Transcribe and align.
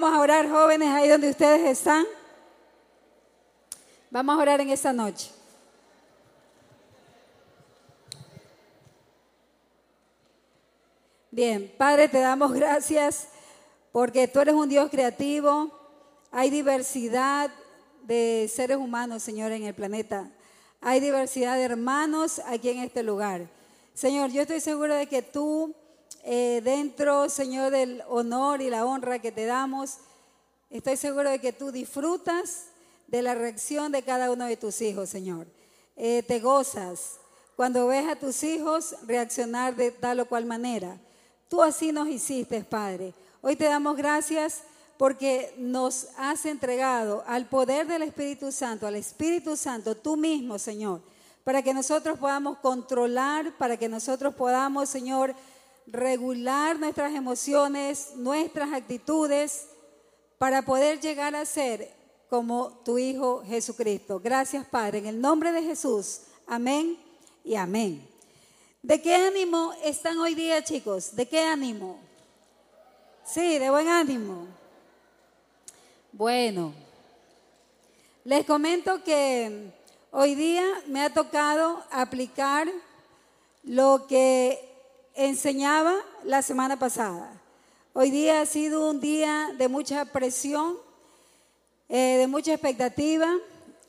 Vamos 0.00 0.16
a 0.16 0.22
orar, 0.22 0.48
jóvenes, 0.48 0.88
ahí 0.90 1.08
donde 1.08 1.28
ustedes 1.28 1.76
están. 1.76 2.06
Vamos 4.12 4.38
a 4.38 4.42
orar 4.42 4.60
en 4.60 4.70
esta 4.70 4.92
noche. 4.92 5.28
Bien, 11.32 11.74
Padre, 11.76 12.08
te 12.08 12.20
damos 12.20 12.52
gracias 12.52 13.26
porque 13.90 14.28
tú 14.28 14.38
eres 14.38 14.54
un 14.54 14.68
Dios 14.68 14.88
creativo. 14.88 15.72
Hay 16.30 16.50
diversidad 16.50 17.50
de 18.04 18.48
seres 18.54 18.76
humanos, 18.76 19.24
Señor, 19.24 19.50
en 19.50 19.64
el 19.64 19.74
planeta. 19.74 20.30
Hay 20.80 21.00
diversidad 21.00 21.56
de 21.56 21.64
hermanos 21.64 22.40
aquí 22.46 22.68
en 22.68 22.84
este 22.84 23.02
lugar. 23.02 23.48
Señor, 23.94 24.30
yo 24.30 24.42
estoy 24.42 24.60
seguro 24.60 24.94
de 24.94 25.08
que 25.08 25.22
tú, 25.22 25.74
eh, 26.24 26.60
dentro, 26.64 27.28
Señor, 27.28 27.70
del 27.70 28.02
honor 28.08 28.60
y 28.60 28.70
la 28.70 28.84
honra 28.84 29.18
que 29.18 29.32
te 29.32 29.46
damos, 29.46 29.98
estoy 30.70 30.96
seguro 30.96 31.30
de 31.30 31.40
que 31.40 31.52
tú 31.52 31.72
disfrutas 31.72 32.66
de 33.06 33.22
la 33.22 33.34
reacción 33.34 33.92
de 33.92 34.02
cada 34.02 34.30
uno 34.30 34.46
de 34.46 34.56
tus 34.56 34.80
hijos, 34.82 35.08
Señor. 35.08 35.46
Eh, 35.96 36.22
te 36.22 36.40
gozas 36.40 37.18
cuando 37.56 37.88
ves 37.88 38.06
a 38.06 38.16
tus 38.16 38.42
hijos 38.44 38.94
reaccionar 39.06 39.74
de 39.74 39.90
tal 39.90 40.20
o 40.20 40.28
cual 40.28 40.44
manera. 40.44 40.98
Tú 41.48 41.62
así 41.62 41.90
nos 41.90 42.08
hiciste, 42.08 42.62
Padre. 42.62 43.14
Hoy 43.40 43.56
te 43.56 43.64
damos 43.64 43.96
gracias 43.96 44.62
porque 44.98 45.54
nos 45.56 46.08
has 46.16 46.44
entregado 46.44 47.24
al 47.26 47.48
poder 47.48 47.86
del 47.86 48.02
Espíritu 48.02 48.52
Santo, 48.52 48.86
al 48.86 48.96
Espíritu 48.96 49.56
Santo, 49.56 49.96
tú 49.96 50.16
mismo, 50.16 50.58
Señor, 50.58 51.00
para 51.44 51.62
que 51.62 51.72
nosotros 51.72 52.18
podamos 52.18 52.58
controlar, 52.58 53.56
para 53.56 53.76
que 53.76 53.88
nosotros 53.88 54.34
podamos, 54.34 54.88
Señor, 54.88 55.34
regular 55.90 56.78
nuestras 56.78 57.14
emociones, 57.14 58.12
nuestras 58.16 58.72
actitudes, 58.72 59.68
para 60.38 60.62
poder 60.62 61.00
llegar 61.00 61.34
a 61.34 61.44
ser 61.44 61.90
como 62.28 62.70
tu 62.84 62.98
Hijo 62.98 63.42
Jesucristo. 63.44 64.20
Gracias, 64.20 64.66
Padre, 64.66 64.98
en 64.98 65.06
el 65.06 65.20
nombre 65.20 65.50
de 65.50 65.62
Jesús. 65.62 66.20
Amén 66.46 66.98
y 67.44 67.54
amén. 67.54 68.06
¿De 68.82 69.00
qué 69.02 69.14
ánimo 69.14 69.72
están 69.82 70.18
hoy 70.18 70.34
día, 70.34 70.62
chicos? 70.62 71.16
¿De 71.16 71.26
qué 71.26 71.40
ánimo? 71.40 71.98
Sí, 73.24 73.58
de 73.58 73.70
buen 73.70 73.88
ánimo. 73.88 74.46
Bueno, 76.12 76.72
les 78.24 78.44
comento 78.44 79.02
que 79.02 79.72
hoy 80.10 80.34
día 80.34 80.64
me 80.86 81.02
ha 81.02 81.12
tocado 81.12 81.82
aplicar 81.90 82.68
lo 83.64 84.06
que 84.06 84.67
enseñaba 85.18 85.96
la 86.22 86.42
semana 86.42 86.78
pasada. 86.78 87.28
Hoy 87.92 88.12
día 88.12 88.40
ha 88.40 88.46
sido 88.46 88.88
un 88.88 89.00
día 89.00 89.52
de 89.58 89.66
mucha 89.66 90.04
presión, 90.04 90.78
eh, 91.88 92.18
de 92.18 92.28
mucha 92.28 92.52
expectativa. 92.52 93.28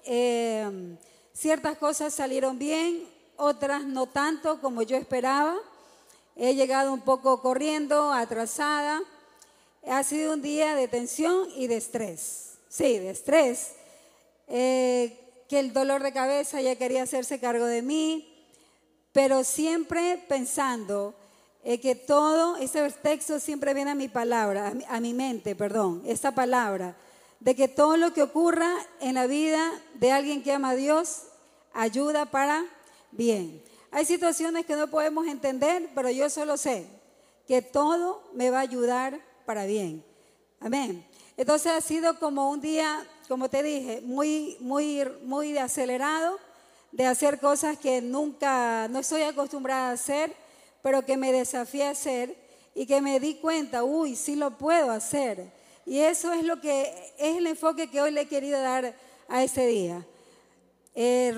Eh, 0.05 0.97
ciertas 1.31 1.77
cosas 1.77 2.16
salieron 2.16 2.58
bien, 2.58 3.08
otras 3.38 3.83
no 3.86 4.08
tanto 4.08 4.59
como 4.59 4.81
yo 4.81 4.97
esperaba. 4.97 5.55
He 6.36 6.55
llegado 6.55 6.91
un 6.91 7.02
poco 7.02 7.43
corriendo, 7.43 8.11
atrasada. 8.11 8.99
Ha 9.88 10.03
sido 10.03 10.33
un 10.33 10.41
día 10.41 10.73
de 10.73 10.88
tensión 10.88 11.47
y 11.55 11.67
de 11.67 11.77
estrés. 11.77 12.58
Sí, 12.69 12.97
de 12.97 13.11
estrés. 13.11 13.73
Eh, 14.47 15.43
que 15.47 15.59
el 15.59 15.73
dolor 15.73 16.02
de 16.02 16.11
cabeza 16.11 16.59
ya 16.59 16.75
quería 16.75 17.03
hacerse 17.03 17.39
cargo 17.39 17.66
de 17.66 17.83
mí, 17.83 18.36
pero 19.11 19.43
siempre 19.43 20.23
pensando 20.27 21.18
eh, 21.69 21.79
que 21.79 21.93
todo, 21.93 22.57
ese 22.57 22.89
texto 22.93 23.39
siempre 23.39 23.75
viene 23.75 23.91
a 23.91 23.95
mi 23.95 24.07
palabra, 24.07 24.69
a 24.69 24.73
mi, 24.73 24.83
a 24.89 24.99
mi 24.99 25.13
mente, 25.13 25.55
perdón, 25.55 26.01
esta 26.03 26.33
palabra, 26.33 26.97
de 27.39 27.55
que 27.55 27.67
todo 27.67 27.95
lo 27.95 28.11
que 28.11 28.23
ocurra 28.23 28.73
en 28.99 29.13
la 29.13 29.27
vida 29.27 29.71
de 29.93 30.11
alguien 30.11 30.41
que 30.41 30.51
ama 30.51 30.71
a 30.71 30.75
Dios 30.75 31.25
ayuda 31.71 32.25
para 32.25 32.65
bien. 33.11 33.61
Hay 33.91 34.05
situaciones 34.05 34.65
que 34.65 34.75
no 34.75 34.87
podemos 34.87 35.27
entender, 35.27 35.91
pero 35.93 36.09
yo 36.09 36.27
solo 36.31 36.58
sé 36.58 36.87
que 37.47 37.61
todo 37.61 38.23
me 38.33 38.49
va 38.49 38.58
a 38.58 38.61
ayudar 38.61 39.19
para 39.45 39.67
bien. 39.67 40.03
Amén. 40.59 41.05
Entonces 41.37 41.71
ha 41.71 41.81
sido 41.81 42.17
como 42.17 42.49
un 42.49 42.61
día, 42.61 43.08
como 43.27 43.47
te 43.47 43.61
dije, 43.61 44.02
muy, 44.02 44.58
muy, 44.59 45.03
muy 45.21 45.55
acelerado, 45.59 46.39
de 46.91 47.05
hacer 47.05 47.39
cosas 47.39 47.77
que 47.77 48.02
nunca, 48.02 48.87
no 48.87 48.97
estoy 48.97 49.21
acostumbrada 49.21 49.91
a 49.91 49.93
hacer, 49.93 50.35
pero 50.81 51.05
que 51.05 51.17
me 51.17 51.31
desafié 51.31 51.85
a 51.85 51.91
hacer 51.91 52.35
y 52.75 52.85
que 52.85 53.01
me 53.01 53.19
di 53.19 53.35
cuenta, 53.35 53.83
uy, 53.83 54.15
sí 54.15 54.35
lo 54.35 54.57
puedo 54.57 54.91
hacer. 54.91 55.51
Y 55.85 55.99
eso 55.99 56.33
es 56.33 56.43
lo 56.43 56.61
que 56.61 56.83
es 57.17 57.37
el 57.37 57.47
enfoque 57.47 57.89
que 57.89 58.01
hoy 58.01 58.11
le 58.11 58.21
he 58.21 58.27
querido 58.27 58.61
dar 58.61 58.95
a 59.27 59.43
ese 59.43 59.65
día 59.67 60.05
eh, 60.95 61.33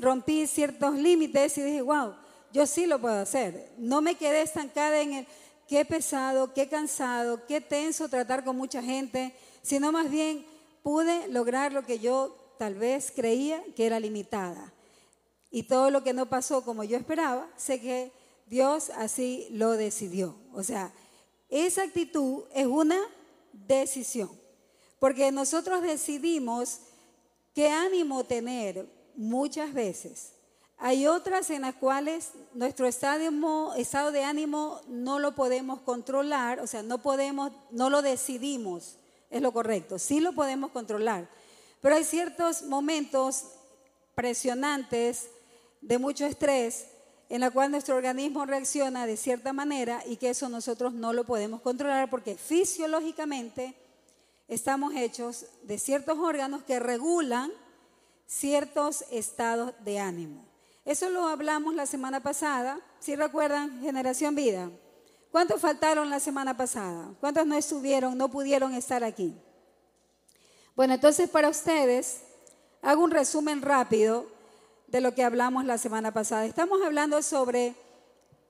rompí 0.00 0.46
ciertos 0.46 0.94
límites 0.94 1.58
y 1.58 1.62
dije, 1.62 1.82
wow, 1.82 2.14
yo 2.50 2.66
sí 2.66 2.86
lo 2.86 2.98
puedo 2.98 3.16
hacer. 3.16 3.72
No 3.76 4.00
me 4.00 4.14
quedé 4.14 4.40
estancada 4.40 5.00
en 5.00 5.12
el 5.12 5.26
qué 5.68 5.84
pesado, 5.84 6.54
qué 6.54 6.68
cansado, 6.68 7.44
qué 7.46 7.60
tenso 7.60 8.08
tratar 8.08 8.42
con 8.42 8.56
mucha 8.56 8.82
gente, 8.82 9.34
sino 9.60 9.92
más 9.92 10.10
bien 10.10 10.46
pude 10.82 11.28
lograr 11.28 11.74
lo 11.74 11.82
que 11.82 11.98
yo 11.98 12.34
tal 12.58 12.74
vez 12.74 13.12
creía 13.14 13.62
que 13.74 13.84
era 13.84 14.00
limitada. 14.00 14.72
Y 15.50 15.64
todo 15.64 15.90
lo 15.90 16.02
que 16.02 16.14
no 16.14 16.26
pasó 16.26 16.64
como 16.64 16.82
yo 16.82 16.96
esperaba, 16.96 17.46
sé 17.56 17.80
que 17.80 18.12
Dios 18.46 18.90
así 18.90 19.48
lo 19.50 19.72
decidió. 19.72 20.36
O 20.52 20.62
sea, 20.62 20.92
esa 21.48 21.82
actitud 21.82 22.44
es 22.54 22.66
una 22.66 23.00
decisión, 23.52 24.30
porque 24.98 25.30
nosotros 25.32 25.82
decidimos 25.82 26.80
qué 27.54 27.68
ánimo 27.68 28.24
tener 28.24 28.88
muchas 29.16 29.72
veces. 29.72 30.32
Hay 30.78 31.06
otras 31.06 31.48
en 31.50 31.62
las 31.62 31.74
cuales 31.74 32.32
nuestro 32.52 32.86
estado, 32.86 34.12
de 34.12 34.24
ánimo 34.24 34.80
no 34.88 35.18
lo 35.18 35.34
podemos 35.34 35.80
controlar, 35.80 36.60
o 36.60 36.66
sea, 36.66 36.82
no 36.82 37.00
podemos, 37.00 37.50
no 37.70 37.88
lo 37.88 38.02
decidimos, 38.02 38.96
es 39.30 39.40
lo 39.40 39.52
correcto, 39.52 39.98
sí 39.98 40.20
lo 40.20 40.34
podemos 40.34 40.70
controlar. 40.70 41.28
Pero 41.80 41.94
hay 41.94 42.04
ciertos 42.04 42.62
momentos 42.62 43.44
presionantes 44.14 45.28
de 45.80 45.98
mucho 45.98 46.26
estrés 46.26 46.86
en 47.28 47.40
la 47.40 47.50
cual 47.50 47.70
nuestro 47.70 47.96
organismo 47.96 48.46
reacciona 48.46 49.06
de 49.06 49.16
cierta 49.16 49.52
manera 49.52 50.02
y 50.06 50.16
que 50.16 50.30
eso 50.30 50.48
nosotros 50.48 50.92
no 50.92 51.12
lo 51.12 51.24
podemos 51.24 51.60
controlar 51.60 52.08
porque 52.08 52.36
fisiológicamente 52.36 53.74
estamos 54.48 54.94
hechos 54.94 55.46
de 55.62 55.78
ciertos 55.78 56.18
órganos 56.18 56.62
que 56.62 56.78
regulan 56.78 57.50
ciertos 58.26 59.04
estados 59.10 59.72
de 59.84 59.98
ánimo. 59.98 60.44
Eso 60.84 61.10
lo 61.10 61.26
hablamos 61.26 61.74
la 61.74 61.86
semana 61.86 62.22
pasada, 62.22 62.78
si 63.00 63.16
recuerdan, 63.16 63.80
generación 63.80 64.36
vida. 64.36 64.70
¿Cuántos 65.32 65.60
faltaron 65.60 66.08
la 66.08 66.20
semana 66.20 66.56
pasada? 66.56 67.10
¿Cuántos 67.20 67.44
no 67.46 67.56
estuvieron, 67.56 68.16
no 68.16 68.30
pudieron 68.30 68.72
estar 68.72 69.02
aquí? 69.02 69.34
Bueno, 70.76 70.94
entonces 70.94 71.28
para 71.28 71.48
ustedes, 71.48 72.20
hago 72.82 73.02
un 73.02 73.10
resumen 73.10 73.62
rápido 73.62 74.35
de 74.88 75.00
lo 75.00 75.14
que 75.14 75.24
hablamos 75.24 75.64
la 75.64 75.78
semana 75.78 76.12
pasada. 76.12 76.46
Estamos 76.46 76.80
hablando 76.82 77.22
sobre 77.22 77.74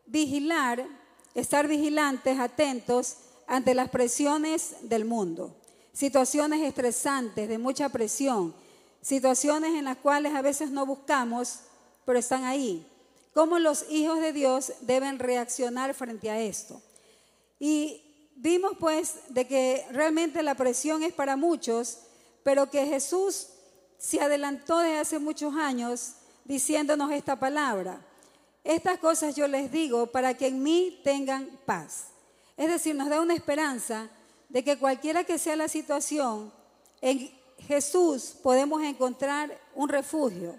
vigilar, 0.06 0.86
estar 1.34 1.68
vigilantes, 1.68 2.38
atentos 2.38 3.16
ante 3.46 3.74
las 3.74 3.88
presiones 3.90 4.76
del 4.82 5.04
mundo 5.04 5.54
situaciones 5.96 6.60
estresantes, 6.62 7.48
de 7.48 7.56
mucha 7.56 7.88
presión, 7.88 8.54
situaciones 9.00 9.74
en 9.74 9.86
las 9.86 9.96
cuales 9.96 10.34
a 10.34 10.42
veces 10.42 10.70
no 10.70 10.84
buscamos, 10.84 11.60
pero 12.04 12.18
están 12.18 12.44
ahí. 12.44 12.86
¿Cómo 13.32 13.58
los 13.58 13.86
hijos 13.88 14.20
de 14.20 14.34
Dios 14.34 14.74
deben 14.82 15.18
reaccionar 15.18 15.94
frente 15.94 16.28
a 16.28 16.38
esto? 16.38 16.82
Y 17.58 18.02
vimos 18.36 18.72
pues 18.78 19.14
de 19.30 19.46
que 19.46 19.86
realmente 19.90 20.42
la 20.42 20.54
presión 20.54 21.02
es 21.02 21.14
para 21.14 21.34
muchos, 21.34 22.00
pero 22.42 22.70
que 22.70 22.84
Jesús 22.84 23.46
se 23.96 24.20
adelantó 24.20 24.80
desde 24.80 24.98
hace 24.98 25.18
muchos 25.18 25.54
años 25.54 26.16
diciéndonos 26.46 27.10
esta 27.12 27.36
palabra. 27.36 28.00
Estas 28.64 28.98
cosas 28.98 29.34
yo 29.36 29.46
les 29.46 29.70
digo 29.70 30.06
para 30.06 30.34
que 30.34 30.48
en 30.48 30.62
mí 30.62 31.00
tengan 31.04 31.48
paz. 31.66 32.08
Es 32.56 32.68
decir, 32.68 32.94
nos 32.94 33.08
da 33.08 33.20
una 33.20 33.34
esperanza 33.34 34.08
de 34.48 34.64
que 34.64 34.78
cualquiera 34.78 35.24
que 35.24 35.38
sea 35.38 35.56
la 35.56 35.68
situación, 35.68 36.52
en 37.00 37.30
Jesús 37.58 38.36
podemos 38.42 38.82
encontrar 38.82 39.56
un 39.74 39.88
refugio, 39.88 40.56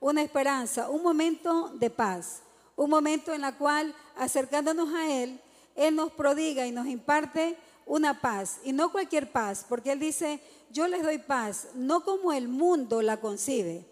una 0.00 0.22
esperanza, 0.22 0.88
un 0.90 1.02
momento 1.02 1.70
de 1.74 1.90
paz, 1.90 2.42
un 2.76 2.90
momento 2.90 3.32
en 3.32 3.44
el 3.44 3.54
cual 3.54 3.94
acercándonos 4.16 4.92
a 4.94 5.10
Él, 5.22 5.40
Él 5.74 5.94
nos 5.94 6.12
prodiga 6.12 6.66
y 6.66 6.72
nos 6.72 6.86
imparte 6.86 7.56
una 7.86 8.20
paz, 8.20 8.58
y 8.64 8.72
no 8.72 8.92
cualquier 8.92 9.32
paz, 9.32 9.64
porque 9.66 9.92
Él 9.92 9.98
dice, 9.98 10.40
yo 10.70 10.86
les 10.86 11.02
doy 11.02 11.18
paz, 11.18 11.68
no 11.74 12.04
como 12.04 12.32
el 12.32 12.48
mundo 12.48 13.00
la 13.00 13.18
concibe. 13.18 13.86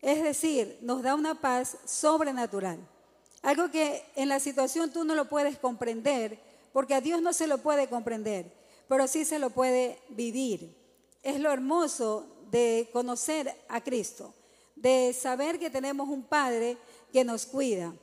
Es 0.00 0.22
decir, 0.22 0.78
nos 0.82 1.02
da 1.02 1.14
una 1.14 1.40
paz 1.40 1.76
sobrenatural. 1.84 2.78
Algo 3.42 3.70
que 3.70 4.04
en 4.16 4.28
la 4.28 4.40
situación 4.40 4.92
tú 4.92 5.04
no 5.04 5.14
lo 5.14 5.28
puedes 5.28 5.58
comprender, 5.58 6.38
porque 6.72 6.94
a 6.94 7.00
Dios 7.00 7.22
no 7.22 7.32
se 7.32 7.46
lo 7.46 7.58
puede 7.58 7.88
comprender. 7.88 8.56
pero 8.88 9.06
sí 9.06 9.24
se 9.26 9.38
lo 9.38 9.50
puede 9.50 9.98
vivir. 10.08 10.74
Es 11.22 11.38
lo 11.38 11.52
hermoso 11.52 12.26
de 12.50 12.88
conocer 12.92 13.54
a 13.68 13.82
Cristo, 13.82 14.32
de 14.74 15.12
saber 15.12 15.58
que 15.58 15.68
tenemos 15.68 16.08
un 16.08 16.22
Padre 16.22 16.78
que 17.12 17.22
nos 17.22 17.44
cuida. 17.44 17.94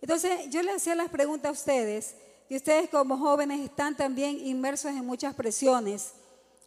Entonces, 0.00 0.50
yo 0.50 0.60
le 0.62 0.72
hacía 0.72 0.96
las 0.96 1.08
preguntas 1.08 1.50
a 1.50 1.52
ustedes, 1.52 2.16
y 2.48 2.56
ustedes 2.56 2.90
como 2.90 3.16
jóvenes 3.16 3.60
están 3.60 3.96
también 3.96 4.44
inmersos 4.44 4.90
en 4.90 5.06
muchas 5.06 5.34
presiones 5.34 6.12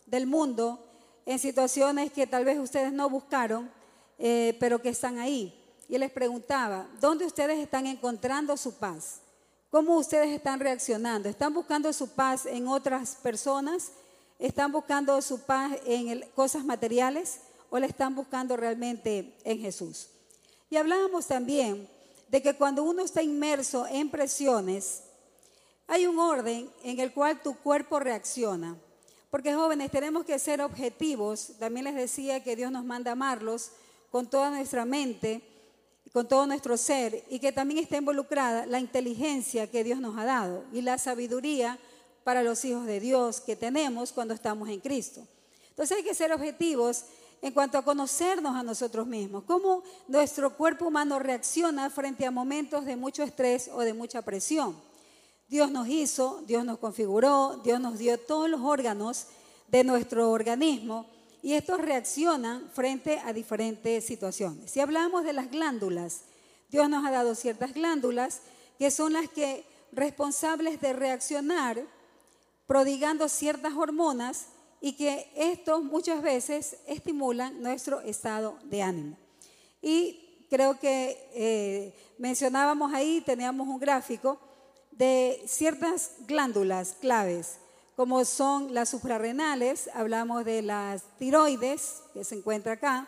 del 0.05 0.25
mundo, 0.25 0.83
en 1.25 1.37
situaciones 1.37 2.11
que 2.11 2.25
tal 2.25 2.45
vez 2.45 2.57
ustedes 2.57 2.93
no 2.93 3.09
buscaron, 3.09 3.69
eh, 4.17 4.55
pero 4.59 4.81
que 4.81 4.89
están 4.89 5.19
ahí. 5.19 5.53
Y 5.87 5.97
les 5.97 6.11
preguntaba, 6.11 6.89
¿dónde 6.99 7.25
ustedes 7.25 7.59
están 7.59 7.87
encontrando 7.87 8.57
su 8.57 8.75
paz? 8.75 9.21
¿Cómo 9.69 9.97
ustedes 9.97 10.29
están 10.29 10.59
reaccionando? 10.59 11.29
¿Están 11.29 11.53
buscando 11.53 11.91
su 11.93 12.09
paz 12.09 12.45
en 12.45 12.67
otras 12.67 13.15
personas? 13.15 13.91
¿Están 14.39 14.71
buscando 14.71 15.21
su 15.21 15.41
paz 15.41 15.73
en 15.85 16.21
cosas 16.35 16.63
materiales 16.63 17.39
o 17.69 17.79
la 17.79 17.85
están 17.85 18.15
buscando 18.15 18.55
realmente 18.55 19.35
en 19.43 19.59
Jesús? 19.59 20.09
Y 20.69 20.77
hablábamos 20.77 21.27
también 21.27 21.89
de 22.27 22.41
que 22.41 22.55
cuando 22.55 22.83
uno 22.83 23.01
está 23.01 23.21
inmerso 23.21 23.87
en 23.87 24.09
presiones, 24.09 25.03
hay 25.87 26.05
un 26.05 26.19
orden 26.19 26.69
en 26.83 26.99
el 26.99 27.13
cual 27.13 27.41
tu 27.41 27.55
cuerpo 27.55 27.99
reacciona. 27.99 28.77
Porque 29.29 29.53
jóvenes, 29.53 29.91
tenemos 29.91 30.25
que 30.25 30.39
ser 30.39 30.61
objetivos. 30.61 31.53
También 31.59 31.85
les 31.85 31.95
decía 31.95 32.43
que 32.43 32.55
Dios 32.55 32.71
nos 32.71 32.85
manda 32.85 33.11
amarlos 33.11 33.71
con 34.11 34.29
toda 34.29 34.49
nuestra 34.49 34.85
mente 34.85 35.41
con 36.17 36.27
todo 36.27 36.47
nuestro 36.47 36.77
ser 36.77 37.23
y 37.29 37.37
que 37.37 37.51
también 37.51 37.83
está 37.83 37.97
involucrada 37.97 38.65
la 38.65 38.79
inteligencia 38.79 39.69
que 39.69 39.83
Dios 39.83 39.99
nos 39.99 40.17
ha 40.17 40.25
dado 40.25 40.63
y 40.73 40.81
la 40.81 40.97
sabiduría 40.97 41.77
para 42.23 42.41
los 42.41 42.65
hijos 42.65 42.87
de 42.87 42.99
Dios 42.99 43.39
que 43.39 43.55
tenemos 43.55 44.11
cuando 44.11 44.33
estamos 44.33 44.67
en 44.69 44.79
Cristo. 44.79 45.21
Entonces 45.69 45.97
hay 45.97 46.03
que 46.03 46.15
ser 46.15 46.31
objetivos 46.33 47.05
en 47.41 47.53
cuanto 47.53 47.77
a 47.77 47.83
conocernos 47.83 48.55
a 48.55 48.63
nosotros 48.63 49.05
mismos, 49.05 49.43
cómo 49.43 49.83
nuestro 50.07 50.57
cuerpo 50.57 50.87
humano 50.87 51.19
reacciona 51.19 51.89
frente 51.91 52.25
a 52.25 52.31
momentos 52.31 52.85
de 52.85 52.95
mucho 52.95 53.21
estrés 53.21 53.69
o 53.71 53.81
de 53.81 53.93
mucha 53.93 54.23
presión. 54.23 54.75
Dios 55.47 55.69
nos 55.69 55.87
hizo, 55.87 56.41
Dios 56.47 56.65
nos 56.65 56.79
configuró, 56.79 57.61
Dios 57.63 57.79
nos 57.79 57.99
dio 57.99 58.17
todos 58.17 58.49
los 58.49 58.61
órganos 58.61 59.27
de 59.67 59.83
nuestro 59.83 60.31
organismo 60.31 61.05
y 61.41 61.53
estos 61.53 61.79
reaccionan 61.79 62.69
frente 62.73 63.19
a 63.19 63.33
diferentes 63.33 64.05
situaciones. 64.05 64.71
Si 64.71 64.79
hablamos 64.79 65.23
de 65.23 65.33
las 65.33 65.49
glándulas, 65.49 66.21
Dios 66.69 66.89
nos 66.89 67.05
ha 67.05 67.11
dado 67.11 67.35
ciertas 67.35 67.73
glándulas 67.73 68.41
que 68.77 68.91
son 68.91 69.13
las 69.13 69.29
que 69.29 69.65
responsables 69.91 70.81
de 70.81 70.93
reaccionar 70.93 71.81
prodigando 72.65 73.29
ciertas 73.29 73.73
hormonas 73.73 74.47
y 74.81 74.93
que 74.93 75.31
estos 75.35 75.83
muchas 75.83 76.21
veces 76.21 76.77
estimulan 76.85 77.61
nuestro 77.61 78.01
estado 78.01 78.59
de 78.65 78.81
ánimo. 78.81 79.17
Y 79.81 80.45
creo 80.49 80.79
que 80.79 81.29
eh, 81.33 81.93
mencionábamos 82.17 82.93
ahí, 82.93 83.21
teníamos 83.25 83.67
un 83.67 83.79
gráfico 83.79 84.39
de 84.91 85.41
ciertas 85.47 86.11
glándulas 86.27 86.93
claves 86.99 87.59
como 87.97 88.23
son 88.25 88.75
las 88.75 88.89
suprarrenales, 88.89 89.89
hablamos 89.91 90.45
de 90.45 90.61
las 90.61 91.01
tiroides, 91.17 92.03
que 92.13 92.23
se 92.23 92.35
encuentra 92.35 92.73
acá, 92.73 93.07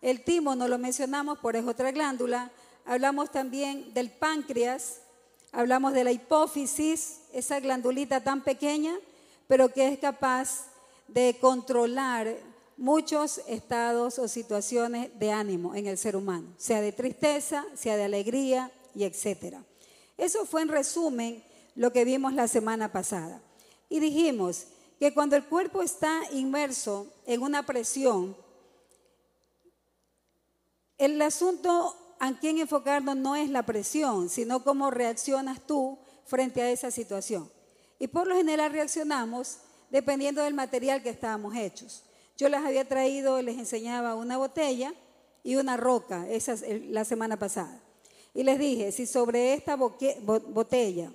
el 0.00 0.24
timo 0.24 0.56
no 0.56 0.68
lo 0.68 0.78
mencionamos, 0.78 1.38
por 1.38 1.54
es 1.54 1.66
otra 1.66 1.92
glándula, 1.92 2.50
hablamos 2.86 3.30
también 3.30 3.92
del 3.92 4.10
páncreas, 4.10 5.02
hablamos 5.52 5.92
de 5.92 6.04
la 6.04 6.12
hipófisis, 6.12 7.18
esa 7.34 7.60
glandulita 7.60 8.24
tan 8.24 8.42
pequeña, 8.42 8.94
pero 9.48 9.68
que 9.70 9.88
es 9.88 9.98
capaz 9.98 10.64
de 11.08 11.36
controlar 11.38 12.34
muchos 12.78 13.42
estados 13.46 14.18
o 14.18 14.28
situaciones 14.28 15.10
de 15.18 15.30
ánimo 15.30 15.74
en 15.74 15.88
el 15.88 15.98
ser 15.98 16.16
humano, 16.16 16.48
sea 16.56 16.80
de 16.80 16.92
tristeza, 16.92 17.66
sea 17.74 17.98
de 17.98 18.04
alegría 18.04 18.72
y 18.94 19.04
etcétera. 19.04 19.62
Eso 20.16 20.46
fue 20.46 20.62
en 20.62 20.68
resumen 20.68 21.44
lo 21.74 21.92
que 21.92 22.06
vimos 22.06 22.32
la 22.32 22.48
semana 22.48 22.90
pasada. 22.92 23.42
Y 23.92 24.00
dijimos 24.00 24.68
que 24.98 25.12
cuando 25.12 25.36
el 25.36 25.44
cuerpo 25.44 25.82
está 25.82 26.22
inmerso 26.32 27.12
en 27.26 27.42
una 27.42 27.66
presión, 27.66 28.34
el 30.96 31.20
asunto 31.20 31.94
a 32.18 32.32
quien 32.40 32.56
enfocarnos 32.56 33.16
no 33.16 33.36
es 33.36 33.50
la 33.50 33.66
presión, 33.66 34.30
sino 34.30 34.64
cómo 34.64 34.90
reaccionas 34.90 35.66
tú 35.66 35.98
frente 36.24 36.62
a 36.62 36.70
esa 36.70 36.90
situación. 36.90 37.50
Y 37.98 38.06
por 38.06 38.26
lo 38.26 38.34
general 38.34 38.72
reaccionamos 38.72 39.58
dependiendo 39.90 40.42
del 40.42 40.54
material 40.54 41.02
que 41.02 41.10
estábamos 41.10 41.54
hechos. 41.54 42.02
Yo 42.38 42.48
les 42.48 42.60
había 42.60 42.88
traído, 42.88 43.42
les 43.42 43.58
enseñaba 43.58 44.14
una 44.14 44.38
botella 44.38 44.94
y 45.44 45.56
una 45.56 45.76
roca, 45.76 46.26
esa 46.30 46.56
la 46.88 47.04
semana 47.04 47.38
pasada. 47.38 47.78
Y 48.32 48.42
les 48.42 48.58
dije, 48.58 48.90
si 48.90 49.04
sobre 49.04 49.52
esta 49.52 49.76
botella 49.76 51.12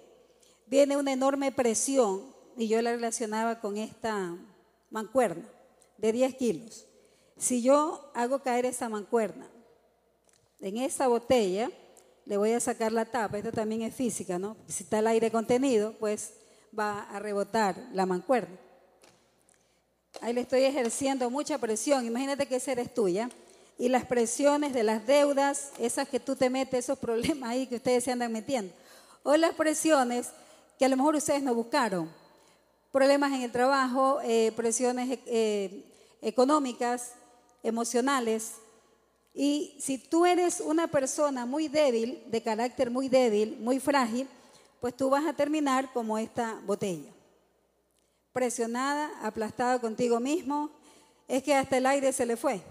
viene 0.68 0.95
una 0.95 1.13
enorme 1.13 1.51
presión, 1.51 2.37
y 2.57 2.68
yo 2.68 2.81
la 2.81 2.92
relacionaba 2.92 3.59
con 3.59 3.77
esta 3.77 4.36
mancuerna 4.89 5.48
de 5.98 6.12
10 6.12 6.36
kilos. 6.36 6.86
Si 7.38 7.62
yo 7.62 8.12
hago 8.15 8.39
caer 8.39 8.65
esa 8.65 8.89
mancuerna 8.89 9.48
en 10.59 10.77
esa 10.77 11.07
botella, 11.07 11.69
le 12.25 12.36
voy 12.36 12.51
a 12.51 12.59
sacar 12.59 12.92
la 12.92 13.06
tapa, 13.06 13.38
esto 13.38 13.51
también 13.51 13.83
es 13.83 13.94
física, 13.94 14.39
¿no? 14.39 14.57
Si 14.68 14.83
está 14.83 15.00
el 15.00 15.07
aire 15.07 15.31
contenido, 15.31 15.94
pues 16.00 16.33
va 16.77 17.04
a 17.04 17.19
rebotar 17.19 17.77
la 17.94 18.07
mancuerna. 18.07 18.57
Ahí 20.19 20.33
le 20.33 20.42
estoy 20.42 20.63
ejerciendo 20.63 21.30
mucha 21.30 21.60
presión, 21.60 22.06
imagínate 22.06 22.48
que 22.48 22.56
esa 22.56 22.71
eres 22.71 22.92
tuya. 22.92 23.30
Y 23.77 23.89
las 23.89 24.06
presiones 24.06 24.74
de 24.74 24.81
las 24.81 25.06
deudas, 25.06 25.71
esas 25.77 26.10
que 26.10 26.19
tú 26.19 26.36
te 26.36 26.50
metes, 26.50 26.86
esos 26.86 26.98
problemas 26.98 27.51
ahí 27.51 27.68
que 27.68 27.75
ustedes 27.75 28.03
se 28.03 28.12
andan 28.12 28.31
metiendo. 28.31 28.74
O 29.21 29.38
las 29.38 29.53
presiones 29.53 30.31
que 30.80 30.86
a 30.86 30.89
lo 30.89 30.98
mejor 30.98 31.15
ustedes 31.15 31.44
no 31.44 31.53
buscaron 31.53 32.10
problemas 32.98 33.32
en 33.32 33.44
el 33.44 33.52
trabajo, 33.52 34.20
eh, 34.24 34.52
presiones 34.56 35.20
eh, 35.28 35.86
económicas, 36.20 37.12
emocionales. 37.62 38.54
Y 39.36 39.78
si 39.80 40.00
tú 40.00 40.26
eres 40.26 40.62
una 40.62 40.88
persona 40.88 41.46
muy 41.46 41.68
débil, 41.68 42.24
de 42.26 42.42
carácter 42.42 42.90
muy 42.90 43.08
débil, 43.08 43.56
muy 43.60 43.80
frágil, 43.80 44.28
pues 44.82 44.98
tú 44.98 45.12
vas 45.12 45.28
a 45.28 45.34
terminar 45.34 45.94
como 45.94 46.18
esta 46.18 46.60
botella. 46.66 47.12
Presionada, 48.34 49.12
aplastada 49.22 49.80
contigo 49.80 50.20
mismo, 50.20 50.72
es 51.28 51.44
que 51.44 51.54
hasta 51.54 51.78
el 51.78 51.86
aire 51.86 52.12
se 52.12 52.25
le 52.25 52.36
fue. 52.36 52.62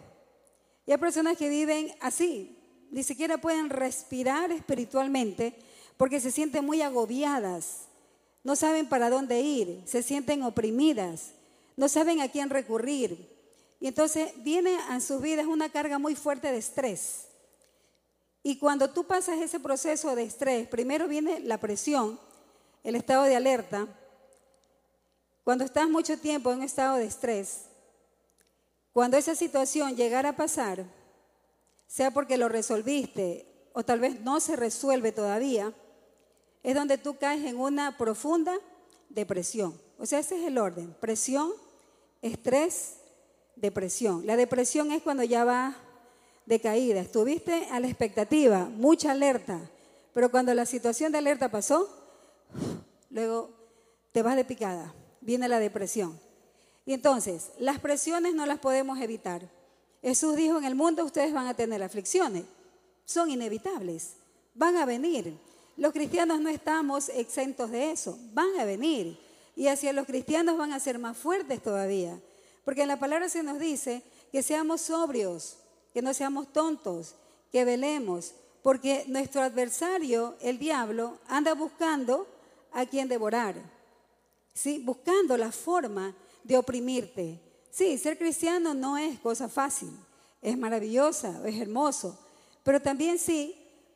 Y 0.87 0.91
hay 0.91 0.99
personas 0.99 1.37
que 1.37 1.49
viven 1.49 1.93
así, 2.01 2.59
ni 2.91 3.05
siquiera 3.05 3.39
pueden 3.39 3.71
respirar 3.71 4.51
espiritualmente 4.51 5.55
porque 5.97 6.19
se 6.19 6.33
sienten 6.33 6.67
muy 6.67 6.83
agobiadas, 6.83 7.87
no 8.47 8.55
saben 8.55 8.89
para 8.89 9.11
dónde 9.11 9.41
ir, 9.41 9.83
se 9.87 10.05
sienten 10.05 10.45
oprimidas, 10.45 11.33
no 11.77 11.89
saben 11.89 12.21
a 12.21 12.29
quién 12.29 12.49
recurrir. 12.49 13.29
Y 13.81 13.89
entonces 13.89 14.31
viene 14.45 14.79
a 14.89 15.01
sus 15.01 15.21
vidas 15.21 15.47
una 15.47 15.69
carga 15.69 15.99
muy 15.99 16.15
fuerte 16.15 16.53
de 16.53 16.59
estrés. 16.59 17.27
Y 18.45 18.61
cuando 18.61 18.89
tú 18.91 19.03
pasas 19.03 19.41
ese 19.41 19.59
proceso 19.59 20.15
de 20.15 20.23
estrés, 20.23 20.69
primero 20.69 21.09
viene 21.09 21.41
la 21.41 21.59
presión, 21.59 22.21
el 22.85 22.95
estado 22.95 23.25
de 23.25 23.35
alerta. 23.35 23.89
Cuando 25.43 25.65
estás 25.65 25.89
mucho 25.89 26.17
tiempo 26.17 26.53
en 26.53 26.59
un 26.59 26.65
estado 26.65 26.99
de 26.99 27.07
estrés, 27.07 27.63
cuando 28.93 29.17
esa 29.17 29.35
situación 29.35 29.97
llegara 29.97 30.29
a 30.29 30.37
pasar, 30.37 30.85
sea 31.89 32.13
porque 32.13 32.37
lo 32.37 32.49
resolviste 32.49 33.45
o 33.73 33.85
tal 33.85 33.99
vez 33.99 34.21
no 34.21 34.39
se 34.39 34.55
resuelve 34.55 35.11
todavía, 35.11 35.75
es 36.67 36.75
donde 36.75 36.99
tú 36.99 37.17
caes 37.17 37.45
en 37.45 37.61
una 37.61 37.97
profunda 37.97 38.53
depresión. 39.09 39.81
O 40.01 40.05
sea, 40.05 40.19
ese 40.19 40.37
es 40.37 40.49
el 40.49 40.59
orden. 40.59 40.93
Presión, 40.99 41.53
estrés, 42.23 42.97
depresión. 43.55 44.27
La 44.27 44.35
depresión 44.35 44.91
es 44.91 45.01
cuando 45.01 45.23
ya 45.23 45.45
va 45.45 45.77
de 46.45 46.59
caída. 46.61 47.01
Estuviste 47.01 47.69
a 47.71 47.79
la 47.79 47.87
expectativa, 47.87 48.65
mucha 48.65 49.13
alerta, 49.13 49.61
pero 50.13 50.29
cuando 50.29 50.53
la 50.55 50.67
situación 50.67 51.13
de 51.13 51.19
alerta 51.19 51.53
pasó, 51.53 51.89
luego 53.11 53.51
te 54.11 54.23
vas 54.23 54.35
de 54.35 54.45
picada, 54.45 54.93
viene 55.21 55.47
la 55.47 55.61
depresión. 55.61 56.19
Y 56.85 56.95
entonces, 56.95 57.53
las 57.61 57.79
presiones 57.79 58.35
no 58.35 58.45
las 58.45 58.59
podemos 58.59 58.99
evitar. 58.99 59.49
Jesús 60.03 60.35
dijo, 60.35 60.59
en 60.59 60.65
el 60.65 60.75
mundo 60.75 61.05
ustedes 61.05 61.33
van 61.33 61.47
a 61.47 61.55
tener 61.55 61.81
aflicciones, 61.85 62.43
son 63.05 63.31
inevitables, 63.31 64.15
van 64.53 64.77
a 64.79 64.85
venir. 64.85 65.46
Los 65.77 65.93
cristianos 65.93 66.41
no 66.41 66.49
estamos 66.49 67.09
exentos 67.11 67.71
de 67.71 67.91
eso, 67.91 68.19
van 68.33 68.59
a 68.59 68.65
venir. 68.65 69.19
Y 69.55 69.69
hacia 69.69 69.93
los 69.93 70.07
cristianos 70.07 70.59
van 70.59 70.73
a 70.73 70.81
ser 70.81 70.99
más 70.99 71.17
fuertes 71.17 71.63
todavía. 71.63 72.21
Porque 72.65 72.83
en 72.83 72.89
la 72.89 72.99
palabra 72.99 73.29
se 73.29 73.43
nos 73.43 73.59
dice 73.59 74.03
que 74.33 74.43
seamos 74.43 74.83
sobrios, 74.83 75.59
que 75.95 76.03
no 76.03 76.13
seamos 76.13 76.53
tontos, 76.53 77.15
que 77.53 77.65
velemos. 77.65 78.35
Porque 78.63 79.05
nuestro 79.07 79.43
adversario, 79.43 80.37
el 80.41 80.59
diablo, 80.59 81.19
anda 81.29 81.55
buscando 81.55 82.27
a 82.73 82.85
quien 82.85 83.09
devorar. 83.09 83.77
¿sí? 84.57 84.79
buscando 84.79 85.37
la 85.37 85.53
forma 85.53 86.15
de 86.43 86.57
oprimirte. 86.57 87.39
Sí, 87.71 87.99
ser 87.99 88.19
cristiano 88.19 88.75
no 88.75 88.97
es 88.97 89.21
cosa 89.21 89.49
fácil, 89.49 89.91
es 90.41 90.57
maravillosa, 90.57 91.47
es 91.47 91.61
hermoso, 91.61 92.19
pero 92.65 92.81
también 92.81 93.19
sí 93.19 93.55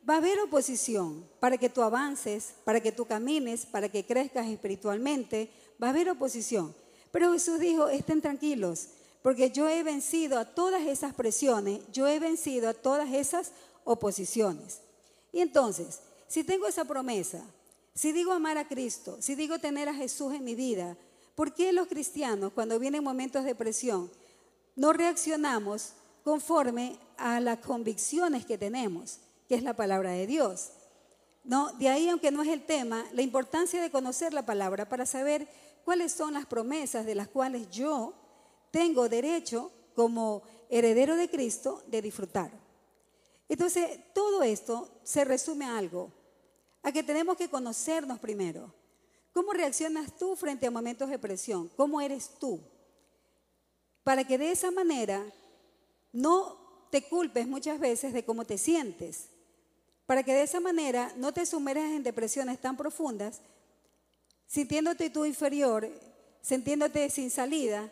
va 0.09 0.15
a 0.15 0.17
haber 0.17 0.39
oposición 0.39 1.27
para 1.39 1.57
que 1.57 1.69
tú 1.69 1.81
avances, 1.81 2.53
para 2.63 2.79
que 2.79 2.91
tú 2.91 3.05
camines, 3.05 3.65
para 3.65 3.89
que 3.89 4.05
crezcas 4.05 4.47
espiritualmente, 4.47 5.49
va 5.81 5.87
a 5.87 5.89
haber 5.91 6.09
oposición. 6.09 6.73
Pero 7.11 7.33
Jesús 7.33 7.59
dijo, 7.59 7.89
estén 7.89 8.21
tranquilos, 8.21 8.87
porque 9.21 9.51
yo 9.51 9.69
he 9.69 9.83
vencido 9.83 10.39
a 10.39 10.45
todas 10.45 10.83
esas 10.87 11.13
presiones, 11.13 11.81
yo 11.91 12.07
he 12.07 12.19
vencido 12.19 12.69
a 12.69 12.73
todas 12.73 13.13
esas 13.13 13.51
oposiciones. 13.83 14.79
Y 15.31 15.41
entonces, 15.41 15.99
si 16.27 16.43
tengo 16.43 16.67
esa 16.67 16.85
promesa, 16.85 17.43
si 17.93 18.11
digo 18.11 18.31
amar 18.31 18.57
a 18.57 18.67
Cristo, 18.67 19.17
si 19.19 19.35
digo 19.35 19.59
tener 19.59 19.89
a 19.89 19.93
Jesús 19.93 20.33
en 20.33 20.43
mi 20.43 20.55
vida, 20.55 20.97
¿por 21.35 21.53
qué 21.53 21.73
los 21.73 21.87
cristianos 21.87 22.53
cuando 22.53 22.79
vienen 22.79 23.03
momentos 23.03 23.43
de 23.43 23.55
presión 23.55 24.09
no 24.75 24.93
reaccionamos 24.93 25.93
conforme 26.23 26.97
a 27.17 27.39
las 27.39 27.59
convicciones 27.59 28.45
que 28.45 28.57
tenemos, 28.57 29.17
que 29.51 29.57
es 29.57 29.63
la 29.63 29.75
palabra 29.75 30.11
de 30.11 30.27
Dios? 30.27 30.69
No, 31.43 31.73
de 31.73 31.89
ahí, 31.89 32.07
aunque 32.07 32.31
no 32.31 32.41
es 32.41 32.47
el 32.47 32.65
tema, 32.65 33.05
la 33.11 33.21
importancia 33.21 33.81
de 33.81 33.91
conocer 33.91 34.33
la 34.33 34.45
palabra 34.45 34.87
para 34.87 35.05
saber 35.05 35.45
cuáles 35.83 36.13
son 36.13 36.35
las 36.35 36.45
promesas 36.45 37.05
de 37.05 37.15
las 37.15 37.27
cuales 37.27 37.69
yo 37.69 38.13
tengo 38.71 39.09
derecho 39.09 39.69
como 39.93 40.41
heredero 40.69 41.17
de 41.17 41.29
Cristo 41.29 41.83
de 41.87 42.01
disfrutar. 42.01 42.49
Entonces, 43.49 43.99
todo 44.13 44.41
esto 44.41 44.89
se 45.03 45.25
resume 45.25 45.65
a 45.65 45.77
algo, 45.77 46.13
a 46.81 46.93
que 46.93 47.03
tenemos 47.03 47.35
que 47.35 47.49
conocernos 47.49 48.19
primero. 48.19 48.73
¿Cómo 49.33 49.51
reaccionas 49.51 50.15
tú 50.15 50.37
frente 50.37 50.67
a 50.67 50.71
momentos 50.71 51.09
de 51.09 51.19
presión? 51.19 51.69
¿Cómo 51.75 51.99
eres 51.99 52.29
tú? 52.39 52.61
Para 54.05 54.23
que 54.23 54.37
de 54.37 54.53
esa 54.53 54.71
manera 54.71 55.21
no 56.13 56.61
te 56.91 57.01
culpes 57.07 57.47
muchas 57.47 57.79
veces 57.79 58.13
de 58.13 58.23
cómo 58.23 58.45
te 58.45 58.57
sientes. 58.57 59.30
Para 60.11 60.23
que 60.23 60.33
de 60.33 60.43
esa 60.43 60.59
manera 60.59 61.13
no 61.15 61.31
te 61.31 61.45
sumerjas 61.45 61.89
en 61.93 62.03
depresiones 62.03 62.59
tan 62.59 62.75
profundas, 62.75 63.39
sintiéndote 64.45 65.09
tú 65.09 65.23
inferior, 65.23 65.89
sintiéndote 66.41 67.09
sin 67.09 67.31
salida 67.31 67.89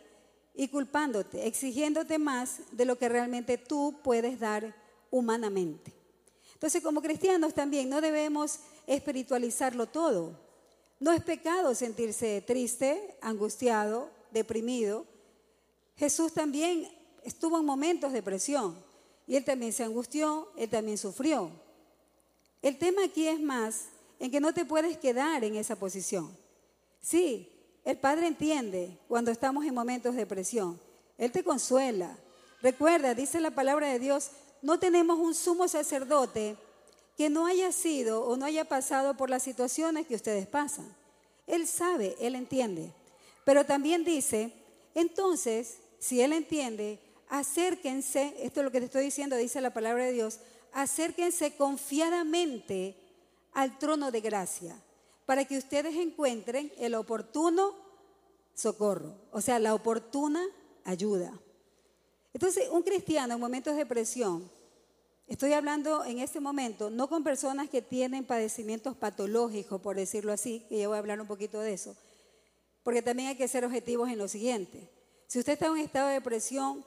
y 0.54 0.68
culpándote, 0.68 1.48
exigiéndote 1.48 2.20
más 2.20 2.60
de 2.74 2.84
lo 2.84 2.98
que 2.98 3.08
realmente 3.08 3.58
tú 3.58 4.02
puedes 4.04 4.38
dar 4.38 4.76
humanamente. 5.10 5.94
Entonces, 6.56 6.84
como 6.84 7.02
cristianos 7.02 7.54
también 7.54 7.88
no 7.88 8.02
debemos 8.02 8.60
espiritualizarlo 8.86 9.88
todo. 9.88 10.38
No 11.00 11.14
es 11.14 11.24
pecado 11.24 11.74
sentirse 11.74 12.44
triste, 12.46 13.16
angustiado, 13.22 14.10
deprimido. 14.32 15.06
Jesús 15.96 16.34
también 16.34 16.86
estuvo 17.24 17.58
en 17.60 17.66
momentos 17.66 18.12
de 18.12 18.22
presión 18.22 18.76
y 19.26 19.38
él 19.38 19.46
también 19.46 19.72
se 19.72 19.86
angustió, 19.86 20.50
él 20.58 20.70
también 20.70 20.98
sufrió. 20.98 21.69
El 22.62 22.78
tema 22.78 23.06
aquí 23.06 23.28
es 23.28 23.40
más 23.40 23.86
en 24.20 24.32
que 24.32 24.40
no 24.40 24.54
te 24.54 24.66
puedes 24.66 24.98
quedar 24.98 25.44
en 25.44 25.56
esa 25.56 25.76
posición. 25.78 26.36
Sí, 27.02 27.50
el 27.86 27.98
Padre 27.98 28.28
entiende 28.28 28.98
cuando 29.08 29.32
estamos 29.32 29.66
en 29.66 29.74
momentos 29.74 30.16
de 30.16 30.26
presión. 30.26 30.80
Él 31.18 31.32
te 31.32 31.44
consuela. 31.44 32.18
Recuerda, 32.62 33.14
dice 33.14 33.40
la 33.40 33.52
palabra 33.52 33.88
de 33.88 34.00
Dios, 34.00 34.32
no 34.62 34.80
tenemos 34.80 35.18
un 35.20 35.34
sumo 35.34 35.68
sacerdote 35.68 36.58
que 37.18 37.30
no 37.30 37.48
haya 37.48 37.72
sido 37.72 38.26
o 38.26 38.38
no 38.38 38.46
haya 38.46 38.66
pasado 38.66 39.16
por 39.16 39.30
las 39.30 39.44
situaciones 39.44 40.08
que 40.08 40.16
ustedes 40.16 40.48
pasan. 40.48 40.94
Él 41.48 41.68
sabe, 41.68 42.16
Él 42.20 42.36
entiende. 42.36 42.94
Pero 43.46 43.66
también 43.66 44.04
dice, 44.04 44.54
entonces, 44.96 45.78
si 46.00 46.22
Él 46.22 46.34
entiende, 46.34 47.00
acérquense, 47.30 48.36
esto 48.40 48.60
es 48.60 48.64
lo 48.64 48.72
que 48.72 48.80
te 48.80 48.86
estoy 48.86 49.06
diciendo, 49.06 49.36
dice 49.36 49.62
la 49.62 49.74
palabra 49.74 50.06
de 50.06 50.14
Dios, 50.14 50.40
acérquense 50.74 51.56
confiadamente 51.56 52.96
al 53.54 53.78
trono 53.78 54.12
de 54.12 54.22
gracia 54.22 54.76
para 55.26 55.46
que 55.46 55.58
ustedes 55.58 55.96
encuentren 55.96 56.72
el 56.78 56.96
oportuno 56.96 57.76
socorro, 58.54 59.14
o 59.32 59.42
sea, 59.42 59.60
la 59.60 59.74
oportuna 59.74 60.44
ayuda. 60.84 61.32
Entonces, 62.34 62.68
un 62.72 62.84
cristiano 62.84 63.36
en 63.36 63.40
momentos 63.40 63.76
de 63.76 63.86
presión, 63.86 64.50
estoy 65.28 65.54
hablando 65.54 66.04
en 66.04 66.20
este 66.20 66.40
momento 66.40 66.90
no 66.90 67.08
con 67.08 67.24
personas 67.24 67.70
que 67.70 67.82
tienen 67.82 68.26
padecimientos 68.26 68.96
patológicos, 68.96 69.82
por 69.82 69.96
decirlo 69.96 70.34
así, 70.34 70.66
que 70.70 70.82
yo 70.82 70.90
voy 70.90 70.96
a 70.96 71.00
hablar 71.00 71.22
un 71.22 71.28
poquito 71.28 71.60
de 71.60 71.74
eso, 71.74 71.96
porque 72.84 73.02
también 73.02 73.30
hay 73.30 73.36
que 73.36 73.48
ser 73.48 73.64
objetivos 73.66 74.10
en 74.10 74.18
lo 74.18 74.28
siguiente. 74.28 74.90
Si 75.28 75.38
usted 75.38 75.54
está 75.54 75.68
en 75.68 75.74
un 75.74 75.78
estado 75.80 76.08
de 76.08 76.16
depresión 76.16 76.84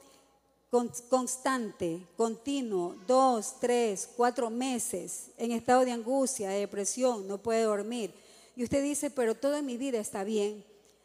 constante, 1.09 2.07
continuo, 2.17 2.95
dos, 3.07 3.59
tres, 3.59 4.09
cuatro 4.15 4.49
meses, 4.49 5.31
en 5.37 5.51
estado 5.51 5.85
de 5.85 5.91
angustia, 5.91 6.49
de 6.49 6.59
depresión, 6.59 7.27
no 7.27 7.37
puede 7.37 7.63
dormir, 7.63 8.13
y 8.55 8.63
usted 8.63 8.81
dice, 8.81 9.09
pero 9.09 9.35
toda 9.35 9.61
mi 9.61 9.77
vida 9.77 9.99
está 9.99 10.23
bien, 10.23 10.63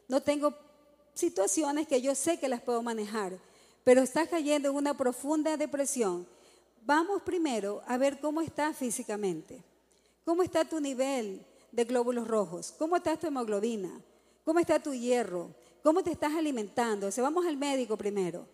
no 0.09 0.23
tengo 0.23 0.55
situaciones 1.15 1.87
que 1.87 2.01
yo 2.01 2.15
sé 2.15 2.39
que 2.39 2.49
las 2.49 2.63
puedo 2.63 2.83
manejar, 2.83 3.39
pero 3.85 4.03
estás 4.03 4.29
cayendo 4.29 4.71
en 4.71 4.77
una 4.77 4.97
profunda 4.97 5.57
depresión, 5.57 6.27
vamos 6.85 7.23
primero 7.23 7.83
a 7.87 7.99
ver 7.99 8.21
cómo 8.21 8.41
estás 8.41 8.77
físicamente. 8.77 9.63
¿Cómo 10.29 10.43
está 10.43 10.63
tu 10.63 10.79
nivel 10.79 11.43
de 11.73 11.85
glóbulos 11.85 12.29
rojos? 12.29 12.71
¿Cómo 12.79 12.97
está 12.97 13.17
tu 13.17 13.27
hemoglobina? 13.27 13.91
¿Cómo 14.45 14.59
está 14.59 14.79
tu 14.79 14.93
hierro? 14.93 15.55
¿Cómo 15.83 16.03
te 16.03 16.11
estás 16.11 16.35
alimentando? 16.35 17.09
O 17.09 17.23
vamos 17.23 17.47
al 17.47 17.57
médico 17.57 17.97
primero. 17.97 18.47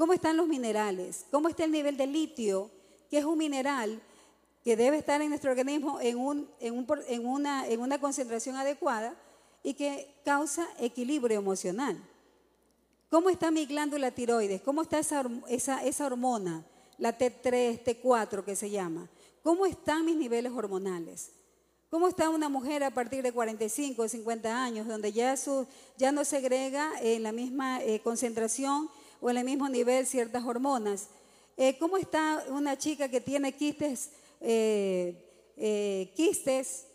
¿Cómo 0.00 0.14
están 0.14 0.38
los 0.38 0.48
minerales? 0.48 1.26
¿Cómo 1.30 1.50
está 1.50 1.64
el 1.64 1.72
nivel 1.72 1.98
de 1.98 2.06
litio, 2.06 2.70
que 3.10 3.18
es 3.18 3.24
un 3.26 3.36
mineral 3.36 4.00
que 4.64 4.74
debe 4.74 4.96
estar 4.96 5.20
en 5.20 5.28
nuestro 5.28 5.50
organismo 5.50 6.00
en, 6.00 6.16
una, 6.16 7.68
en 7.68 7.80
una 7.82 8.00
concentración 8.00 8.56
adecuada 8.56 9.14
y 9.62 9.74
que 9.74 10.10
causa 10.24 10.66
equilibrio 10.78 11.36
emocional? 11.36 12.02
¿Cómo 13.10 13.28
está 13.28 13.50
mi 13.50 13.66
glándula 13.66 14.10
tiroides? 14.10 14.62
¿Cómo 14.62 14.80
está 14.80 14.98
esa, 14.98 15.22
esa, 15.48 15.84
esa 15.84 16.06
hormona, 16.06 16.64
la 16.96 17.18
T3, 17.18 17.84
T4 17.84 18.42
que 18.42 18.56
se 18.56 18.70
llama? 18.70 19.06
¿Cómo 19.42 19.66
están 19.66 20.06
mis 20.06 20.16
niveles 20.16 20.52
hormonales? 20.52 21.32
¿Cómo 21.90 22.08
está 22.08 22.30
una 22.30 22.48
mujer 22.48 22.84
a 22.84 22.94
partir 22.94 23.22
de 23.22 23.32
45 23.32 24.00
o 24.00 24.08
50 24.08 24.64
años, 24.64 24.86
donde 24.86 25.12
ya, 25.12 25.36
su, 25.36 25.66
ya 25.98 26.10
no 26.10 26.24
segrega 26.24 26.90
en 27.02 27.22
la 27.22 27.32
misma 27.32 27.82
eh, 27.82 28.00
concentración 28.00 28.88
o 29.20 29.30
en 29.30 29.38
el 29.38 29.44
mismo 29.44 29.68
nivel 29.68 30.06
ciertas 30.06 30.44
hormonas? 30.44 31.08
Eh, 31.56 31.76
¿Cómo 31.78 31.96
está 31.96 32.44
una 32.48 32.78
chica 32.78 33.08
que 33.08 33.20
tiene 33.20 33.52
quistes, 33.52 34.10
eh, 34.40 36.12
quistes? 36.16 36.86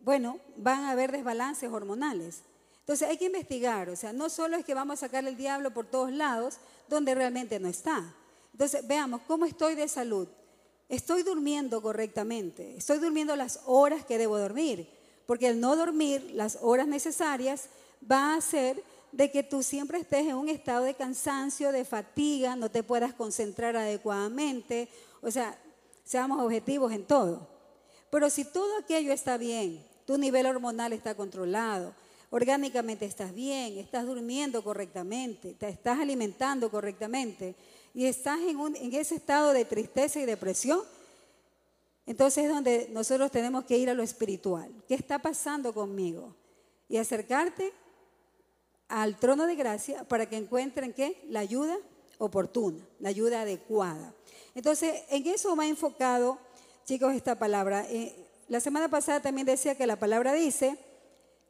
Bueno, 0.00 0.38
van 0.56 0.84
a 0.84 0.90
haber 0.90 1.12
desbalances 1.12 1.70
hormonales. 1.70 2.42
Entonces 2.80 3.08
hay 3.08 3.16
que 3.16 3.24
investigar, 3.24 3.88
o 3.88 3.96
sea, 3.96 4.12
no 4.12 4.28
solo 4.28 4.58
es 4.58 4.64
que 4.66 4.74
vamos 4.74 4.98
a 4.98 5.06
sacar 5.06 5.26
el 5.26 5.38
diablo 5.38 5.72
por 5.72 5.86
todos 5.86 6.12
lados 6.12 6.58
donde 6.86 7.14
realmente 7.14 7.58
no 7.58 7.66
está. 7.66 8.14
Entonces 8.52 8.86
veamos, 8.86 9.22
¿cómo 9.26 9.46
estoy 9.46 9.74
de 9.74 9.88
salud? 9.88 10.28
Estoy 10.90 11.22
durmiendo 11.22 11.80
correctamente, 11.80 12.76
estoy 12.76 12.98
durmiendo 12.98 13.36
las 13.36 13.60
horas 13.64 14.04
que 14.04 14.18
debo 14.18 14.38
dormir, 14.38 14.86
porque 15.24 15.48
el 15.48 15.60
no 15.60 15.76
dormir 15.76 16.30
las 16.34 16.58
horas 16.60 16.86
necesarias 16.86 17.70
va 18.10 18.34
a 18.34 18.36
hacer 18.36 18.82
de 19.14 19.30
que 19.30 19.44
tú 19.44 19.62
siempre 19.62 19.98
estés 19.98 20.26
en 20.26 20.34
un 20.34 20.48
estado 20.48 20.84
de 20.84 20.94
cansancio, 20.94 21.70
de 21.70 21.84
fatiga, 21.84 22.56
no 22.56 22.68
te 22.68 22.82
puedas 22.82 23.14
concentrar 23.14 23.76
adecuadamente, 23.76 24.88
o 25.22 25.30
sea, 25.30 25.56
seamos 26.02 26.42
objetivos 26.42 26.92
en 26.92 27.04
todo. 27.04 27.46
Pero 28.10 28.28
si 28.28 28.44
todo 28.44 28.76
aquello 28.76 29.12
está 29.12 29.36
bien, 29.36 29.86
tu 30.04 30.18
nivel 30.18 30.46
hormonal 30.46 30.92
está 30.92 31.14
controlado, 31.14 31.94
orgánicamente 32.30 33.04
estás 33.04 33.32
bien, 33.32 33.78
estás 33.78 34.04
durmiendo 34.04 34.64
correctamente, 34.64 35.54
te 35.54 35.68
estás 35.68 36.00
alimentando 36.00 36.68
correctamente 36.68 37.54
y 37.94 38.06
estás 38.06 38.40
en, 38.40 38.58
en 38.58 38.94
ese 38.94 39.14
estado 39.14 39.52
de 39.52 39.64
tristeza 39.64 40.18
y 40.18 40.26
depresión, 40.26 40.80
entonces 42.04 42.46
es 42.46 42.50
donde 42.50 42.88
nosotros 42.90 43.30
tenemos 43.30 43.64
que 43.64 43.78
ir 43.78 43.88
a 43.88 43.94
lo 43.94 44.02
espiritual. 44.02 44.72
¿Qué 44.88 44.94
está 44.94 45.20
pasando 45.20 45.72
conmigo? 45.72 46.34
Y 46.88 46.96
acercarte 46.96 47.72
al 48.88 49.16
trono 49.18 49.46
de 49.46 49.56
gracia 49.56 50.04
para 50.04 50.28
que 50.28 50.36
encuentren 50.36 50.92
¿qué? 50.92 51.24
la 51.28 51.40
ayuda 51.40 51.76
oportuna, 52.18 52.86
la 53.00 53.08
ayuda 53.08 53.42
adecuada. 53.42 54.14
Entonces, 54.54 55.02
en 55.10 55.26
eso 55.26 55.56
va 55.56 55.66
enfocado, 55.66 56.38
chicos, 56.84 57.14
esta 57.14 57.36
palabra. 57.36 57.86
Eh, 57.90 58.14
la 58.48 58.60
semana 58.60 58.88
pasada 58.88 59.20
también 59.20 59.46
decía 59.46 59.74
que 59.74 59.86
la 59.86 59.98
palabra 59.98 60.32
dice, 60.32 60.78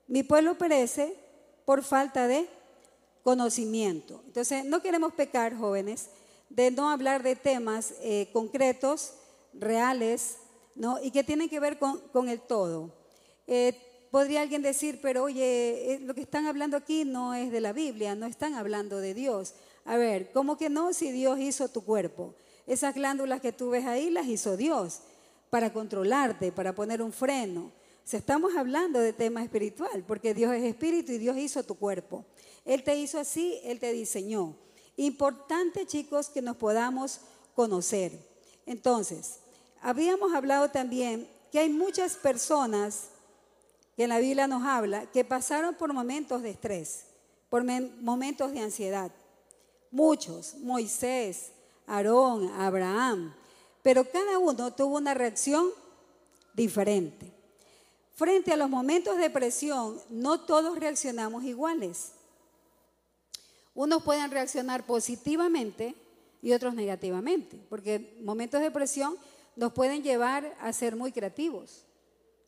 mi 0.06 0.22
pueblo 0.22 0.56
perece 0.56 1.16
por 1.64 1.82
falta 1.82 2.26
de 2.26 2.48
conocimiento. 3.22 4.22
Entonces, 4.26 4.64
no 4.64 4.80
queremos 4.82 5.12
pecar, 5.14 5.56
jóvenes, 5.56 6.10
de 6.50 6.70
no 6.70 6.90
hablar 6.90 7.22
de 7.22 7.36
temas 7.36 7.94
eh, 8.00 8.28
concretos, 8.32 9.14
reales, 9.52 10.36
¿no? 10.74 11.00
y 11.02 11.10
que 11.10 11.24
tienen 11.24 11.48
que 11.48 11.60
ver 11.60 11.78
con, 11.78 12.28
el 12.28 12.40
todo. 12.40 12.92
Eh, 13.46 13.76
Podría 14.14 14.42
alguien 14.42 14.62
decir, 14.62 15.00
pero 15.02 15.24
oye, 15.24 15.94
eh, 15.94 15.98
lo 15.98 16.14
que 16.14 16.20
están 16.20 16.46
hablando 16.46 16.76
aquí 16.76 17.04
no 17.04 17.34
es 17.34 17.50
de 17.50 17.60
la 17.60 17.72
Biblia, 17.72 18.14
no 18.14 18.26
están 18.26 18.54
hablando 18.54 18.98
de 18.98 19.12
Dios. 19.12 19.54
A 19.84 19.96
ver, 19.96 20.30
¿cómo 20.30 20.56
que 20.56 20.70
no 20.70 20.92
si 20.92 21.10
Dios 21.10 21.40
hizo 21.40 21.66
tu 21.66 21.84
cuerpo? 21.84 22.36
Esas 22.64 22.94
glándulas 22.94 23.40
que 23.40 23.50
tú 23.50 23.70
ves 23.70 23.86
ahí 23.86 24.10
las 24.10 24.28
hizo 24.28 24.56
Dios 24.56 25.00
para 25.50 25.72
controlarte, 25.72 26.52
para 26.52 26.76
poner 26.76 27.02
un 27.02 27.12
freno. 27.12 27.72
O 27.72 28.16
estamos 28.16 28.54
hablando 28.54 29.00
de 29.00 29.12
tema 29.12 29.42
espiritual, 29.42 30.04
porque 30.06 30.32
Dios 30.32 30.54
es 30.54 30.62
espíritu 30.62 31.10
y 31.10 31.18
Dios 31.18 31.36
hizo 31.36 31.64
tu 31.64 31.74
cuerpo. 31.74 32.24
Él 32.64 32.84
te 32.84 32.94
hizo 32.94 33.18
así, 33.18 33.58
Él 33.64 33.80
te 33.80 33.92
diseñó. 33.92 34.54
Importante, 34.96 35.86
chicos, 35.86 36.28
que 36.28 36.40
nos 36.40 36.56
podamos 36.56 37.18
conocer. 37.56 38.12
Entonces, 38.64 39.40
habíamos 39.80 40.32
hablado 40.34 40.70
también 40.70 41.28
que 41.50 41.58
hay 41.58 41.68
muchas 41.68 42.14
personas 42.14 43.08
que 43.96 44.04
en 44.04 44.10
la 44.10 44.18
Biblia 44.18 44.46
nos 44.46 44.64
habla 44.64 45.06
que 45.10 45.24
pasaron 45.24 45.74
por 45.74 45.92
momentos 45.92 46.42
de 46.42 46.50
estrés, 46.50 47.06
por 47.48 47.64
momentos 47.64 48.52
de 48.52 48.60
ansiedad. 48.60 49.10
Muchos, 49.90 50.54
Moisés, 50.56 51.52
Aarón, 51.86 52.50
Abraham, 52.58 53.34
pero 53.82 54.10
cada 54.10 54.38
uno 54.38 54.72
tuvo 54.72 54.96
una 54.96 55.14
reacción 55.14 55.68
diferente. 56.54 57.30
Frente 58.14 58.52
a 58.52 58.56
los 58.56 58.70
momentos 58.70 59.18
de 59.18 59.30
presión, 59.30 60.00
no 60.08 60.40
todos 60.40 60.78
reaccionamos 60.78 61.44
iguales. 61.44 62.12
Unos 63.74 64.02
pueden 64.04 64.30
reaccionar 64.30 64.86
positivamente 64.86 65.94
y 66.40 66.52
otros 66.52 66.74
negativamente, 66.74 67.58
porque 67.68 68.16
momentos 68.22 68.60
de 68.60 68.70
presión 68.70 69.16
nos 69.56 69.72
pueden 69.72 70.02
llevar 70.02 70.56
a 70.60 70.72
ser 70.72 70.94
muy 70.94 71.10
creativos. 71.10 71.84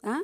¿ah? 0.02 0.20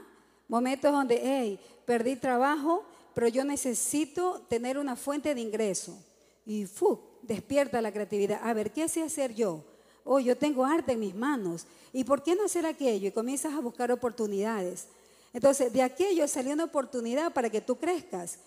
Momentos 0.53 0.93
donde, 0.93 1.19
hey, 1.19 1.59
perdí 1.87 2.15
trabajo, 2.15 2.85
pero 3.15 3.27
yo 3.27 3.43
necesito 3.43 4.43
tener 4.51 4.77
una 4.77 4.97
fuente 4.97 5.35
de 5.35 5.41
ingreso. 5.41 5.99
Y 6.45 6.67
¡fu! 6.67 7.01
despierta 7.23 7.81
la 7.81 7.91
creatividad. 7.91 8.39
A 8.43 8.53
ver, 8.53 8.71
¿qué 8.71 8.87
sé 8.87 9.03
hacer 9.03 9.35
yo? 9.35 9.65
Oh, 10.05 10.21
yo 10.21 10.37
tengo 10.37 10.67
arte 10.67 10.93
en 10.93 11.01
mis 11.01 11.15
manos. 11.15 11.65
¿Y 11.91 12.05
por 12.05 12.23
qué 12.23 12.35
no 12.35 12.45
hacer 12.45 12.67
aquello? 12.67 13.09
Y 13.09 13.13
comienzas 13.13 13.55
a 13.55 13.61
buscar 13.61 13.91
oportunidades. 13.93 14.89
Entonces, 15.33 15.73
de 15.73 15.81
aquello 15.81 16.29
salió 16.29 16.53
una 16.53 16.65
oportunidad 16.65 17.33
para 17.33 17.49
que 17.49 17.63
tú 17.63 17.77
crezcas, 17.77 18.39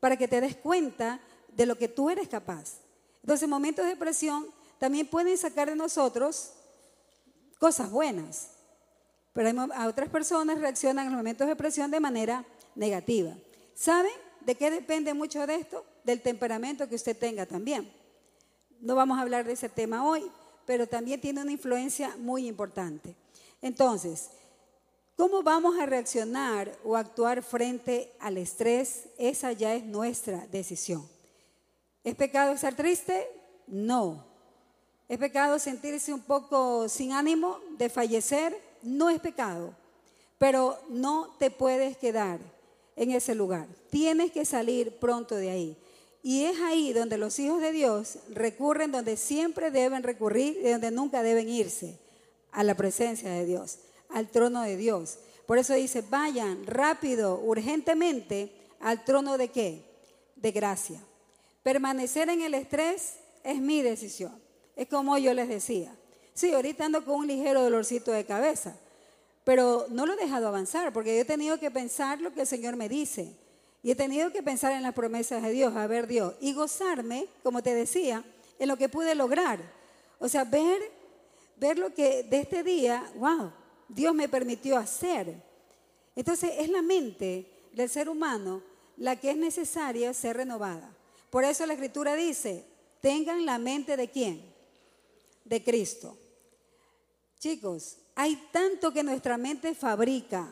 para 0.00 0.18
que 0.18 0.28
te 0.28 0.42
des 0.42 0.56
cuenta 0.56 1.18
de 1.48 1.64
lo 1.64 1.78
que 1.78 1.88
tú 1.88 2.10
eres 2.10 2.28
capaz. 2.28 2.74
Entonces, 3.22 3.48
momentos 3.48 3.86
de 3.86 3.96
presión 3.96 4.48
también 4.78 5.06
pueden 5.06 5.38
sacar 5.38 5.70
de 5.70 5.76
nosotros 5.76 6.50
cosas 7.58 7.90
buenas. 7.90 8.53
Pero 9.34 9.50
a 9.74 9.88
otras 9.88 10.08
personas 10.08 10.60
reaccionan 10.60 11.06
en 11.06 11.12
los 11.12 11.18
momentos 11.18 11.46
de 11.46 11.56
presión 11.56 11.90
de 11.90 12.00
manera 12.00 12.44
negativa. 12.76 13.36
¿Saben 13.74 14.12
de 14.40 14.54
qué 14.54 14.70
depende 14.70 15.12
mucho 15.12 15.46
de 15.46 15.56
esto? 15.56 15.84
Del 16.04 16.22
temperamento 16.22 16.88
que 16.88 16.94
usted 16.94 17.18
tenga 17.18 17.44
también. 17.44 17.92
No 18.80 18.94
vamos 18.94 19.18
a 19.18 19.22
hablar 19.22 19.44
de 19.44 19.54
ese 19.54 19.68
tema 19.68 20.08
hoy, 20.08 20.30
pero 20.64 20.86
también 20.86 21.20
tiene 21.20 21.42
una 21.42 21.50
influencia 21.50 22.16
muy 22.18 22.46
importante. 22.46 23.16
Entonces, 23.60 24.30
¿cómo 25.16 25.42
vamos 25.42 25.80
a 25.80 25.86
reaccionar 25.86 26.70
o 26.84 26.96
actuar 26.96 27.42
frente 27.42 28.12
al 28.20 28.38
estrés? 28.38 29.08
Esa 29.18 29.50
ya 29.50 29.74
es 29.74 29.84
nuestra 29.84 30.46
decisión. 30.46 31.08
¿Es 32.04 32.14
pecado 32.14 32.52
estar 32.52 32.76
triste? 32.76 33.26
No. 33.66 34.24
¿Es 35.08 35.18
pecado 35.18 35.58
sentirse 35.58 36.12
un 36.12 36.22
poco 36.22 36.88
sin 36.88 37.12
ánimo 37.12 37.58
de 37.78 37.88
fallecer? 37.88 38.73
No 38.84 39.10
es 39.10 39.20
pecado. 39.20 39.74
Pero 40.38 40.78
no 40.88 41.34
te 41.38 41.50
puedes 41.50 41.96
quedar 41.96 42.38
en 42.96 43.10
ese 43.10 43.34
lugar. 43.34 43.66
Tienes 43.90 44.30
que 44.32 44.44
salir 44.44 44.96
pronto 44.98 45.34
de 45.34 45.50
ahí. 45.50 45.76
Y 46.22 46.44
es 46.44 46.58
ahí 46.60 46.92
donde 46.92 47.18
los 47.18 47.38
hijos 47.38 47.60
de 47.60 47.72
Dios 47.72 48.18
recurren 48.30 48.92
donde 48.92 49.16
siempre 49.16 49.70
deben 49.70 50.02
recurrir 50.02 50.58
y 50.62 50.70
donde 50.70 50.90
nunca 50.90 51.22
deben 51.22 51.50
irse, 51.50 51.98
a 52.50 52.64
la 52.64 52.74
presencia 52.74 53.30
de 53.30 53.44
Dios, 53.44 53.78
al 54.08 54.28
trono 54.30 54.62
de 54.62 54.76
Dios. 54.76 55.18
Por 55.46 55.58
eso 55.58 55.74
dice, 55.74 56.02
vayan 56.08 56.66
rápido, 56.66 57.40
urgentemente 57.40 58.52
al 58.80 59.04
trono 59.04 59.36
de 59.36 59.48
qué? 59.48 59.84
De 60.36 60.50
gracia. 60.50 61.00
Permanecer 61.62 62.30
en 62.30 62.40
el 62.40 62.54
estrés 62.54 63.16
es 63.42 63.60
mi 63.60 63.82
decisión. 63.82 64.40
Es 64.76 64.88
como 64.88 65.18
yo 65.18 65.34
les 65.34 65.48
decía. 65.48 65.94
Sí, 66.34 66.52
ahorita 66.52 66.84
ando 66.84 67.04
con 67.04 67.14
un 67.14 67.26
ligero 67.28 67.62
dolorcito 67.62 68.10
de 68.10 68.24
cabeza, 68.24 68.76
pero 69.44 69.86
no 69.90 70.04
lo 70.04 70.14
he 70.14 70.16
dejado 70.16 70.48
avanzar 70.48 70.92
porque 70.92 71.14
yo 71.14 71.22
he 71.22 71.24
tenido 71.24 71.58
que 71.60 71.70
pensar 71.70 72.20
lo 72.20 72.34
que 72.34 72.40
el 72.40 72.46
Señor 72.46 72.76
me 72.76 72.88
dice. 72.88 73.32
Y 73.84 73.90
he 73.90 73.94
tenido 73.94 74.32
que 74.32 74.42
pensar 74.42 74.72
en 74.72 74.82
las 74.82 74.94
promesas 74.94 75.42
de 75.42 75.50
Dios, 75.50 75.76
a 75.76 75.86
ver 75.86 76.06
Dios, 76.06 76.34
y 76.40 76.54
gozarme, 76.54 77.26
como 77.42 77.62
te 77.62 77.74
decía, 77.74 78.24
en 78.58 78.68
lo 78.68 78.76
que 78.76 78.88
pude 78.88 79.14
lograr. 79.14 79.60
O 80.18 80.28
sea, 80.28 80.44
ver, 80.44 80.80
ver 81.56 81.78
lo 81.78 81.92
que 81.94 82.22
de 82.22 82.40
este 82.40 82.64
día, 82.64 83.12
wow, 83.16 83.52
Dios 83.88 84.14
me 84.14 84.28
permitió 84.28 84.76
hacer. 84.76 85.34
Entonces 86.16 86.52
es 86.58 86.68
la 86.70 86.82
mente 86.82 87.46
del 87.72 87.88
ser 87.88 88.08
humano 88.08 88.62
la 88.96 89.16
que 89.16 89.30
es 89.30 89.36
necesaria 89.36 90.14
ser 90.14 90.36
renovada. 90.38 90.90
Por 91.30 91.44
eso 91.44 91.66
la 91.66 91.74
escritura 91.74 92.14
dice, 92.14 92.64
tengan 93.00 93.44
la 93.44 93.58
mente 93.58 93.96
de 93.96 94.08
quién? 94.08 94.42
De 95.44 95.62
Cristo. 95.62 96.16
Chicos, 97.44 97.98
hay 98.14 98.36
tanto 98.52 98.90
que 98.90 99.02
nuestra 99.02 99.36
mente 99.36 99.74
fabrica, 99.74 100.50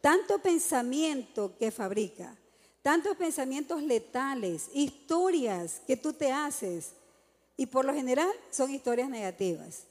tanto 0.00 0.40
pensamiento 0.40 1.56
que 1.56 1.70
fabrica 1.70 2.36
tantos 2.82 3.16
pensamientos 3.16 3.80
letales, 3.80 4.68
historias 4.74 5.82
que 5.86 5.96
tú 5.96 6.12
te 6.12 6.32
haces. 6.32 6.94
Y 7.56 7.66
por 7.66 7.84
lo 7.84 7.94
general 7.94 8.28
son 8.50 8.74
historias 8.74 9.08
negativas. 9.08 9.84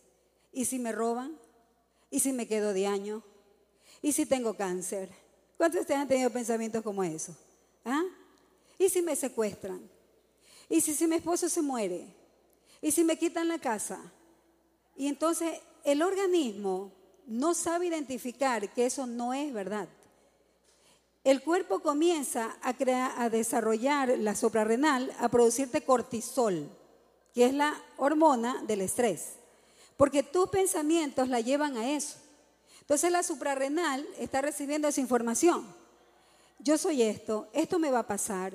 ¿Y 0.52 0.66
si 0.66 0.78
me 0.78 0.92
roban? 0.92 1.40
¿Y 2.12 2.20
si 2.20 2.34
me 2.34 2.50
quedo 2.50 2.74
de 2.74 2.86
año? 2.86 3.24
¿Y 4.02 4.12
si 4.12 4.26
tengo 4.26 4.58
cáncer? 4.58 5.10
¿Cuántos 5.56 5.76
de 5.76 5.82
ustedes 5.84 6.02
han 6.02 6.10
tenido 6.10 6.32
pensamientos 6.32 6.84
como 6.84 7.02
eso? 7.02 7.34
¿Ah? 7.86 8.04
¿Y 8.78 8.90
si 8.90 9.02
me 9.02 9.16
secuestran? 9.16 9.90
¿Y 10.68 10.82
si, 10.82 10.94
si 10.94 11.08
mi 11.08 11.16
esposo 11.16 11.48
se 11.48 11.62
muere? 11.62 12.06
¿Y 12.82 12.92
si 12.92 13.06
me 13.06 13.18
quitan 13.18 13.48
la 13.48 13.58
casa? 13.58 14.02
Y 14.98 15.08
entonces 15.08 15.62
el 15.86 16.02
organismo 16.02 16.92
no 17.28 17.54
sabe 17.54 17.88
identificar 17.88 18.74
que 18.74 18.86
eso 18.86 19.06
no 19.08 19.34
es 19.34 19.54
verdad 19.54 19.88
el 21.26 21.42
cuerpo 21.42 21.80
comienza 21.80 22.56
a, 22.62 23.30
desarrollar 23.30 24.10
la 24.20 24.36
suprarrenal, 24.36 25.12
a 25.20 25.28
producirte 25.28 25.82
cortisol, 25.82 26.70
que 27.34 27.46
es 27.46 27.54
la 27.54 27.76
hormona 27.98 28.62
del 28.68 28.82
estrés. 28.82 29.34
Porque 29.98 30.22
tus 30.22 30.50
pensamientos 30.50 31.28
la 31.28 31.40
llevan 31.40 31.78
a 31.78 31.90
eso. 31.90 32.18
Entonces 32.80 33.12
la 33.12 33.24
suprarrenal 33.24 34.06
está 34.20 34.44
recibiendo 34.44 34.88
esa 34.88 35.02
información. 35.02 35.66
Yo 36.60 36.78
soy 36.78 37.02
esto, 37.02 37.48
esto 37.54 37.80
me 37.80 37.90
va 37.90 38.00
a 38.00 38.08
pasar. 38.08 38.54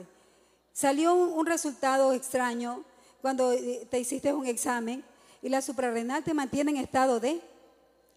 Salió 0.73 1.13
un, 1.13 1.33
un 1.33 1.47
resultado 1.47 2.13
extraño 2.13 2.85
cuando 3.21 3.51
eh, 3.51 3.89
te 3.91 3.99
hiciste 3.99 4.33
un 4.33 4.47
examen 4.47 5.05
y 5.43 5.49
la 5.49 5.63
suprarrenal 5.63 6.23
te 6.25 6.35
mantiene 6.35 6.73
en 6.73 6.77
estado 6.79 7.21
de 7.21 7.41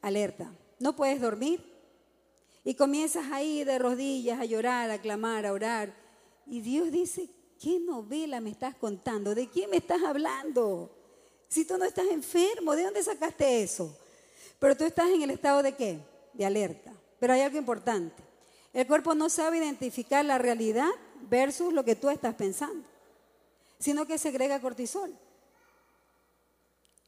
alerta. 0.02 0.52
No 0.80 0.96
puedes 0.96 1.22
dormir, 1.22 1.74
y 2.64 2.76
comienzas 2.76 3.26
ahí 3.32 3.64
de 3.64 3.78
rodillas 3.78 4.40
a 4.40 4.46
llorar, 4.46 4.90
a 4.90 5.00
clamar, 5.00 5.46
a 5.46 5.54
orar. 5.54 5.94
Y 6.46 6.62
Dios 6.62 6.92
dice, 6.92 7.30
¿qué 7.60 7.80
novela 7.80 8.40
me 8.40 8.52
estás 8.52 8.76
contando? 8.76 9.36
¿De 9.36 9.50
quién 9.50 9.70
me 9.70 9.78
estás 9.78 10.02
hablando? 10.02 10.90
Si 11.50 11.66
tú 11.66 11.78
no 11.78 11.86
estás 11.86 12.06
enfermo, 12.08 12.76
¿de 12.76 12.84
dónde 12.84 13.04
sacaste 13.04 13.64
eso? 13.64 13.98
Pero 14.60 14.78
tú 14.78 14.86
estás 14.86 15.10
en 15.10 15.22
el 15.22 15.32
estado 15.32 15.62
de 15.62 15.76
qué? 15.76 16.00
De 16.34 16.46
alerta. 16.46 16.94
Pero 17.20 17.34
hay 17.34 17.42
algo 17.42 17.58
importante. 17.58 18.24
El 18.72 18.88
cuerpo 18.88 19.14
no 19.14 19.30
sabe 19.30 19.58
identificar 19.58 20.24
la 20.24 20.38
realidad 20.38 20.90
versus 21.30 21.74
lo 21.74 21.84
que 21.84 21.96
tú 21.96 22.10
estás 22.10 22.34
pensando, 22.34 22.88
sino 23.78 24.06
que 24.06 24.18
segrega 24.18 24.62
cortisol. 24.62 25.14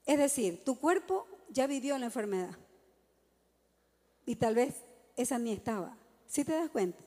Es 0.06 0.18
decir, 0.18 0.64
tu 0.64 0.80
cuerpo 0.80 1.28
ya 1.50 1.68
vivió 1.68 1.98
la 1.98 2.06
enfermedad. 2.06 2.56
Y 4.26 4.36
tal 4.36 4.56
vez 4.56 4.76
esa 5.16 5.40
ni 5.40 5.52
estaba. 5.52 5.98
¿Sí 6.28 6.44
te 6.44 6.54
das 6.54 6.70
cuenta? 6.70 7.04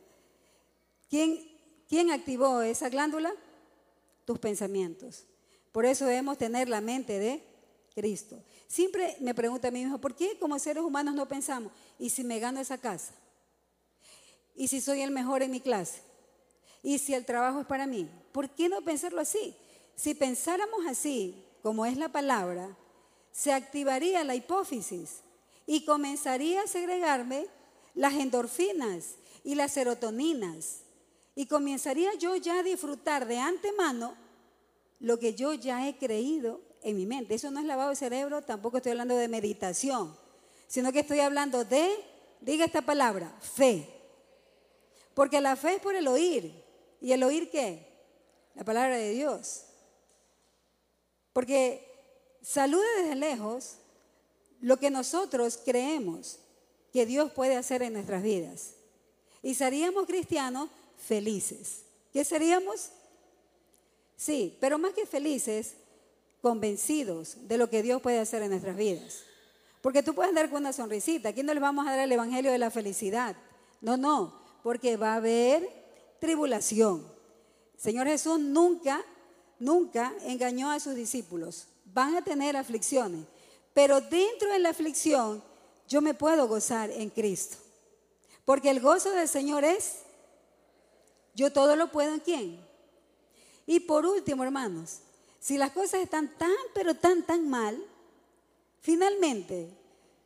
¿Quién, 1.09 1.39
¿Quién 1.89 2.11
activó 2.11 2.63
esa 2.63 2.89
glándula? 2.89 3.33
Tus 4.25 4.39
pensamientos. 4.39 5.25
Por 5.73 5.87
eso 5.87 6.07
debemos 6.07 6.39
tener 6.39 6.69
la 6.69 6.81
mente 6.81 7.19
de 7.19 7.43
Cristo. 7.95 8.43
Siempre 8.67 9.17
me 9.21 9.35
pregunta 9.35 9.69
a 9.69 9.71
mí 9.71 9.81
mismo, 9.81 10.01
¿por 10.01 10.15
qué 10.15 10.39
como 10.39 10.59
seres 10.59 10.83
humanos 10.83 11.15
no 11.15 11.27
pensamos? 11.27 11.73
¿Y 11.99 12.11
si 12.11 12.25
me 12.25 12.39
gano 12.39 12.61
esa 12.61 12.79
casa? 12.79 13.15
¿Y 14.55 14.69
si 14.69 14.81
soy 14.81 15.03
el 15.03 15.11
mejor 15.11 15.43
en 15.43 15.51
mi 15.51 15.61
clase? 15.61 16.03
¿Y 16.83 16.99
si 16.99 17.15
el 17.15 17.25
trabajo 17.25 17.61
es 17.61 17.67
para 17.67 17.87
mí? 17.87 18.09
¿Por 18.33 18.51
qué 18.51 18.69
no 18.69 18.83
pensarlo 18.83 19.21
así? 19.21 19.55
Si 19.97 20.15
pensáramos 20.15 20.87
así, 20.87 21.45
como 21.63 21.87
es 21.87 21.97
la 21.97 22.09
palabra, 22.09 22.77
se 23.39 23.53
activaría 23.53 24.25
la 24.25 24.35
hipófisis 24.35 25.21
y 25.65 25.85
comenzaría 25.85 26.63
a 26.63 26.67
segregarme 26.67 27.47
las 27.95 28.15
endorfinas 28.15 29.15
y 29.45 29.55
las 29.55 29.71
serotoninas. 29.71 30.81
Y 31.37 31.47
comenzaría 31.47 32.13
yo 32.15 32.35
ya 32.35 32.59
a 32.59 32.63
disfrutar 32.65 33.29
de 33.29 33.39
antemano 33.39 34.17
lo 34.99 35.21
que 35.21 35.35
yo 35.35 35.55
ya 35.55 35.87
he 35.87 35.97
creído 35.97 36.61
en 36.83 36.97
mi 36.97 37.07
mente. 37.07 37.37
Eso 37.37 37.53
no 37.53 37.61
es 37.61 37.67
lavado 37.67 37.91
de 37.91 37.97
cerebro, 37.97 38.43
tampoco 38.43 38.79
estoy 38.79 38.91
hablando 38.91 39.15
de 39.15 39.29
meditación, 39.29 40.17
sino 40.67 40.91
que 40.91 41.01
estoy 41.01 41.21
hablando 41.21 41.65
de, 41.65 41.95
diga 42.41 42.65
esta 42.65 42.83
palabra, 42.83 43.33
fe. 43.41 43.89
Porque 45.15 45.41
la 45.41 45.55
fe 45.55 45.77
es 45.77 45.81
por 45.81 45.95
el 45.95 46.09
oír. 46.09 46.65
¿Y 47.01 47.13
el 47.13 47.23
oír 47.23 47.51
qué? 47.51 47.87
La 48.57 48.65
palabra 48.65 48.97
de 48.97 49.11
Dios. 49.11 49.63
Porque 51.33 51.88
saluda 52.49 52.87
desde 52.97 53.15
lejos 53.15 53.75
lo 54.63 54.79
que 54.79 54.91
nosotros 54.91 55.61
creemos 55.63 56.39
que 56.95 57.05
Dios 57.05 57.31
puede 57.33 57.57
hacer 57.57 57.83
en 57.83 57.93
nuestras 57.93 58.23
vidas. 58.23 58.73
Y 59.43 59.55
seríamos 59.55 60.07
cristianos 60.07 60.71
felices. 60.97 61.83
¿Qué 62.11 62.25
seríamos? 62.25 62.89
Sí, 64.17 64.57
pero 64.61 64.79
más 64.79 64.95
que 64.95 65.05
felices, 65.05 65.75
convencidos 66.41 67.37
de 67.49 67.59
lo 67.59 67.69
que 67.69 67.83
Dios 67.83 68.01
puede 68.01 68.19
hacer 68.19 68.43
en 68.43 68.51
nuestras 68.51 68.77
vidas. 68.77 69.25
Porque 69.83 70.03
tú 70.03 70.15
puedes 70.15 70.31
andar 70.31 70.49
con 70.49 70.63
una 70.63 70.73
sonrisita. 70.73 71.29
Aquí 71.29 71.43
no 71.43 71.53
le 71.53 71.61
vamos 71.61 71.87
a 71.87 71.91
dar 71.91 72.01
el 72.01 72.13
Evangelio 72.13 72.51
de 72.51 72.59
la 72.59 72.71
felicidad. 72.71 73.37
No, 73.83 73.99
no, 73.99 74.41
porque 74.63 74.97
va 74.97 75.13
a 75.13 75.17
haber 75.17 75.69
tribulación. 76.19 77.07
Señor 77.77 78.07
Jesús 78.07 78.41
nunca, 78.41 79.05
nunca 79.59 80.15
engañó 80.25 80.71
a 80.71 80.81
sus 80.81 80.95
discípulos. 80.95 81.67
Van 81.99 82.15
a 82.15 82.23
tener 82.23 82.57
aflicciones, 82.57 83.27
pero 83.75 84.01
dentro 84.01 84.53
de 84.53 84.61
la 84.61 84.69
aflicción 84.69 85.43
yo 85.89 86.01
me 86.01 86.15
puedo 86.15 86.47
gozar 86.47 86.93
en 86.93 87.11
Cristo. 87.11 87.57
Porque 88.45 88.71
el 88.71 88.79
gozo 88.79 89.11
del 89.11 89.27
Señor 89.27 89.65
es, 89.65 90.03
yo 91.35 91.53
todo 91.53 91.75
lo 91.75 91.91
puedo 91.91 92.15
en 92.15 92.21
quién. 92.21 92.65
Y 93.67 93.81
por 93.81 94.07
último, 94.07 94.45
hermanos, 94.45 95.01
si 95.41 95.59
las 95.59 95.73
cosas 95.73 96.01
están 96.03 96.39
tan, 96.39 96.55
pero 96.73 96.95
tan, 96.95 97.27
tan 97.27 97.49
mal, 97.49 97.77
finalmente 98.81 99.69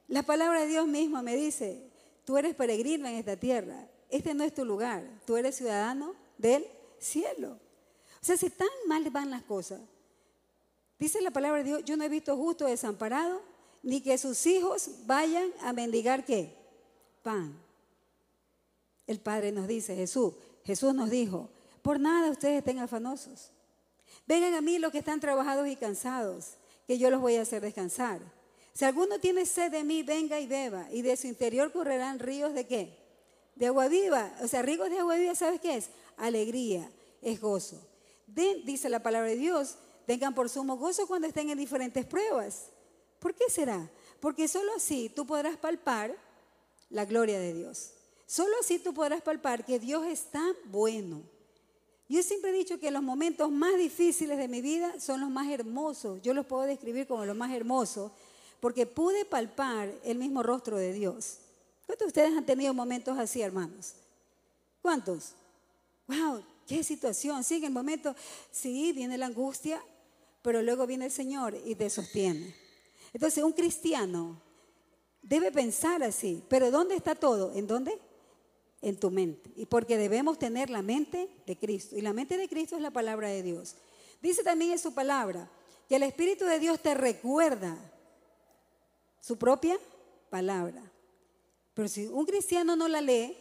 la 0.09 0.25
palabra 0.25 0.61
de 0.61 0.67
Dios 0.67 0.87
misma 0.87 1.23
me 1.23 1.35
dice, 1.35 1.83
tú 2.27 2.37
eres 2.37 2.55
peregrino 2.55 3.09
en 3.09 3.15
esta 3.15 3.39
tierra, 3.39 3.89
este 4.11 4.35
no 4.35 4.45
es 4.45 4.55
tu 4.55 4.67
lugar, 4.67 5.03
tú 5.25 5.39
eres 5.39 5.57
ciudadano 5.57 6.15
del 6.37 6.67
cielo. 6.99 7.53
O 8.21 8.25
sea, 8.27 8.37
si 8.37 8.51
tan 8.51 8.69
mal 8.87 9.09
van 9.09 9.31
las 9.31 9.43
cosas, 9.45 9.81
dice 11.03 11.21
la 11.21 11.33
palabra 11.33 11.59
de 11.59 11.65
Dios, 11.65 11.85
yo 11.85 11.97
no 11.97 12.05
he 12.05 12.09
visto 12.09 12.37
justo 12.37 12.67
desamparado, 12.67 13.43
ni 13.83 14.01
que 14.01 14.17
sus 14.19 14.47
hijos 14.47 14.89
vayan 15.05 15.51
a 15.61 15.73
mendigar 15.73 16.25
qué? 16.25 16.57
Pan. 17.25 17.59
El 19.09 19.19
Padre 19.19 19.51
nos 19.51 19.67
dice, 19.67 19.97
Jesús, 19.97 20.35
Jesús 20.65 20.95
nos 20.95 21.11
dijo, 21.11 21.51
por 21.83 21.99
nada 21.99 22.31
ustedes 22.31 22.59
estén 22.59 22.79
afanosos. 22.79 23.51
Vengan 24.29 24.55
a 24.55 24.61
mí 24.61 24.79
los 24.79 24.93
que 24.93 24.99
están 24.99 25.19
trabajados 25.19 25.67
y 25.67 25.75
cansados, 25.75 26.53
que 26.87 26.97
yo 26.99 27.11
los 27.11 27.21
voy 27.21 27.35
a 27.35 27.43
hacer 27.43 27.61
descansar. 27.61 28.21
Si 28.73 28.85
alguno 28.85 29.19
tiene 29.19 29.45
sed 29.45 29.73
de 29.73 29.83
mí, 29.83 30.05
venga 30.05 30.39
y 30.39 30.47
beba, 30.47 30.87
y 30.93 31.03
de 31.03 31.17
su 31.17 31.27
interior 31.27 31.73
correrán 31.73 32.21
ríos 32.21 32.55
de 32.55 32.69
qué? 32.69 32.97
De 33.57 33.67
agua 33.67 33.89
viva. 33.89 34.33
O 34.41 34.47
sea, 34.47 34.63
ríos 34.63 34.89
de 34.89 35.01
agua 35.01 35.17
viva, 35.17 35.35
¿sabes 35.35 35.61
qué 35.61 35.79
es? 35.79 35.91
Alegría, 36.17 36.89
es 37.23 37.41
gozo. 37.41 37.85
dice 38.27 38.89
la 38.89 39.03
palabra 39.03 39.31
de 39.31 39.37
Dios, 39.37 39.79
tengan 40.13 40.35
por 40.35 40.51
sumo 40.51 40.77
gozo 40.77 41.07
cuando 41.07 41.27
estén 41.27 41.49
en 41.49 41.57
diferentes 41.57 42.05
pruebas. 42.05 42.67
¿Por 43.19 43.35
qué 43.35 43.49
será? 43.49 43.91
Porque 44.21 44.47
solo 44.47 44.71
así 44.77 45.09
tú 45.09 45.27
podrás 45.27 45.57
palpar 45.57 46.15
la 46.91 47.07
gloria 47.07 47.41
de 47.41 47.55
Dios. 47.55 47.93
Solo 48.27 48.53
así 48.61 48.79
tú 48.79 48.93
podrás 48.93 49.23
palpar 49.23 49.65
que 49.65 49.79
Dios 49.79 50.05
está 50.05 50.45
bueno. 50.67 51.23
Yo 52.11 52.23
siempre 52.23 52.51
he 52.51 52.53
dicho 52.53 52.79
que 52.79 52.91
los 52.91 53.03
momentos 53.03 53.51
más 53.51 53.79
difíciles 53.79 54.37
de 54.37 54.49
mi 54.49 54.61
vida 54.61 55.01
son 55.01 55.23
los 55.23 55.31
más 55.31 55.49
hermosos. 55.49 56.21
Yo 56.21 56.35
los 56.35 56.45
puedo 56.45 56.65
describir 56.65 57.07
como 57.07 57.25
los 57.25 57.35
más 57.35 57.51
hermosos 57.51 58.13
porque 58.61 58.85
pude 58.85 59.25
palpar 59.25 59.91
el 60.05 60.19
mismo 60.19 60.43
rostro 60.43 60.77
de 60.77 60.93
Dios. 60.93 61.39
¿Cuántos 61.87 62.05
de 62.05 62.09
ustedes 62.09 62.37
han 62.37 62.45
tenido 62.45 62.75
momentos 62.75 63.19
así, 63.19 63.41
hermanos? 63.41 63.95
¿Cuántos? 64.83 65.33
¡Wow! 66.07 66.45
¡Qué 66.67 66.85
situación! 66.85 67.43
Sí, 67.45 67.57
en 67.57 67.65
el 67.65 67.73
momento, 67.73 68.15
sí, 68.51 68.93
viene 68.93 69.17
la 69.17 69.27
angustia, 69.27 69.83
pero 70.43 70.63
luego 70.63 70.87
viene 70.87 71.07
el 71.07 71.11
Señor 71.11 71.57
y 71.65 71.75
te 71.75 71.89
sostiene. 71.89 72.55
Entonces, 73.13 73.43
un 73.43 73.53
cristiano 73.53 74.41
debe 75.23 75.53
pensar 75.53 76.03
así. 76.03 76.43
¿Pero 76.49 76.71
dónde 76.71 76.97
está 76.97 77.15
todo? 77.15 77.53
¿En 77.55 77.67
dónde? 77.67 77.99
en 78.83 78.99
tu 78.99 79.11
mente. 79.11 79.51
Y 79.57 79.67
porque 79.67 79.97
debemos 79.97 80.39
tener 80.39 80.69
la 80.69 80.83
mente 80.83 81.31
de 81.47 81.57
Cristo. 81.57 81.97
Y 81.97 82.03
la 82.03 82.13
mente 82.13 82.37
de 82.37 82.49
Cristo 82.49 82.77
es 82.77 82.83
la 82.83 82.91
palabra 82.91 83.29
de 83.29 83.43
Dios. 83.43 83.77
Dice 84.21 84.43
también 84.43 84.73
en 84.73 84.79
su 84.79 84.93
palabra 84.93 85.49
que 85.89 85.97
el 85.97 86.03
Espíritu 86.03 86.45
de 86.45 86.59
Dios 86.59 86.81
te 86.81 86.95
recuerda 86.95 87.77
su 89.21 89.39
propia 89.39 89.79
palabra. 90.29 90.83
Pero 91.75 91.89
si 91.89 92.07
un 92.09 92.27
cristiano 92.27 92.77
no 92.77 92.89
la 92.89 93.01
lee, 93.01 93.37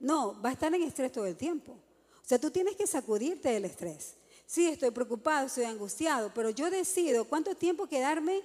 no, 0.00 0.40
va 0.42 0.48
a 0.48 0.52
estar 0.52 0.74
en 0.74 0.82
estrés 0.82 1.12
todo 1.12 1.26
el 1.26 1.36
tiempo. 1.36 1.72
O 1.72 2.28
sea, 2.28 2.40
tú 2.40 2.50
tienes 2.50 2.74
que 2.74 2.86
sacudirte 2.86 3.50
del 3.50 3.66
estrés. 3.66 4.14
Sí, 4.48 4.66
estoy 4.66 4.90
preocupado, 4.92 5.46
estoy 5.46 5.64
angustiado, 5.64 6.32
pero 6.32 6.48
yo 6.48 6.70
decido 6.70 7.26
cuánto 7.26 7.54
tiempo 7.54 7.86
quedarme 7.86 8.40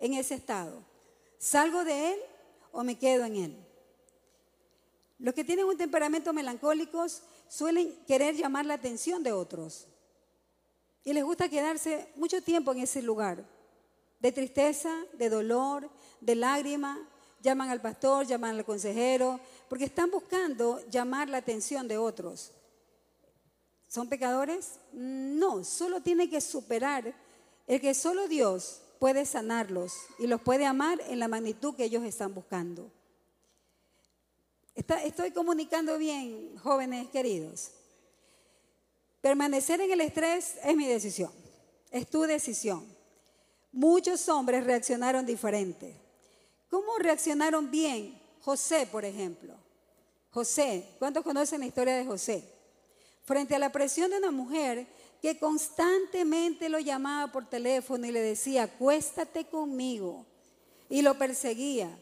en 0.00 0.14
ese 0.14 0.36
estado. 0.36 0.82
¿Salgo 1.36 1.84
de 1.84 2.14
él 2.14 2.18
o 2.72 2.82
me 2.82 2.96
quedo 2.96 3.26
en 3.26 3.36
él? 3.36 3.66
Los 5.18 5.34
que 5.34 5.44
tienen 5.44 5.66
un 5.66 5.76
temperamento 5.76 6.32
melancólico 6.32 7.04
suelen 7.46 7.94
querer 8.06 8.34
llamar 8.34 8.64
la 8.64 8.72
atención 8.72 9.22
de 9.22 9.32
otros 9.32 9.86
y 11.04 11.12
les 11.12 11.22
gusta 11.22 11.50
quedarse 11.50 12.08
mucho 12.16 12.40
tiempo 12.40 12.72
en 12.72 12.78
ese 12.78 13.02
lugar 13.02 13.44
de 14.20 14.32
tristeza, 14.32 14.96
de 15.12 15.28
dolor, 15.28 15.90
de 16.22 16.36
lágrima. 16.36 17.06
Llaman 17.42 17.68
al 17.68 17.82
pastor, 17.82 18.26
llaman 18.26 18.56
al 18.56 18.64
consejero, 18.64 19.38
porque 19.68 19.84
están 19.84 20.10
buscando 20.10 20.80
llamar 20.88 21.28
la 21.28 21.36
atención 21.36 21.86
de 21.86 21.98
otros. 21.98 22.50
¿Son 23.94 24.08
pecadores? 24.08 24.80
No, 24.92 25.62
solo 25.62 26.00
tienen 26.00 26.28
que 26.28 26.40
superar 26.40 27.14
el 27.66 27.80
que 27.80 27.94
solo 27.94 28.26
Dios 28.26 28.80
puede 28.98 29.24
sanarlos 29.24 29.92
y 30.18 30.26
los 30.26 30.40
puede 30.40 30.66
amar 30.66 31.00
en 31.08 31.18
la 31.18 31.28
magnitud 31.28 31.76
que 31.76 31.84
ellos 31.84 32.02
están 32.02 32.34
buscando 32.34 32.90
estoy 34.74 35.30
comunicando 35.30 35.98
bien, 35.98 36.56
jóvenes 36.58 37.08
queridos. 37.10 37.70
Permanecer 39.20 39.80
en 39.80 39.90
el 39.90 40.00
estrés 40.00 40.56
es 40.62 40.76
mi 40.76 40.86
decisión, 40.86 41.30
es 41.90 42.08
tu 42.08 42.22
decisión. 42.22 42.84
Muchos 43.72 44.28
hombres 44.28 44.64
reaccionaron 44.64 45.24
diferente. 45.24 45.96
¿Cómo 46.68 46.98
reaccionaron 46.98 47.70
bien? 47.70 48.20
José, 48.42 48.86
por 48.90 49.04
ejemplo. 49.04 49.54
José, 50.30 50.86
¿cuántos 50.98 51.24
conocen 51.24 51.60
la 51.60 51.66
historia 51.66 51.96
de 51.96 52.04
José? 52.04 52.53
Frente 53.24 53.54
a 53.54 53.58
la 53.58 53.72
presión 53.72 54.10
de 54.10 54.18
una 54.18 54.30
mujer 54.30 54.86
que 55.20 55.38
constantemente 55.38 56.68
lo 56.68 56.78
llamaba 56.78 57.32
por 57.32 57.48
teléfono 57.48 58.06
y 58.06 58.12
le 58.12 58.20
decía, 58.20 58.64
acuéstate 58.64 59.46
conmigo. 59.46 60.26
Y 60.88 61.02
lo 61.02 61.18
perseguía 61.18 61.98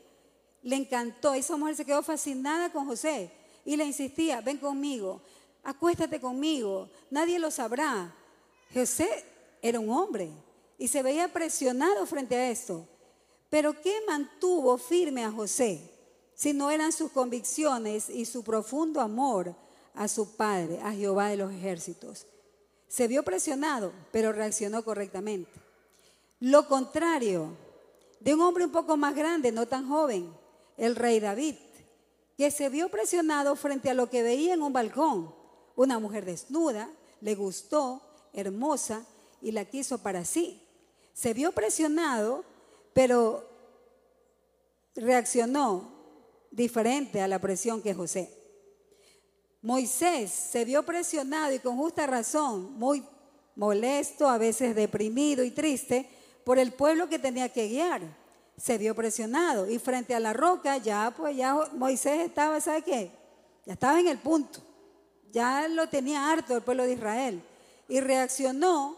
le 0.62 0.76
encantó. 0.76 1.34
Esa 1.34 1.56
mujer 1.56 1.76
se 1.76 1.84
quedó 1.84 2.02
fascinada 2.02 2.72
con 2.72 2.86
José 2.86 3.30
y 3.64 3.76
le 3.76 3.84
insistía, 3.84 4.40
ven 4.40 4.58
conmigo, 4.58 5.20
acuéstate 5.62 6.20
conmigo, 6.20 6.88
nadie 7.10 7.38
lo 7.38 7.50
sabrá. 7.50 8.14
José 8.72 9.08
era 9.60 9.78
un 9.78 9.90
hombre 9.90 10.30
y 10.78 10.88
se 10.88 11.02
veía 11.02 11.32
presionado 11.32 12.06
frente 12.06 12.36
a 12.36 12.50
esto. 12.50 12.86
Pero 13.50 13.80
¿qué 13.80 13.94
mantuvo 14.06 14.78
firme 14.78 15.24
a 15.24 15.30
José 15.30 15.90
si 16.34 16.52
no 16.52 16.70
eran 16.70 16.92
sus 16.92 17.12
convicciones 17.12 18.08
y 18.08 18.24
su 18.24 18.42
profundo 18.42 19.00
amor 19.00 19.54
a 19.94 20.08
su 20.08 20.36
padre, 20.36 20.80
a 20.82 20.92
Jehová 20.92 21.28
de 21.28 21.36
los 21.36 21.52
ejércitos? 21.52 22.26
Se 22.88 23.08
vio 23.08 23.22
presionado, 23.22 23.92
pero 24.10 24.32
reaccionó 24.32 24.84
correctamente. 24.84 25.50
Lo 26.40 26.68
contrario 26.68 27.56
de 28.20 28.34
un 28.34 28.40
hombre 28.40 28.64
un 28.64 28.72
poco 28.72 28.96
más 28.96 29.14
grande, 29.14 29.52
no 29.52 29.66
tan 29.66 29.88
joven, 29.88 30.32
el 30.76 30.96
rey 30.96 31.20
David, 31.20 31.56
que 32.36 32.50
se 32.50 32.68
vio 32.68 32.88
presionado 32.88 33.56
frente 33.56 33.90
a 33.90 33.94
lo 33.94 34.10
que 34.10 34.22
veía 34.22 34.54
en 34.54 34.62
un 34.62 34.72
balcón. 34.72 35.34
Una 35.76 35.98
mujer 35.98 36.24
desnuda, 36.24 36.90
le 37.20 37.34
gustó, 37.34 38.02
hermosa, 38.32 39.06
y 39.40 39.52
la 39.52 39.64
quiso 39.64 39.98
para 39.98 40.24
sí. 40.24 40.62
Se 41.14 41.34
vio 41.34 41.52
presionado, 41.52 42.44
pero 42.92 43.48
reaccionó 44.94 45.92
diferente 46.50 47.20
a 47.20 47.28
la 47.28 47.40
presión 47.40 47.82
que 47.82 47.94
José. 47.94 48.41
Moisés 49.62 50.30
se 50.30 50.64
vio 50.64 50.84
presionado 50.84 51.52
y 51.52 51.60
con 51.60 51.76
justa 51.76 52.06
razón, 52.06 52.72
muy 52.78 53.04
molesto, 53.54 54.28
a 54.28 54.38
veces 54.38 54.74
deprimido 54.74 55.44
y 55.44 55.50
triste 55.50 56.08
por 56.44 56.58
el 56.58 56.72
pueblo 56.72 57.08
que 57.08 57.18
tenía 57.18 57.48
que 57.48 57.68
guiar 57.68 58.02
se 58.56 58.78
vio 58.78 58.94
presionado 58.94 59.68
y 59.68 59.78
frente 59.78 60.14
a 60.14 60.20
la 60.20 60.32
roca 60.32 60.76
ya 60.76 61.12
pues 61.16 61.36
ya 61.36 61.54
Moisés 61.72 62.20
estaba, 62.20 62.60
¿sabe 62.60 62.82
qué? 62.82 63.10
ya 63.64 63.74
estaba 63.74 64.00
en 64.00 64.08
el 64.08 64.18
punto, 64.18 64.60
ya 65.30 65.68
lo 65.68 65.88
tenía 65.88 66.30
harto 66.30 66.56
el 66.56 66.62
pueblo 66.62 66.84
de 66.84 66.94
Israel 66.94 67.42
y 67.88 68.00
reaccionó 68.00 68.96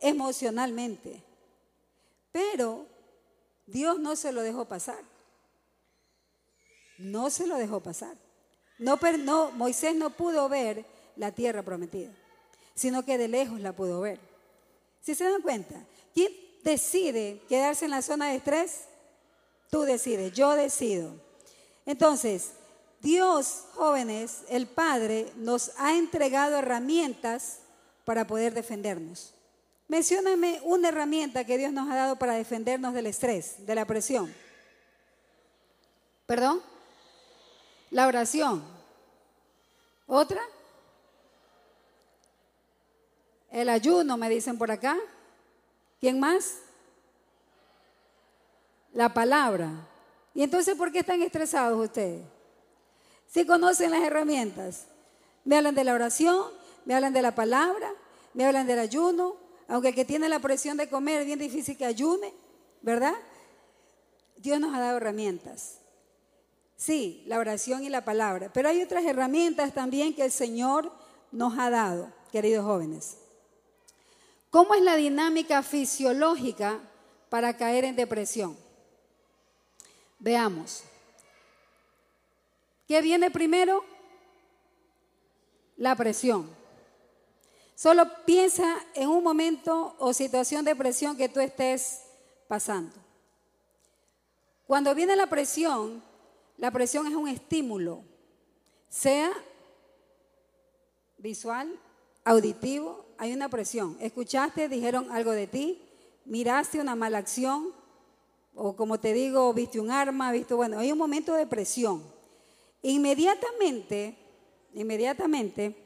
emocionalmente. 0.00 1.22
Pero 2.30 2.86
Dios 3.66 3.98
no 3.98 4.14
se 4.14 4.32
lo 4.32 4.42
dejó 4.42 4.66
pasar. 4.66 5.02
No 6.98 7.30
se 7.30 7.46
lo 7.46 7.56
dejó 7.56 7.80
pasar. 7.80 8.16
No, 8.78 8.98
no, 9.18 9.50
Moisés 9.52 9.94
no 9.94 10.10
pudo 10.10 10.48
ver 10.48 10.84
la 11.16 11.32
tierra 11.32 11.62
prometida, 11.62 12.10
sino 12.74 13.04
que 13.04 13.18
de 13.18 13.28
lejos 13.28 13.60
la 13.60 13.72
pudo 13.72 14.00
ver. 14.00 14.18
Si 15.00 15.14
se 15.14 15.24
dan 15.24 15.42
cuenta, 15.42 15.74
¿quién 16.14 16.32
decide 16.62 17.40
quedarse 17.48 17.84
en 17.84 17.92
la 17.92 18.02
zona 18.02 18.28
de 18.28 18.36
estrés? 18.36 18.82
Tú 19.70 19.82
decides, 19.82 20.32
yo 20.32 20.54
decido. 20.54 21.14
Entonces, 21.86 22.50
Dios, 23.00 23.64
jóvenes, 23.74 24.42
el 24.48 24.66
Padre, 24.66 25.32
nos 25.36 25.72
ha 25.78 25.96
entregado 25.96 26.56
herramientas 26.56 27.60
para 28.04 28.26
poder 28.26 28.52
defendernos. 28.52 29.32
Mencióname 29.88 30.60
una 30.64 30.88
herramienta 30.88 31.44
que 31.44 31.58
Dios 31.58 31.72
nos 31.72 31.88
ha 31.90 31.94
dado 31.94 32.16
para 32.16 32.34
defendernos 32.34 32.92
del 32.92 33.06
estrés, 33.06 33.64
de 33.64 33.74
la 33.74 33.84
presión. 33.84 34.32
¿Perdón? 36.26 36.60
La 37.90 38.06
oración. 38.06 38.62
¿Otra? 40.06 40.40
El 43.50 43.68
ayuno, 43.68 44.16
me 44.16 44.28
dicen 44.28 44.58
por 44.58 44.70
acá. 44.70 44.96
¿Quién 46.00 46.20
más? 46.20 46.58
La 48.92 49.12
palabra. 49.12 49.70
¿Y 50.34 50.42
entonces 50.42 50.76
por 50.76 50.92
qué 50.92 50.98
están 51.00 51.22
estresados 51.22 51.82
ustedes? 51.82 52.22
Si 53.26 53.46
conocen 53.46 53.90
las 53.90 54.02
herramientas. 54.02 54.84
Me 55.44 55.56
hablan 55.56 55.74
de 55.74 55.84
la 55.84 55.94
oración, 55.94 56.50
me 56.84 56.94
hablan 56.94 57.12
de 57.12 57.22
la 57.22 57.34
palabra, 57.34 57.92
me 58.34 58.44
hablan 58.44 58.66
del 58.66 58.78
ayuno, 58.78 59.36
aunque 59.68 59.88
el 59.88 59.94
que 59.94 60.04
tiene 60.04 60.28
la 60.28 60.40
presión 60.40 60.76
de 60.76 60.88
comer 60.88 61.20
es 61.20 61.26
bien 61.26 61.38
difícil 61.38 61.76
que 61.76 61.84
ayune, 61.84 62.34
¿verdad? 62.82 63.14
Dios 64.36 64.60
nos 64.60 64.74
ha 64.74 64.80
dado 64.80 64.98
herramientas. 64.98 65.78
Sí, 66.76 67.22
la 67.26 67.38
oración 67.38 67.84
y 67.84 67.88
la 67.88 68.04
palabra, 68.04 68.50
pero 68.52 68.68
hay 68.68 68.82
otras 68.82 69.04
herramientas 69.04 69.72
también 69.72 70.14
que 70.14 70.24
el 70.24 70.30
Señor 70.30 70.92
nos 71.32 71.58
ha 71.58 71.70
dado, 71.70 72.12
queridos 72.30 72.64
jóvenes. 72.64 73.16
¿Cómo 74.50 74.74
es 74.74 74.82
la 74.82 74.96
dinámica 74.96 75.62
fisiológica 75.62 76.80
para 77.28 77.56
caer 77.56 77.84
en 77.84 77.96
depresión? 77.96 78.56
Veamos. 80.18 80.84
¿Qué 82.86 83.00
viene 83.02 83.30
primero? 83.30 83.84
La 85.76 85.94
presión. 85.96 86.48
Solo 87.74 88.24
piensa 88.24 88.78
en 88.94 89.08
un 89.08 89.22
momento 89.22 89.96
o 89.98 90.14
situación 90.14 90.64
de 90.64 90.76
presión 90.76 91.16
que 91.16 91.28
tú 91.28 91.40
estés 91.40 92.02
pasando. 92.48 92.96
Cuando 94.66 94.94
viene 94.94 95.14
la 95.16 95.26
presión, 95.26 96.02
la 96.58 96.70
presión 96.70 97.06
es 97.06 97.14
un 97.14 97.28
estímulo, 97.28 98.02
sea 98.88 99.30
visual, 101.18 101.78
auditivo, 102.24 103.06
hay 103.18 103.32
una 103.32 103.48
presión. 103.48 103.96
Escuchaste, 104.00 104.68
dijeron 104.68 105.10
algo 105.10 105.32
de 105.32 105.46
ti, 105.46 105.82
miraste 106.24 106.80
una 106.80 106.94
mala 106.94 107.18
acción, 107.18 107.72
o 108.54 108.74
como 108.74 108.98
te 108.98 109.12
digo, 109.12 109.52
viste 109.52 109.78
un 109.78 109.90
arma, 109.90 110.32
viste, 110.32 110.54
bueno, 110.54 110.78
hay 110.78 110.90
un 110.90 110.98
momento 110.98 111.34
de 111.34 111.46
presión. 111.46 112.02
Inmediatamente, 112.82 114.16
inmediatamente, 114.72 115.76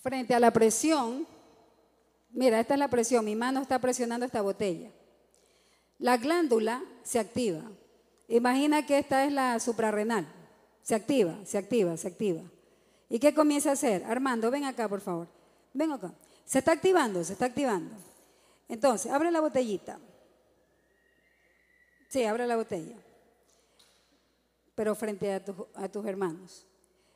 frente 0.00 0.34
a 0.34 0.40
la 0.40 0.52
presión, 0.52 1.26
mira, 2.30 2.60
esta 2.60 2.74
es 2.74 2.80
la 2.80 2.88
presión, 2.88 3.24
mi 3.24 3.34
mano 3.34 3.60
está 3.60 3.80
presionando 3.80 4.24
esta 4.24 4.42
botella. 4.42 4.90
La 5.98 6.16
glándula 6.16 6.82
se 7.08 7.18
activa. 7.18 7.62
Imagina 8.28 8.84
que 8.84 8.98
esta 8.98 9.24
es 9.24 9.32
la 9.32 9.58
suprarrenal. 9.60 10.30
Se 10.82 10.94
activa, 10.94 11.38
se 11.46 11.56
activa, 11.56 11.96
se 11.96 12.06
activa. 12.06 12.42
¿Y 13.08 13.18
qué 13.18 13.32
comienza 13.32 13.70
a 13.70 13.72
hacer? 13.72 14.04
Armando, 14.04 14.50
ven 14.50 14.64
acá, 14.64 14.86
por 14.90 15.00
favor. 15.00 15.26
Ven 15.72 15.90
acá. 15.90 16.12
Se 16.44 16.58
está 16.58 16.72
activando, 16.72 17.24
se 17.24 17.32
está 17.32 17.46
activando. 17.46 17.94
Entonces, 18.68 19.10
abre 19.10 19.30
la 19.30 19.40
botellita. 19.40 19.98
Sí, 22.10 22.24
abre 22.24 22.46
la 22.46 22.56
botella. 22.56 22.96
Pero 24.74 24.94
frente 24.94 25.32
a, 25.32 25.88
tus 25.88 26.04
hermanos. 26.04 26.66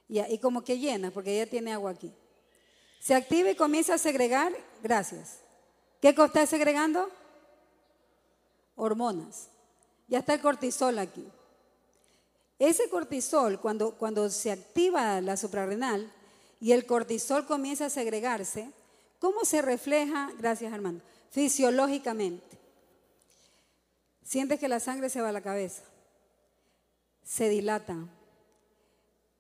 Y, 0.09 0.21
y 0.21 0.39
como 0.39 0.65
que 0.65 0.79
llena, 0.79 1.11
porque 1.11 1.35
ella 1.35 1.51
tiene 1.51 1.71
agua 1.71 1.91
aquí. 1.91 2.11
Se 2.99 3.15
activa 3.15 3.51
y 3.51 3.57
comienza 3.57 3.93
a 3.93 3.99
segregar, 3.99 4.55
gracias. 4.83 5.41
¿Qué 6.01 6.09
está 6.09 6.47
segregando? 6.47 7.11
Hormonas. 8.75 9.52
Ya 10.09 10.19
está 10.19 10.35
el 10.35 10.41
cortisol 10.41 10.99
aquí. 10.99 11.27
Ese 12.59 12.89
cortisol, 12.89 13.61
cuando, 13.61 13.93
cuando 13.93 14.29
se 14.31 14.53
activa 14.53 15.21
la 15.21 15.37
suprarrenal 15.37 16.13
y 16.61 16.73
el 16.73 16.87
cortisol 16.87 17.47
comienza 17.47 17.87
a 17.87 17.91
segregarse, 17.91 18.71
¿cómo 19.19 19.45
se 19.45 19.63
refleja? 19.63 20.31
Gracias, 20.39 20.73
Armando. 20.73 21.03
Fisiológicamente. 21.31 22.59
Sientes 24.25 24.61
que 24.61 24.69
la 24.69 24.81
sangre 24.81 25.11
se 25.11 25.21
va 25.21 25.31
a 25.31 25.33
la 25.33 25.41
cabeza, 25.41 25.83
se 27.25 27.49
dilata. 27.49 27.97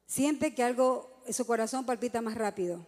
Siente 0.07 0.55
que 0.55 0.63
algo, 0.63 1.09
su 1.31 1.47
corazón 1.47 1.87
palpita 1.87 2.21
más 2.21 2.35
rápido 2.35 2.85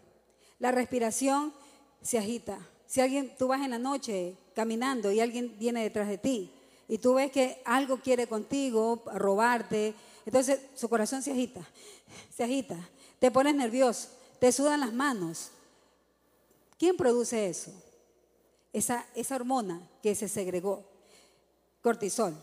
la 0.65 0.73
respiración 0.73 1.53
se 2.01 2.17
agita. 2.19 2.59
Si 2.87 3.01
alguien, 3.01 3.35
tú 3.37 3.49
vas 3.49 3.63
en 3.63 3.71
la 3.71 3.79
noche 3.79 4.37
caminando 4.55 5.11
y 5.13 5.21
alguien 5.21 5.57
viene 5.59 5.83
detrás 5.83 6.09
de 6.09 6.17
ti 6.17 6.54
y 6.89 6.99
tú 6.99 7.15
ves 7.15 7.31
que 7.31 7.61
algo 7.65 7.99
quiere 7.99 8.27
contigo, 8.27 9.03
robarte, 9.15 9.95
entonces 10.27 10.61
su 10.75 10.89
corazón 10.89 11.23
se 11.23 11.33
agita, 11.33 11.61
se 12.35 12.45
agita, 12.45 12.77
te 13.19 13.31
pones 13.31 13.55
nervioso, 13.55 14.09
te 14.39 14.53
sudan 14.53 14.81
las 14.81 14.93
manos. 14.93 15.51
¿Quién 16.79 16.97
produce 16.97 17.49
eso? 17.49 17.73
Esa, 18.73 19.07
esa 19.15 19.37
hormona 19.37 19.81
que 20.03 20.15
se 20.15 20.29
segregó, 20.29 20.85
cortisol. 21.81 22.35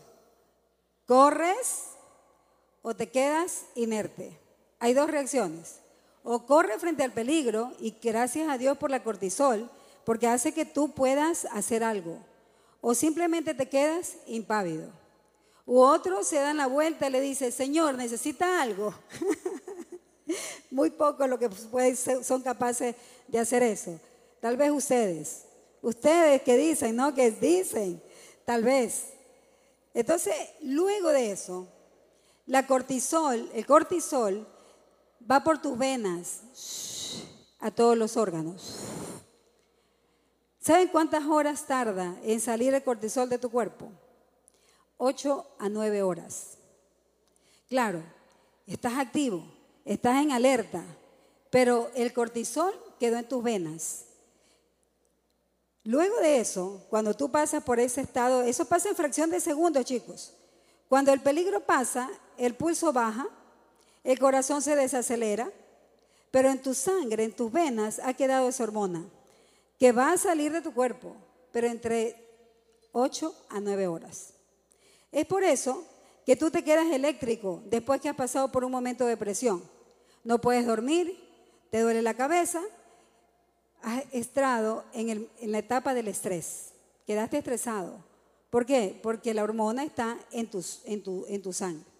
¿Corres 1.06 1.90
o 2.80 2.94
te 2.94 3.10
quedas 3.10 3.66
inerte? 3.74 4.38
Hay 4.78 4.94
dos 4.94 5.10
reacciones. 5.10 5.80
O 6.24 6.46
corre 6.46 6.78
frente 6.78 7.02
al 7.02 7.12
peligro 7.12 7.72
y 7.80 7.96
gracias 8.02 8.48
a 8.48 8.56
Dios 8.56 8.78
por 8.78 8.90
la 8.90 9.02
cortisol, 9.02 9.68
porque 10.04 10.28
hace 10.28 10.52
que 10.54 10.64
tú 10.64 10.92
puedas 10.92 11.46
hacer 11.52 11.84
algo. 11.84 12.18
O 12.82 12.94
simplemente 12.94 13.54
te 13.54 13.68
quedas 13.68 14.16
impávido. 14.26 14.90
U 15.64 15.78
otro 15.78 16.24
se 16.24 16.36
dan 16.36 16.56
la 16.56 16.66
vuelta 16.66 17.06
y 17.06 17.12
le 17.12 17.20
dice, 17.20 17.52
Señor, 17.52 17.94
necesita 17.94 18.60
algo. 18.60 18.92
Muy 20.70 20.90
pocos 20.90 21.28
lo 21.28 21.38
que 21.38 21.48
son 22.22 22.42
capaces 22.42 22.96
de 23.28 23.38
hacer 23.38 23.62
eso. 23.62 24.00
Tal 24.40 24.56
vez 24.56 24.72
ustedes. 24.72 25.44
Ustedes 25.80 26.42
que 26.42 26.56
dicen, 26.56 26.96
¿no? 26.96 27.14
Que 27.14 27.30
dicen. 27.30 28.02
Tal 28.44 28.64
vez. 28.64 29.12
Entonces, 29.94 30.34
luego 30.62 31.10
de 31.10 31.30
eso, 31.30 31.68
la 32.46 32.66
cortisol, 32.66 33.48
el 33.54 33.64
cortisol 33.64 34.44
va 35.30 35.44
por 35.44 35.62
tus 35.62 35.78
venas 35.78 36.40
a 37.60 37.70
todos 37.70 37.96
los 37.96 38.16
órganos. 38.16 38.91
¿Saben 40.62 40.86
cuántas 40.86 41.24
horas 41.24 41.66
tarda 41.66 42.16
en 42.22 42.40
salir 42.40 42.72
el 42.72 42.84
cortisol 42.84 43.28
de 43.28 43.36
tu 43.36 43.50
cuerpo? 43.50 43.90
8 44.96 45.44
a 45.58 45.68
9 45.68 46.04
horas. 46.04 46.56
Claro, 47.68 48.00
estás 48.64 48.96
activo, 48.96 49.44
estás 49.84 50.22
en 50.22 50.30
alerta, 50.30 50.84
pero 51.50 51.90
el 51.96 52.12
cortisol 52.12 52.72
quedó 53.00 53.16
en 53.16 53.28
tus 53.28 53.42
venas. 53.42 54.04
Luego 55.82 56.20
de 56.20 56.38
eso, 56.38 56.86
cuando 56.88 57.12
tú 57.12 57.28
pasas 57.28 57.64
por 57.64 57.80
ese 57.80 58.02
estado, 58.02 58.42
eso 58.42 58.64
pasa 58.64 58.88
en 58.88 58.94
fracción 58.94 59.30
de 59.30 59.40
segundos, 59.40 59.84
chicos. 59.84 60.32
Cuando 60.88 61.12
el 61.12 61.20
peligro 61.20 61.66
pasa, 61.66 62.08
el 62.38 62.54
pulso 62.54 62.92
baja, 62.92 63.26
el 64.04 64.16
corazón 64.16 64.62
se 64.62 64.76
desacelera, 64.76 65.50
pero 66.30 66.50
en 66.50 66.62
tu 66.62 66.72
sangre, 66.72 67.24
en 67.24 67.32
tus 67.32 67.50
venas, 67.50 67.98
ha 68.04 68.14
quedado 68.14 68.48
esa 68.48 68.62
hormona 68.62 69.04
que 69.82 69.90
va 69.90 70.12
a 70.12 70.16
salir 70.16 70.52
de 70.52 70.62
tu 70.62 70.72
cuerpo, 70.72 71.16
pero 71.50 71.66
entre 71.66 72.14
8 72.92 73.34
a 73.48 73.58
9 73.58 73.88
horas. 73.88 74.32
Es 75.10 75.26
por 75.26 75.42
eso 75.42 75.84
que 76.24 76.36
tú 76.36 76.52
te 76.52 76.62
quedas 76.62 76.86
eléctrico 76.92 77.60
después 77.66 78.00
que 78.00 78.08
has 78.08 78.14
pasado 78.14 78.52
por 78.52 78.62
un 78.62 78.70
momento 78.70 79.04
de 79.06 79.16
presión. 79.16 79.60
No 80.22 80.40
puedes 80.40 80.64
dormir, 80.68 81.18
te 81.72 81.80
duele 81.80 82.00
la 82.00 82.14
cabeza, 82.14 82.62
has 83.82 84.04
estado 84.12 84.84
en, 84.92 85.28
la 85.40 85.58
etapa 85.58 85.94
del 85.94 86.06
estrés, 86.06 86.74
quedaste 87.04 87.38
estresado. 87.38 88.04
¿Por 88.50 88.64
qué? 88.64 89.00
Porque 89.02 89.34
la 89.34 89.42
hormona 89.42 89.82
está 89.82 90.16
en, 90.30 90.48
tus, 90.48 90.80
en, 90.84 91.02
tu, 91.02 91.26
en 91.26 91.42
tu 91.42 91.52
sangre. 91.52 91.90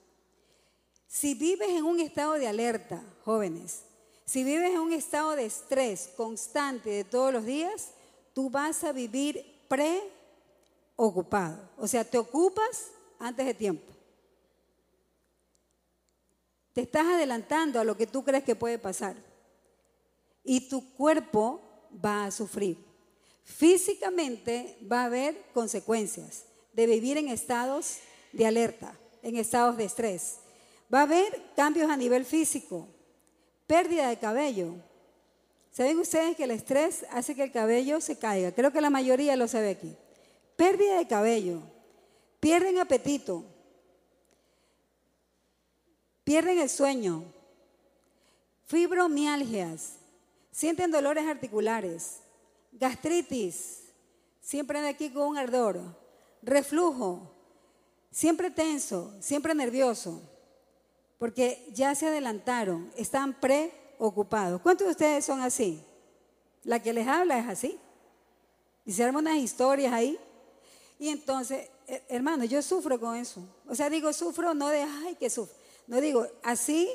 Si 1.09 1.35
vives 1.35 1.71
en 1.71 1.83
un 1.83 1.99
estado 1.99 2.35
de 2.35 2.47
alerta, 2.47 3.03
jóvenes, 3.25 3.83
si 4.25 4.45
vives 4.45 4.71
en 4.71 4.81
un 4.81 4.93
estado 4.93 5.37
de 5.37 5.47
estrés 5.47 6.11
constante 6.17 6.91
de 6.91 7.05
todos 7.05 7.33
los 7.33 7.45
días, 7.45 7.91
tú 8.33 8.51
vas 8.51 8.85
a 8.85 8.93
vivir 8.93 9.45
preocupado. 10.97 11.69
O 11.77 11.87
sea, 11.87 12.05
te 12.05 12.19
ocupas 12.19 12.91
antes 13.19 13.47
de 13.47 13.55
tiempo. 13.55 13.93
Te 16.73 16.83
estás 16.83 17.07
adelantando 17.07 17.81
a 17.81 17.85
lo 17.85 17.97
que 17.97 18.07
tú 18.07 18.25
crees 18.25 18.45
que 18.45 18.57
puede 18.57 18.79
pasar. 18.79 19.17
Y 20.43 20.69
tu 20.69 20.95
cuerpo 20.95 21.61
va 22.05 22.25
a 22.25 22.31
sufrir. 22.31 22.79
Físicamente 23.45 24.79
va 24.91 25.03
a 25.03 25.07
haber 25.07 25.43
consecuencias 25.53 26.45
de 26.73 26.87
vivir 26.87 27.19
en 27.19 27.29
estados 27.29 27.99
de 28.33 28.47
alerta, 28.47 28.97
en 29.23 29.37
estados 29.37 29.77
de 29.77 29.85
estrés. 29.85 30.39
Va 30.93 31.01
a 31.01 31.03
haber 31.03 31.43
cambios 31.55 31.91
a 31.91 31.97
nivel 31.97 32.25
físico, 32.25 32.89
pérdida 33.67 34.09
de 34.09 34.19
cabello. 34.19 34.75
¿Saben 35.71 35.99
ustedes 35.99 36.37
que 36.37 36.45
el 36.45 36.51
estrés 36.51 37.07
hace 37.11 37.35
que 37.35 37.45
el 37.45 37.53
cabello 37.53 38.01
se 38.01 38.19
caiga? 38.19 38.53
Creo 38.53 38.73
que 38.73 38.81
la 38.81 38.91
mayoría 38.91 39.37
lo 39.37 39.49
sabe 39.49 39.71
aquí. 39.71 39.97
Pérdida 40.57 40.99
de 40.99 41.07
cabello, 41.07 41.61
pierden 42.41 42.79
apetito, 42.79 43.45
pierden 46.25 46.59
el 46.59 46.69
sueño, 46.69 47.25
fibromialgias, 48.67 49.95
sienten 50.51 50.91
dolores 50.91 51.27
articulares, 51.27 52.21
gastritis, 52.73 53.85
siempre 54.41 54.83
de 54.83 54.89
aquí 54.89 55.11
con 55.11 55.29
un 55.29 55.39
ardor, 55.39 55.81
reflujo, 56.43 57.33
siempre 58.11 58.51
tenso, 58.51 59.15
siempre 59.21 59.55
nervioso, 59.55 60.21
porque 61.23 61.69
ya 61.73 61.95
se 61.95 62.09
adelantaron, 62.09 62.91
están 62.97 63.39
preocupados. 63.39 64.61
¿Cuántos 64.61 64.89
de 64.89 64.91
ustedes 64.91 65.25
son 65.25 65.41
así? 65.41 65.81
La 66.65 66.83
que 66.83 66.93
les 66.93 67.07
habla 67.07 67.39
es 67.39 67.47
así. 67.47 67.79
Hicieron 68.85 69.15
unas 69.15 69.37
historias 69.37 69.93
ahí. 69.93 70.19
Y 70.99 71.11
entonces, 71.11 71.71
eh, 71.87 72.03
hermano, 72.09 72.43
yo 72.43 72.61
sufro 72.61 72.99
con 72.99 73.15
eso. 73.15 73.41
O 73.69 73.75
sea, 73.77 73.89
digo, 73.89 74.13
sufro 74.13 74.53
no 74.53 74.69
de, 74.69 74.83
ay, 74.83 75.15
que 75.15 75.31
sufro. 75.31 75.55
No 75.87 76.01
digo, 76.01 76.27
así 76.43 76.91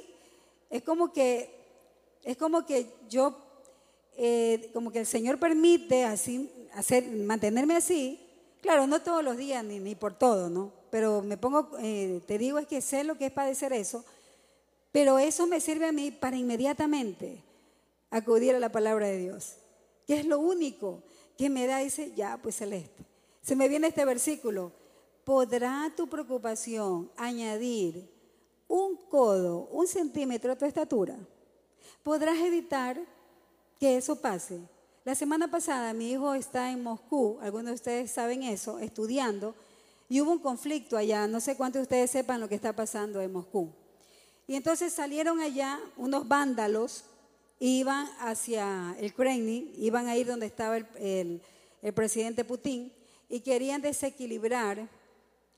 es 0.70 0.84
como 0.84 1.14
que, 1.14 1.50
es 2.26 2.36
como 2.36 2.66
que 2.66 2.94
yo, 3.08 3.34
eh, 4.18 4.72
como 4.74 4.92
que 4.92 5.00
el 5.00 5.06
Señor 5.06 5.40
permite 5.40 6.04
así, 6.04 6.52
hacer, 6.74 7.08
mantenerme 7.08 7.78
así. 7.78 8.20
Claro, 8.62 8.88
no 8.88 9.02
todos 9.02 9.24
los 9.24 9.38
días 9.38 9.64
ni, 9.64 9.80
ni 9.80 9.96
por 9.96 10.16
todo, 10.16 10.50
¿no? 10.50 10.74
Pero 10.90 11.22
me 11.22 11.38
pongo, 11.38 11.70
eh, 11.80 12.22
te 12.28 12.38
digo, 12.38 12.60
es 12.60 12.68
que 12.68 12.82
sé 12.82 13.06
lo 13.06 13.18
que 13.18 13.28
es 13.28 13.32
padecer 13.32 13.72
eso. 13.72 14.04
Pero 14.98 15.20
eso 15.20 15.46
me 15.46 15.62
sirve 15.62 15.86
a 15.86 15.92
mí 15.92 16.10
para 16.10 16.38
inmediatamente 16.38 17.44
acudir 18.10 18.56
a 18.56 18.60
la 18.60 18.72
palabra 18.72 19.06
de 19.06 19.20
Dios, 19.20 19.58
que 20.08 20.16
es 20.16 20.26
lo 20.26 20.40
único 20.40 21.04
que 21.38 21.52
me 21.52 21.68
da, 21.68 21.78
dice, 21.78 22.14
ya, 22.16 22.40
pues 22.42 22.56
celeste. 22.56 23.06
Se 23.44 23.56
me 23.56 23.70
viene 23.70 23.90
este 23.90 24.06
versículo. 24.06 24.72
¿Podrá 25.24 25.94
tu 25.96 26.08
preocupación 26.08 27.12
añadir 27.16 28.10
un 28.68 28.98
codo, 29.08 29.70
un 29.72 29.86
centímetro 29.86 30.50
de 30.50 30.56
tu 30.56 30.66
estatura, 30.66 31.16
podrás 32.02 32.40
evitar 32.40 33.00
que 33.80 33.98
eso 33.98 34.16
pase. 34.16 34.60
La 35.06 35.14
semana 35.14 35.48
pasada 35.48 35.94
mi 35.94 36.10
hijo 36.10 36.34
está 36.34 36.72
en 36.72 36.82
Moscú, 36.82 37.38
algunos 37.44 37.68
de 37.68 37.74
ustedes 37.74 38.10
saben 38.10 38.42
eso, 38.42 38.80
estudiando, 38.80 39.54
y 40.10 40.22
hubo 40.22 40.32
un 40.32 40.40
conflicto 40.40 40.98
allá, 40.98 41.28
no 41.28 41.40
sé 41.40 41.56
cuántos 41.56 41.82
de 41.82 41.84
ustedes 41.84 42.10
sepan 42.10 42.42
lo 42.42 42.50
que 42.50 42.56
está 42.56 42.76
pasando 42.76 43.22
en 43.22 43.32
Moscú. 43.32 43.72
Y 44.48 44.56
entonces 44.56 44.94
salieron 44.94 45.42
allá 45.42 45.80
unos 45.98 46.28
vándalos, 46.28 47.04
iban 47.60 48.10
hacia 48.20 48.96
el 49.00 49.14
Kremlin, 49.14 49.74
iban 49.78 50.08
a 50.08 50.16
ir 50.16 50.28
donde 50.28 50.46
estaba 50.46 50.78
el, 50.78 51.42
el 51.82 51.94
presidente 51.94 52.46
Putin, 52.46 52.94
y 53.30 53.42
querían 53.42 53.82
desequilibrar 53.82 54.88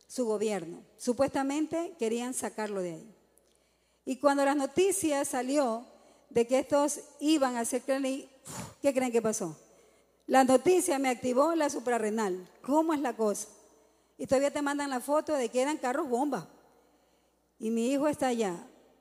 su 0.08 0.26
gobierno. 0.26 0.84
Supuestamente 0.98 1.94
querían 2.00 2.34
sacarlo 2.34 2.82
de 2.82 2.94
ahí. 2.94 3.16
Y 4.06 4.16
cuando 4.18 4.44
las 4.44 4.56
noticias 4.56 5.28
salió 5.28 5.86
de 6.32 6.48
que 6.48 6.60
estos 6.60 7.00
iban 7.20 7.56
a 7.56 7.60
hacer 7.60 7.84
Kremlin, 7.84 8.28
¿qué 8.82 8.92
creen 8.92 9.12
que 9.12 9.22
pasó? 9.22 9.56
La 10.26 10.44
noticia 10.44 10.98
me 10.98 11.10
activó 11.10 11.54
la 11.54 11.70
suprarrenal. 11.70 12.48
¿Cómo 12.62 12.94
es 12.94 13.02
la 13.02 13.16
cosa? 13.16 13.48
Y 14.18 14.26
todavía 14.26 14.52
te 14.52 14.62
mandan 14.62 14.90
la 14.90 15.00
foto 15.00 15.34
de 15.34 15.50
que 15.50 15.62
eran 15.62 15.78
carros 15.78 16.10
bomba. 16.10 16.48
Y 17.60 17.70
mi 17.72 17.92
hijo 17.92 18.08
está 18.08 18.28
allá, 18.28 18.56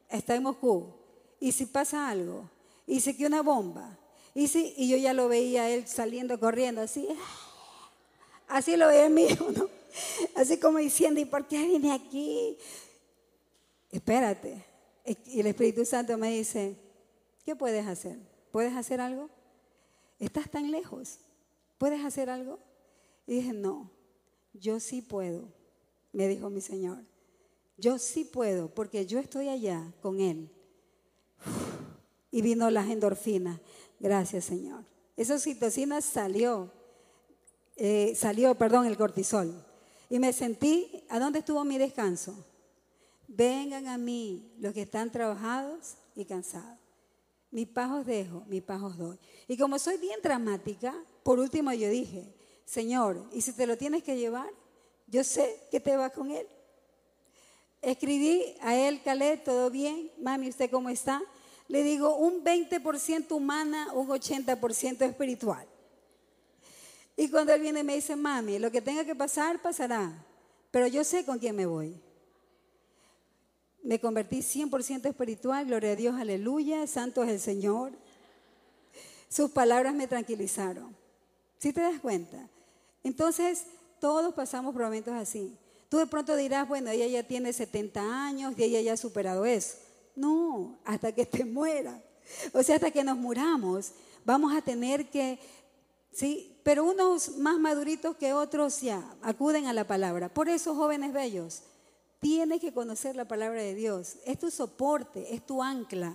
está 0.09 0.35
en 0.35 0.43
Moscú. 0.43 0.95
¿Y 1.41 1.53
si 1.53 1.67
pasa 1.67 2.09
algo? 2.09 2.51
¿Y 2.87 3.01
si 3.01 3.17
que 3.17 3.27
una 3.27 3.43
bomba? 3.43 3.99
¿Y, 4.35 4.49
si, 4.49 4.75
y 4.77 4.89
yo 4.89 4.97
ya 4.97 5.13
lo 5.13 5.29
veía 5.29 5.69
él 5.71 5.87
saliendo 5.87 6.39
corriendo 6.39 6.81
así. 6.81 7.09
Así 8.49 8.77
lo 8.77 8.89
veía 8.89 9.11
mi 9.11 9.27
¿no? 9.57 9.69
Así 10.35 10.59
como 10.59 10.79
diciendo, 10.79 11.21
¿y 11.21 11.25
por 11.25 11.47
qué 11.47 11.67
vine 11.67 11.93
aquí? 11.93 12.57
Espérate. 13.91 14.65
Y 15.27 15.41
el 15.41 15.47
Espíritu 15.47 15.85
Santo 15.85 16.17
me 16.17 16.31
dice, 16.31 16.77
¿qué 17.45 17.57
puedes 17.57 17.87
hacer? 17.87 18.19
¿Puedes 18.51 18.75
hacer 18.75 19.01
algo? 19.01 19.29
Estás 20.19 20.51
tan 20.51 20.71
lejos. 20.71 21.19
¿Puedes 21.79 22.05
hacer 22.05 22.31
algo? 22.31 22.59
Y 23.27 23.37
dije, 23.37 23.53
no, 23.53 23.91
yo 24.53 24.81
sí 24.81 25.03
puedo, 25.03 25.49
me 26.13 26.29
dijo 26.29 26.51
mi 26.51 26.61
Señor. 26.61 27.05
Yo 27.79 27.99
sí 27.99 28.25
puedo, 28.25 28.69
porque 28.69 29.07
yo 29.07 29.21
estoy 29.21 29.49
allá 29.49 29.93
con 30.03 30.21
Él. 30.21 30.51
Y 32.31 32.43
vino 32.43 32.71
las 32.71 32.91
endorfinas. 32.91 33.61
Gracias, 34.01 34.45
Señor. 34.45 34.85
Esa 35.17 35.35
oxitocina 35.35 36.01
salió, 36.01 36.71
eh, 37.77 38.15
salió, 38.17 38.55
perdón, 38.57 38.87
el 38.87 38.97
cortisol. 38.97 39.65
Y 40.11 40.19
me 40.19 40.33
sentí, 40.33 41.05
¿a 41.09 41.19
dónde 41.19 41.39
estuvo 41.39 41.65
mi 41.65 41.79
descanso? 41.79 42.45
Vengan 43.29 43.87
a 43.87 43.97
mí 43.97 44.53
los 44.59 44.75
que 44.75 44.83
están 44.83 45.11
trabajados 45.11 45.95
y 46.17 46.25
cansados. 46.25 46.79
Mi 47.51 47.65
paz 47.65 47.91
os 47.93 48.07
dejo, 48.07 48.45
mi 48.49 48.61
paz 48.61 48.83
os 48.83 48.99
doy. 48.99 49.19
Y 49.47 49.57
como 49.57 49.79
soy 49.79 49.97
bien 49.99 50.21
dramática, 50.23 50.95
por 51.23 51.39
último 51.39 51.73
yo 51.73 51.89
dije, 51.89 52.35
Señor, 52.65 53.25
¿y 53.33 53.41
si 53.41 53.53
te 53.53 53.67
lo 53.67 53.79
tienes 53.79 54.03
que 54.03 54.17
llevar? 54.17 54.51
Yo 55.07 55.25
sé 55.25 55.67
que 55.71 55.81
te 55.81 55.97
vas 55.97 56.13
con 56.13 56.31
él. 56.31 56.47
Escribí 57.81 58.57
a 58.61 58.75
él, 58.75 59.03
Calé, 59.03 59.37
todo 59.37 59.71
bien, 59.71 60.11
mami, 60.21 60.49
¿usted 60.49 60.71
cómo 60.71 60.89
está? 60.89 61.23
Le 61.69 61.83
digo, 61.83 62.17
un 62.17 62.43
20% 62.43 63.31
humana, 63.33 63.93
un 63.93 64.09
80% 64.09 65.03
espiritual. 65.03 65.67
Y 67.17 67.29
cuando 67.31 67.53
él 67.53 67.61
viene 67.61 67.85
me 67.85 67.95
dice, 67.95 68.17
mami, 68.17 68.59
lo 68.59 68.71
que 68.71 68.81
tenga 68.81 69.05
que 69.05 69.15
pasar, 69.15 69.61
pasará. 69.61 70.25
Pero 70.71 70.87
yo 70.87 71.05
sé 71.05 71.25
con 71.25 71.39
quién 71.39 71.57
me 71.57 71.67
voy. 71.67 72.01
Me 73.83 74.01
convertí 74.01 74.39
100% 74.39 75.07
espiritual, 75.07 75.67
gloria 75.67 75.93
a 75.93 75.97
Dios, 75.97 76.21
aleluya, 76.21 76.87
santo 76.87 77.23
es 77.23 77.31
el 77.31 77.41
Señor. 77.41 77.93
Sus 79.29 79.51
palabras 79.51 79.95
me 79.95 80.07
tranquilizaron. 80.07 80.97
¿Sí 81.59 81.73
te 81.73 81.81
das 81.81 82.01
cuenta? 82.01 82.49
Entonces, 83.03 83.67
todos 84.01 84.35
pasamos 84.35 84.73
por 84.73 84.83
momentos 84.83 85.15
así. 85.15 85.57
Tú 85.89 85.99
de 85.99 86.07
pronto 86.07 86.37
dirás, 86.37 86.69
bueno, 86.69 86.91
ella 86.91 87.07
ya 87.07 87.23
tiene 87.23 87.53
70 87.53 88.27
años 88.27 88.55
y 88.57 88.65
ella 88.65 88.81
ya 88.81 88.93
ha 88.93 88.97
superado 88.97 89.47
eso. 89.47 89.77
No, 90.15 90.79
hasta 90.85 91.13
que 91.13 91.25
te 91.25 91.45
muera. 91.45 92.03
O 92.53 92.63
sea, 92.63 92.77
hasta 92.77 92.91
que 92.91 93.05
nos 93.05 93.17
muramos, 93.17 93.93
vamos 94.25 94.55
a 94.55 94.61
tener 94.61 95.09
que 95.09 95.39
¿sí? 96.13 96.59
Pero 96.63 96.85
unos 96.85 97.39
más 97.39 97.59
maduritos 97.59 98.17
que 98.17 98.33
otros 98.33 98.81
ya 98.81 99.03
acuden 99.23 99.67
a 99.67 99.73
la 99.73 99.87
palabra. 99.87 100.29
Por 100.29 100.49
eso, 100.49 100.75
jóvenes 100.75 101.13
bellos, 101.13 101.63
tienes 102.21 102.61
que 102.61 102.73
conocer 102.73 103.17
la 103.17 103.27
palabra 103.27 103.63
de 103.63 103.75
Dios. 103.75 104.17
Es 104.27 104.39
tu 104.39 104.51
soporte, 104.51 105.35
es 105.35 105.47
tu 105.47 105.63
ancla. 105.63 106.15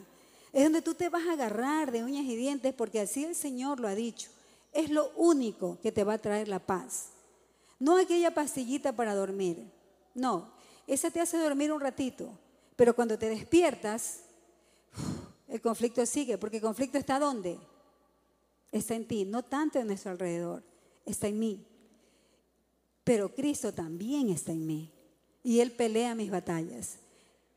Es 0.52 0.64
donde 0.64 0.82
tú 0.82 0.94
te 0.94 1.10
vas 1.10 1.26
a 1.28 1.34
agarrar 1.34 1.92
de 1.92 2.04
uñas 2.04 2.26
y 2.26 2.36
dientes 2.36 2.74
porque 2.74 3.00
así 3.00 3.24
el 3.24 3.36
Señor 3.36 3.80
lo 3.80 3.88
ha 3.88 3.96
dicho. 3.96 4.30
Es 4.72 4.90
lo 4.90 5.10
único 5.16 5.80
que 5.82 5.92
te 5.92 6.04
va 6.04 6.14
a 6.14 6.22
traer 6.22 6.48
la 6.48 6.60
paz. 6.60 7.13
No 7.84 7.98
aquella 7.98 8.34
pastillita 8.34 8.96
para 8.96 9.14
dormir. 9.14 9.70
No, 10.16 10.54
esa 10.88 11.12
te 11.12 11.20
hace 11.20 11.38
dormir 11.38 11.70
un 11.74 11.82
ratito. 11.82 12.40
Pero 12.78 12.96
cuando 12.96 13.20
te 13.20 13.28
despiertas, 13.28 14.22
el 15.50 15.60
conflicto 15.60 16.06
sigue, 16.06 16.38
porque 16.38 16.58
el 16.58 16.64
conflicto 16.64 16.98
está 16.98 17.20
¿dónde? 17.20 17.60
está 18.72 18.96
en 18.96 19.06
ti, 19.06 19.26
no 19.26 19.44
tanto 19.44 19.80
en 19.80 19.88
nuestro 19.88 20.12
alrededor, 20.12 20.64
está 21.06 21.28
en 21.28 21.40
mí. 21.40 21.68
Pero 23.04 23.36
Cristo 23.36 23.74
también 23.74 24.30
está 24.30 24.54
en 24.54 24.66
mí 24.66 24.90
y 25.44 25.60
Él 25.60 25.74
pelea 25.74 26.16
mis 26.16 26.32
batallas. 26.32 27.00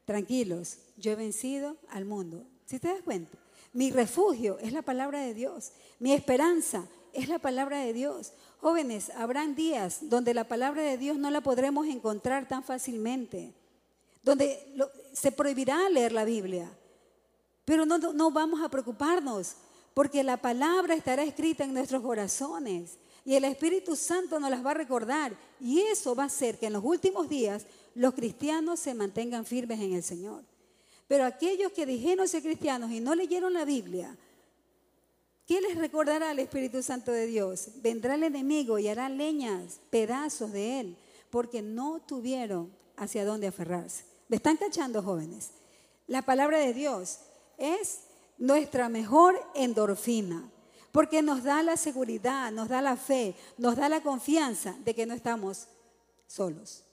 Tranquilos, 0.06 0.78
yo 0.96 1.12
he 1.12 1.14
vencido 1.14 1.76
al 1.88 2.04
mundo. 2.04 2.44
Si 2.64 2.80
te 2.80 2.88
das 2.88 3.02
cuenta, 3.02 3.38
mi 3.72 3.92
refugio 3.92 4.58
es 4.58 4.72
la 4.72 4.82
palabra 4.82 5.20
de 5.20 5.34
Dios, 5.34 5.70
mi 6.00 6.12
esperanza 6.12 6.84
es 7.16 7.28
la 7.28 7.38
palabra 7.38 7.80
de 7.80 7.92
Dios. 7.92 8.32
Jóvenes, 8.60 9.10
habrán 9.10 9.54
días 9.54 9.98
donde 10.02 10.34
la 10.34 10.44
palabra 10.44 10.82
de 10.82 10.98
Dios 10.98 11.18
no 11.18 11.30
la 11.30 11.40
podremos 11.40 11.86
encontrar 11.86 12.48
tan 12.48 12.62
fácilmente. 12.62 13.52
Donde 14.22 14.58
se 15.12 15.32
prohibirá 15.32 15.88
leer 15.88 16.12
la 16.12 16.24
Biblia. 16.24 16.70
Pero 17.64 17.86
no, 17.86 17.98
no 17.98 18.30
vamos 18.30 18.60
a 18.62 18.68
preocuparnos, 18.68 19.54
porque 19.94 20.22
la 20.22 20.36
palabra 20.36 20.94
estará 20.94 21.22
escrita 21.22 21.64
en 21.64 21.74
nuestros 21.74 22.02
corazones 22.02 22.98
y 23.26 23.34
el 23.34 23.44
Espíritu 23.44 23.96
Santo 23.96 24.38
nos 24.38 24.50
las 24.50 24.64
va 24.64 24.70
a 24.70 24.74
recordar. 24.74 25.36
Y 25.60 25.80
eso 25.80 26.14
va 26.14 26.22
a 26.22 26.26
hacer 26.26 26.58
que 26.58 26.66
en 26.66 26.74
los 26.74 26.84
últimos 26.84 27.28
días 27.28 27.66
los 27.96 28.14
cristianos 28.14 28.78
se 28.78 28.94
mantengan 28.94 29.44
firmes 29.44 29.80
en 29.80 29.94
el 29.94 30.04
Señor. 30.04 30.44
Pero 31.08 31.24
aquellos 31.24 31.72
que 31.72 31.84
dijeron 31.84 32.28
ser 32.28 32.42
cristianos 32.42 32.92
y 32.92 33.00
no 33.00 33.16
leyeron 33.16 33.52
la 33.52 33.64
Biblia, 33.64 34.16
¿qué 35.47 35.61
les 35.61 35.76
recordará 35.76 36.32
el 36.32 36.38
Espíritu 36.40 36.82
Santo 36.82 37.12
de 37.12 37.26
Dios? 37.26 37.68
Vendrá 37.76 38.14
el 38.14 38.24
enemigo 38.24 38.78
y 38.78 38.88
hará 38.88 39.09
leñas, 39.09 39.80
pedazos 39.90 40.53
de 40.53 40.80
él, 40.80 40.97
porque 41.30 41.62
no 41.62 42.01
tuvieron 42.01 42.72
hacia 42.97 43.24
dónde 43.24 43.47
aferrarse. 43.47 44.05
¿Me 44.28 44.36
están 44.36 44.57
cachando, 44.57 45.03
jóvenes? 45.03 45.51
La 46.07 46.22
palabra 46.22 46.59
de 46.59 46.72
Dios 46.72 47.18
es 47.59 48.01
nuestra 48.38 48.88
mejor 48.88 49.40
endorfina, 49.55 50.51
porque 50.92 51.22
nos 51.22 51.44
da 51.44 51.62
la 51.62 51.76
seguridad, 51.76 52.51
nos 52.53 52.68
da 52.68 52.80
la 52.80 52.97
fe, 52.97 53.34
nos 53.59 53.76
da 53.76 53.88
la 53.88 54.03
confianza 54.03 54.76
de 54.84 54.94
que 54.94 55.07
no 55.07 55.14
estamos 55.14 55.68
solos. 56.26 56.84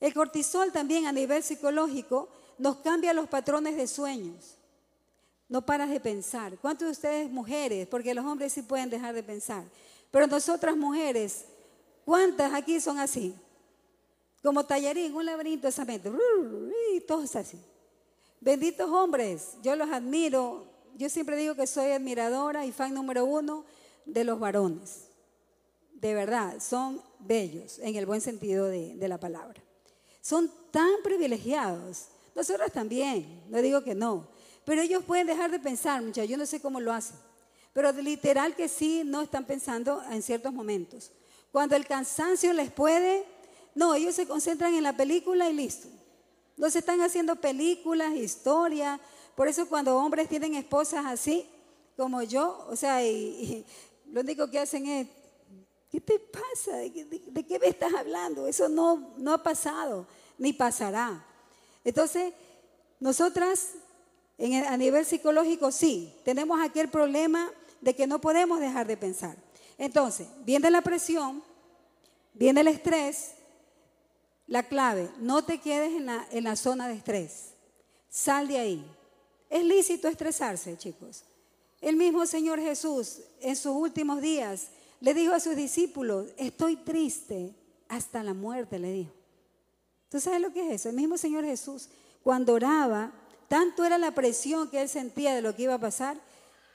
El 0.00 0.12
cortisol 0.12 0.72
también 0.72 1.06
a 1.06 1.12
nivel 1.12 1.42
psicológico 1.42 2.28
nos 2.58 2.76
cambia 2.78 3.12
los 3.12 3.28
patrones 3.28 3.76
de 3.76 3.86
sueños. 3.86 4.55
No 5.48 5.64
paras 5.64 5.90
de 5.90 6.00
pensar. 6.00 6.58
¿Cuántos 6.58 6.86
de 6.86 6.92
ustedes 6.92 7.30
mujeres? 7.30 7.86
Porque 7.86 8.14
los 8.14 8.24
hombres 8.24 8.52
sí 8.52 8.62
pueden 8.62 8.90
dejar 8.90 9.14
de 9.14 9.22
pensar. 9.22 9.64
Pero 10.10 10.26
nosotras 10.26 10.76
mujeres, 10.76 11.44
¿cuántas 12.04 12.52
aquí 12.52 12.80
son 12.80 12.98
así? 12.98 13.34
Como 14.42 14.64
tallarín, 14.64 15.14
un 15.14 15.24
laberinto 15.24 15.68
esa 15.68 15.84
mente. 15.84 16.10
Todos 17.06 17.36
así. 17.36 17.58
Benditos 18.40 18.90
hombres, 18.90 19.54
yo 19.62 19.76
los 19.76 19.90
admiro. 19.90 20.66
Yo 20.96 21.08
siempre 21.08 21.36
digo 21.36 21.54
que 21.54 21.66
soy 21.66 21.92
admiradora 21.92 22.64
y 22.64 22.72
fan 22.72 22.94
número 22.94 23.24
uno 23.24 23.64
de 24.04 24.24
los 24.24 24.38
varones. 24.38 25.08
De 25.94 26.14
verdad, 26.14 26.60
son 26.60 27.02
bellos 27.18 27.78
en 27.78 27.96
el 27.96 28.06
buen 28.06 28.20
sentido 28.20 28.66
de, 28.66 28.94
de 28.96 29.08
la 29.08 29.18
palabra. 29.18 29.62
Son 30.20 30.50
tan 30.70 31.02
privilegiados. 31.02 32.06
Nosotros 32.34 32.70
también, 32.72 33.42
no 33.48 33.62
digo 33.62 33.82
que 33.82 33.94
no. 33.94 34.28
Pero 34.66 34.82
ellos 34.82 35.04
pueden 35.04 35.28
dejar 35.28 35.52
de 35.52 35.60
pensar, 35.60 36.02
muchachos. 36.02 36.28
Yo 36.28 36.36
no 36.36 36.44
sé 36.44 36.60
cómo 36.60 36.80
lo 36.80 36.92
hacen. 36.92 37.16
Pero 37.72 37.92
literal 37.92 38.56
que 38.56 38.68
sí, 38.68 39.02
no 39.04 39.22
están 39.22 39.46
pensando 39.46 40.02
en 40.10 40.22
ciertos 40.22 40.52
momentos. 40.52 41.12
Cuando 41.52 41.76
el 41.76 41.86
cansancio 41.86 42.52
les 42.52 42.72
puede, 42.72 43.24
no, 43.76 43.94
ellos 43.94 44.16
se 44.16 44.26
concentran 44.26 44.74
en 44.74 44.82
la 44.82 44.96
película 44.96 45.48
y 45.48 45.52
listo. 45.52 45.86
No 46.56 46.68
se 46.68 46.80
están 46.80 47.00
haciendo 47.00 47.36
películas, 47.36 48.12
historias. 48.14 48.98
Por 49.36 49.46
eso 49.46 49.68
cuando 49.68 49.96
hombres 49.96 50.28
tienen 50.28 50.54
esposas 50.54 51.06
así, 51.06 51.48
como 51.96 52.22
yo, 52.22 52.66
o 52.68 52.74
sea, 52.74 53.00
lo 54.10 54.20
único 54.20 54.50
que 54.50 54.58
hacen 54.58 54.86
es, 54.86 55.06
¿qué 55.92 56.00
te 56.00 56.18
pasa? 56.18 56.78
¿De, 56.78 57.46
qué 57.46 57.58
me 57.60 57.68
estás 57.68 57.94
hablando? 57.94 58.48
Eso 58.48 58.68
no, 58.68 59.14
no 59.16 59.32
ha 59.32 59.42
pasado, 59.44 60.08
ni 60.38 60.52
pasará. 60.52 61.24
Entonces, 61.84 62.32
nosotras 62.98 63.74
a 64.38 64.76
nivel 64.76 65.06
psicológico 65.06 65.72
sí, 65.72 66.12
tenemos 66.24 66.60
aquel 66.60 66.88
problema 66.88 67.50
de 67.80 67.94
que 67.94 68.06
no 68.06 68.20
podemos 68.20 68.60
dejar 68.60 68.86
de 68.86 68.96
pensar. 68.96 69.36
Entonces, 69.78 70.26
viene 70.44 70.70
la 70.70 70.82
presión, 70.82 71.42
viene 72.34 72.60
el 72.60 72.68
estrés, 72.68 73.32
la 74.46 74.62
clave, 74.62 75.10
no 75.18 75.44
te 75.44 75.58
quedes 75.58 75.94
en 75.94 76.06
la, 76.06 76.26
en 76.30 76.44
la 76.44 76.56
zona 76.56 76.88
de 76.88 76.94
estrés. 76.94 77.52
Sal 78.08 78.48
de 78.48 78.58
ahí. 78.58 78.96
Es 79.50 79.64
lícito 79.64 80.08
estresarse, 80.08 80.76
chicos. 80.76 81.24
El 81.80 81.96
mismo 81.96 82.26
Señor 82.26 82.60
Jesús 82.60 83.20
en 83.40 83.56
sus 83.56 83.74
últimos 83.74 84.20
días 84.20 84.68
le 85.00 85.14
dijo 85.14 85.32
a 85.32 85.40
sus 85.40 85.56
discípulos, 85.56 86.26
estoy 86.36 86.76
triste 86.76 87.54
hasta 87.88 88.22
la 88.22 88.34
muerte, 88.34 88.78
le 88.78 88.92
dijo. 88.92 89.12
¿Tú 90.08 90.20
sabes 90.20 90.40
lo 90.40 90.52
que 90.52 90.66
es 90.66 90.80
eso? 90.80 90.88
El 90.88 90.96
mismo 90.96 91.18
Señor 91.18 91.44
Jesús, 91.44 91.88
cuando 92.22 92.54
oraba, 92.54 93.12
tanto 93.48 93.84
era 93.84 93.98
la 93.98 94.12
presión 94.12 94.70
que 94.70 94.82
él 94.82 94.88
sentía 94.88 95.34
de 95.34 95.42
lo 95.42 95.54
que 95.54 95.62
iba 95.62 95.74
a 95.74 95.80
pasar, 95.80 96.20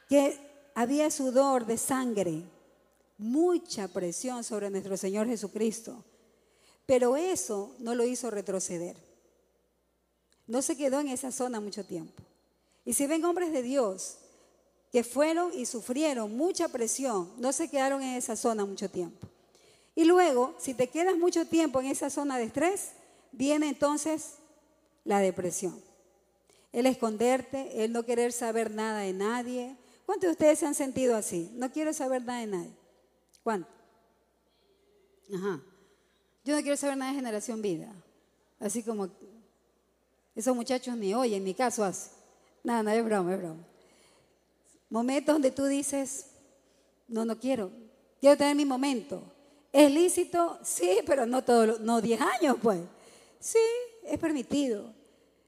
que 0.07 0.37
había 0.75 1.11
sudor 1.11 1.65
de 1.65 1.77
sangre, 1.77 2.43
mucha 3.17 3.87
presión 3.87 4.43
sobre 4.43 4.69
nuestro 4.69 4.97
Señor 4.97 5.27
Jesucristo. 5.27 6.03
Pero 6.85 7.15
eso 7.15 7.75
no 7.79 7.95
lo 7.95 8.03
hizo 8.03 8.29
retroceder. 8.31 8.97
No 10.47 10.61
se 10.61 10.75
quedó 10.75 10.99
en 10.99 11.09
esa 11.09 11.31
zona 11.31 11.59
mucho 11.59 11.85
tiempo. 11.85 12.23
Y 12.83 12.93
si 12.93 13.07
ven 13.07 13.23
hombres 13.23 13.53
de 13.53 13.61
Dios 13.61 14.17
que 14.91 15.03
fueron 15.03 15.57
y 15.57 15.65
sufrieron 15.65 16.35
mucha 16.35 16.67
presión, 16.67 17.31
no 17.37 17.53
se 17.53 17.69
quedaron 17.69 18.01
en 18.01 18.15
esa 18.15 18.35
zona 18.35 18.65
mucho 18.65 18.89
tiempo. 18.89 19.27
Y 19.95 20.03
luego, 20.05 20.55
si 20.57 20.73
te 20.73 20.87
quedas 20.87 21.17
mucho 21.17 21.45
tiempo 21.45 21.79
en 21.79 21.87
esa 21.87 22.09
zona 22.09 22.37
de 22.37 22.45
estrés, 22.45 22.91
viene 23.31 23.69
entonces 23.69 24.35
la 25.05 25.19
depresión. 25.19 25.81
El 26.71 26.85
esconderte, 26.85 27.83
el 27.83 27.91
no 27.91 28.03
querer 28.03 28.31
saber 28.31 28.71
nada 28.71 28.99
de 28.99 29.13
nadie. 29.13 29.75
¿Cuántos 30.05 30.27
de 30.27 30.31
ustedes 30.31 30.59
se 30.59 30.65
han 30.65 30.75
sentido 30.75 31.15
así? 31.15 31.51
No 31.53 31.71
quiero 31.71 31.93
saber 31.93 32.23
nada 32.23 32.39
de 32.39 32.47
nadie. 32.47 32.75
¿Cuántos? 33.43 33.73
Ajá. 35.33 35.61
Yo 36.43 36.55
no 36.55 36.61
quiero 36.61 36.77
saber 36.77 36.97
nada 36.97 37.11
de 37.11 37.17
generación 37.17 37.61
vida. 37.61 37.93
Así 38.59 38.83
como 38.83 39.09
esos 40.35 40.55
muchachos 40.55 40.95
ni 40.95 41.13
oyen, 41.13 41.37
en 41.37 41.43
mi 41.43 41.53
caso 41.53 41.83
hace. 41.83 42.11
Nada, 42.63 42.83
no 42.83 42.91
es 42.91 43.03
broma, 43.03 43.33
es 43.33 43.39
broma. 43.39 43.67
Momentos 44.89 45.35
donde 45.35 45.51
tú 45.51 45.65
dices, 45.65 46.27
no, 47.07 47.25
no 47.25 47.37
quiero. 47.39 47.71
Quiero 48.19 48.37
tener 48.37 48.55
mi 48.55 48.65
momento. 48.65 49.23
¿Es 49.71 49.89
lícito? 49.91 50.59
Sí, 50.63 50.99
pero 51.05 51.25
no 51.25 51.43
todo, 51.43 51.79
no 51.79 52.01
10 52.01 52.21
años, 52.21 52.57
pues. 52.61 52.79
Sí, 53.39 53.59
es 54.03 54.19
permitido. 54.19 54.93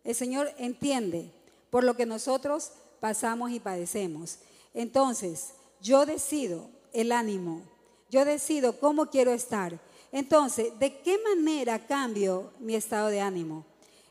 El 0.04 0.16
Señor 0.16 0.52
entiende 0.58 1.32
por 1.70 1.84
lo 1.84 1.96
que 1.96 2.06
nosotros 2.06 2.72
pasamos 3.00 3.52
y 3.52 3.60
padecemos. 3.60 4.40
Entonces, 4.74 5.54
yo 5.82 6.06
decido 6.06 6.70
el 6.94 7.12
ánimo. 7.12 7.62
Yo 8.10 8.26
decido 8.26 8.80
cómo 8.80 9.08
quiero 9.08 9.32
estar. 9.32 9.80
Entonces, 10.12 10.78
¿de 10.80 11.00
qué 11.02 11.20
manera 11.24 11.86
cambio 11.86 12.52
mi 12.60 12.76
estado 12.76 13.08
de 13.08 13.20
ánimo? 13.20 13.66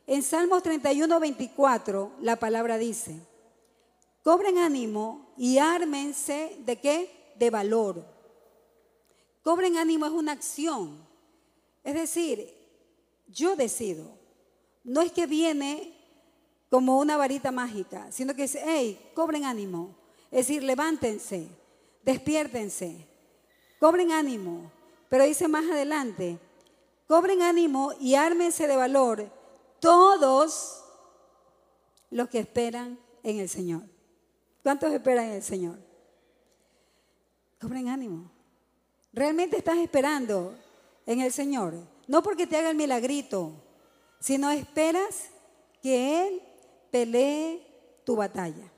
En 0.07 0.23
Salmos 0.23 0.63
31, 0.63 1.21
24, 1.21 2.13
la 2.21 2.37
palabra 2.37 2.77
dice, 2.77 3.21
cobren 4.25 4.59
ánimo 4.59 5.33
y 5.37 5.59
ármense 5.59 6.57
de 6.67 6.81
qué? 6.81 7.33
De 7.37 7.51
valor. 7.51 8.05
Cobren 9.43 9.77
ánimo 9.77 10.07
es 10.07 10.13
una 10.13 10.33
acción. 10.33 11.07
Es 11.85 11.95
decir, 11.95 12.53
yo 13.29 13.57
decido. 13.57 14.22
No 14.85 15.01
es 15.01 15.13
que 15.13 15.27
viene 15.27 15.95
como 16.71 16.99
una 16.99 17.17
varita 17.17 17.53
mágica, 17.53 18.11
sino 18.11 18.35
que 18.35 18.43
dice, 18.43 18.63
hey, 18.65 19.11
cobren 19.15 19.45
ánimo. 19.45 19.95
Es 20.31 20.47
decir, 20.47 20.63
levántense, 20.63 21.47
despiértense, 22.03 23.07
cobren 23.79 24.13
ánimo. 24.13 24.73
Pero 25.09 25.25
dice 25.25 25.49
más 25.49 25.71
adelante, 25.71 26.39
cobren 27.07 27.43
ánimo 27.43 27.93
y 28.01 28.15
ármense 28.15 28.67
de 28.67 28.77
valor 28.77 29.31
todos 29.81 30.83
los 32.11 32.29
que 32.29 32.39
esperan 32.39 32.99
en 33.23 33.39
el 33.39 33.49
Señor. 33.49 33.83
¿Cuántos 34.63 34.93
esperan 34.93 35.27
en 35.27 35.33
el 35.33 35.43
Señor? 35.43 35.79
Cobren 37.61 37.89
ánimo. 37.89 38.31
¿Realmente 39.13 39.59
estás 39.59 39.77
esperando 39.77 40.55
en 41.05 41.21
el 41.21 41.33
Señor? 41.33 41.75
No 42.07 42.23
porque 42.23 42.47
te 42.47 42.57
haga 42.57 42.71
el 42.71 42.77
milagrito, 42.77 43.53
sino 44.23 44.51
esperas 44.51 45.31
que 45.83 46.27
Él 46.27 46.43
pelee 46.93 47.61
tu 48.05 48.15
batalla 48.15 48.71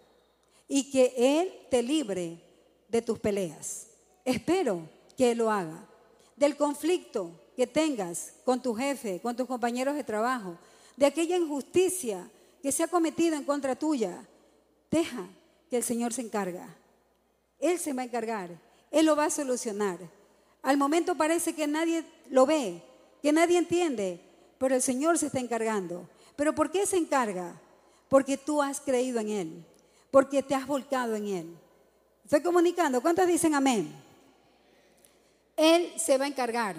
y 0.67 0.91
que 0.91 1.13
Él 1.17 1.53
te 1.71 1.83
libre 1.83 2.41
de 2.89 3.03
tus 3.03 3.19
peleas. 3.19 3.89
Espero 4.25 4.89
que 5.17 5.33
Él 5.33 5.39
lo 5.39 5.51
haga 5.51 5.87
del 6.37 6.57
conflicto 6.57 7.31
que 7.57 7.67
tengas 7.67 8.33
con 8.45 8.61
tu 8.61 8.75
jefe, 8.75 9.21
con 9.21 9.37
tus 9.37 9.47
compañeros 9.47 9.95
de 9.95 10.03
trabajo, 10.03 10.57
de 10.97 11.07
aquella 11.07 11.37
injusticia 11.37 12.29
que 12.63 12.73
se 12.73 12.83
ha 12.83 12.89
cometido 12.89 13.37
en 13.37 13.45
contra 13.45 13.77
tuya, 13.77 14.27
deja 14.91 15.29
que 15.69 15.77
el 15.77 15.85
Señor 15.85 16.13
se 16.13 16.23
encarga. 16.23 16.75
Él 17.59 17.79
se 17.79 17.93
va 17.93 18.03
a 18.03 18.07
encargar, 18.07 18.51
Él 18.91 19.07
lo 19.07 19.15
va 19.15 19.27
a 19.27 19.31
solucionar. 19.31 19.99
Al 20.63 20.77
momento 20.79 21.15
parece 21.15 21.55
que 21.55 21.67
nadie 21.67 22.05
lo 22.31 22.47
ve, 22.47 22.83
que 23.23 23.33
nadie 23.33 23.59
entiende, 23.59 24.21
pero 24.59 24.75
el 24.75 24.83
Señor 24.83 25.19
se 25.19 25.27
está 25.27 25.41
encargando. 25.41 26.09
¿Pero 26.37 26.55
por 26.55 26.71
qué 26.71 26.87
se 26.87 26.97
encarga? 26.97 27.61
Porque 28.09 28.37
tú 28.37 28.63
has 28.63 28.81
creído 28.81 29.21
en 29.21 29.29
Él, 29.29 29.65
porque 30.11 30.43
te 30.43 30.55
has 30.55 30.67
volcado 30.67 31.15
en 31.15 31.29
Él. 31.29 31.59
Estoy 32.25 32.43
comunicando, 32.43 33.01
¿cuántos 33.01 33.27
dicen 33.27 33.55
amén? 33.55 33.95
Él 35.57 35.93
se 35.97 36.19
va 36.19 36.25
a 36.25 36.29
encargar. 36.29 36.77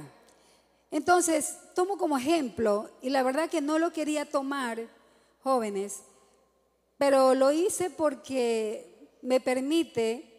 Entonces, 0.92 1.58
tomo 1.74 1.98
como 1.98 2.18
ejemplo, 2.18 2.90
y 3.02 3.10
la 3.10 3.24
verdad 3.24 3.50
que 3.50 3.62
no 3.62 3.80
lo 3.80 3.92
quería 3.92 4.30
tomar, 4.30 4.88
jóvenes, 5.44 6.02
pero 6.98 7.36
lo 7.36 7.52
hice 7.52 7.90
porque 7.90 9.10
me 9.22 9.40
permite 9.40 10.32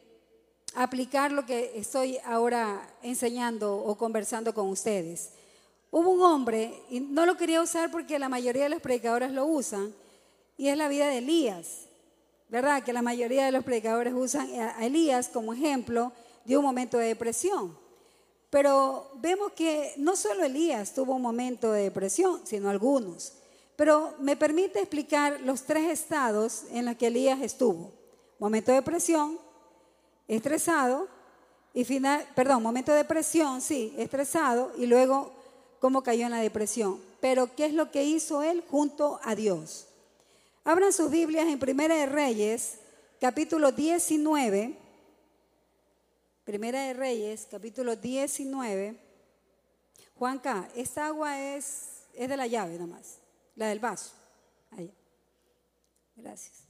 aplicar 0.75 1.33
lo 1.33 1.47
que 1.47 1.73
estoy 1.79 2.19
ahora 2.25 2.89
enseñando 3.03 3.77
o 3.77 3.97
conversando 3.97 4.53
con 4.53 4.69
ustedes. 4.69 5.33
Hubo 5.99 6.11
un 6.11 6.21
hombre, 6.21 6.83
y 6.91 7.01
no 7.01 7.25
lo 7.25 7.39
quería 7.39 7.63
usar 7.63 7.91
porque 7.91 8.19
la 8.19 8.29
mayoría 8.29 8.65
de 8.65 8.69
los 8.69 8.83
predicadores 8.83 9.33
lo 9.33 9.47
usan, 9.47 9.95
y 10.59 10.69
es 10.69 10.77
la 10.77 10.89
vida 10.89 11.07
de 11.07 11.17
Elías. 11.17 11.87
¿Verdad? 12.51 12.83
Que 12.83 12.93
la 12.93 13.01
mayoría 13.01 13.47
de 13.47 13.53
los 13.53 13.65
predicadores 13.65 14.13
usan 14.13 14.47
a 14.61 14.85
Elías 14.85 15.31
como 15.31 15.55
ejemplo 15.55 16.13
de 16.45 16.59
un 16.59 16.63
momento 16.63 16.99
de 16.99 17.07
depresión. 17.07 17.79
Pero 18.51 19.11
vemos 19.15 19.53
que 19.53 19.95
no 19.97 20.17
solo 20.17 20.45
Elías 20.45 20.93
tuvo 20.93 21.15
un 21.15 21.23
momento 21.23 21.73
de 21.73 21.85
depresión, 21.85 22.43
sino 22.45 22.69
algunos. 22.69 23.33
Pero 23.75 24.17
me 24.19 24.37
permite 24.37 24.81
explicar 24.81 25.41
los 25.41 25.63
tres 25.63 25.91
estados 25.91 26.65
en 26.73 26.85
los 26.85 26.97
que 26.97 27.07
Elías 27.07 27.41
estuvo. 27.41 27.91
Momento 28.39 28.71
de 28.71 28.83
depresión, 28.83 29.39
estresado 30.29 31.09
y 31.73 31.85
final, 31.85 32.23
perdón, 32.35 32.63
momento 32.63 32.93
de 32.93 32.99
depresión, 32.99 33.63
sí, 33.63 33.95
estresado 33.97 34.73
y 34.77 34.85
luego 34.85 35.36
cómo 35.81 36.03
cayó 36.03 36.27
en 36.27 36.33
la 36.33 36.41
depresión. 36.41 37.01
Pero 37.21 37.55
¿qué 37.55 37.67
es 37.67 37.75
lo 37.75 37.91
que 37.91 38.05
hizo 38.05 38.43
él 38.43 38.65
junto 38.69 39.21
a 39.23 39.35
Dios? 39.35 39.87
Abran 40.65 40.93
sus 40.93 41.11
Biblias 41.11 41.47
en 41.47 41.59
Primera 41.59 41.95
de 41.95 42.07
Reyes, 42.07 42.79
capítulo 43.21 43.73
19. 43.73 44.77
Primera 46.45 46.83
de 46.83 46.95
Reyes, 46.95 47.47
capítulo 47.51 47.97
19. 47.97 48.97
Juanca, 50.19 50.69
esta 50.75 51.07
agua 51.07 51.41
es, 51.41 52.03
es 52.15 52.29
de 52.29 52.37
la 52.37 52.47
llave 52.47 52.79
nomás, 52.79 53.19
la 53.55 53.69
del 53.69 53.81
vaso. 53.81 54.13
Ahí. 54.71 54.93
Gracias. 56.17 56.67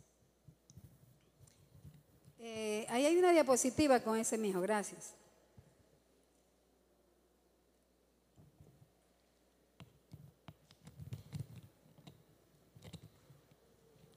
Eh, 2.38 2.86
ahí 2.88 3.04
hay 3.04 3.16
una 3.16 3.32
diapositiva 3.32 4.00
con 4.00 4.16
ese 4.16 4.38
mijo, 4.38 4.60
gracias. 4.60 5.14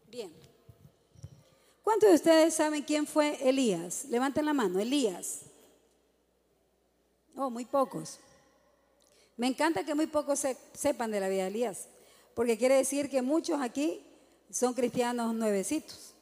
Bien. 0.08 0.32
¿Cuántos 1.90 2.10
de 2.10 2.16
ustedes 2.18 2.54
saben 2.54 2.84
quién 2.84 3.08
fue 3.08 3.50
Elías? 3.50 4.06
Levanten 4.10 4.46
la 4.46 4.54
mano, 4.54 4.80
Elías. 4.80 5.40
Oh, 7.36 7.50
muy 7.50 7.66
pocos. 7.66 8.20
Me 9.38 9.48
encanta 9.48 9.84
que 9.84 9.96
muy 9.96 10.06
pocos 10.06 10.40
sepan 10.76 11.10
de 11.10 11.20
la 11.20 11.30
vida 11.30 11.42
de 11.46 11.48
Elías, 11.48 11.88
porque 12.36 12.60
quiere 12.60 12.76
decir 12.76 13.10
que 13.10 13.24
muchos 13.24 13.60
aquí 13.60 14.06
son 14.52 14.76
cristianos 14.76 15.34
nuevecitos, 15.34 16.14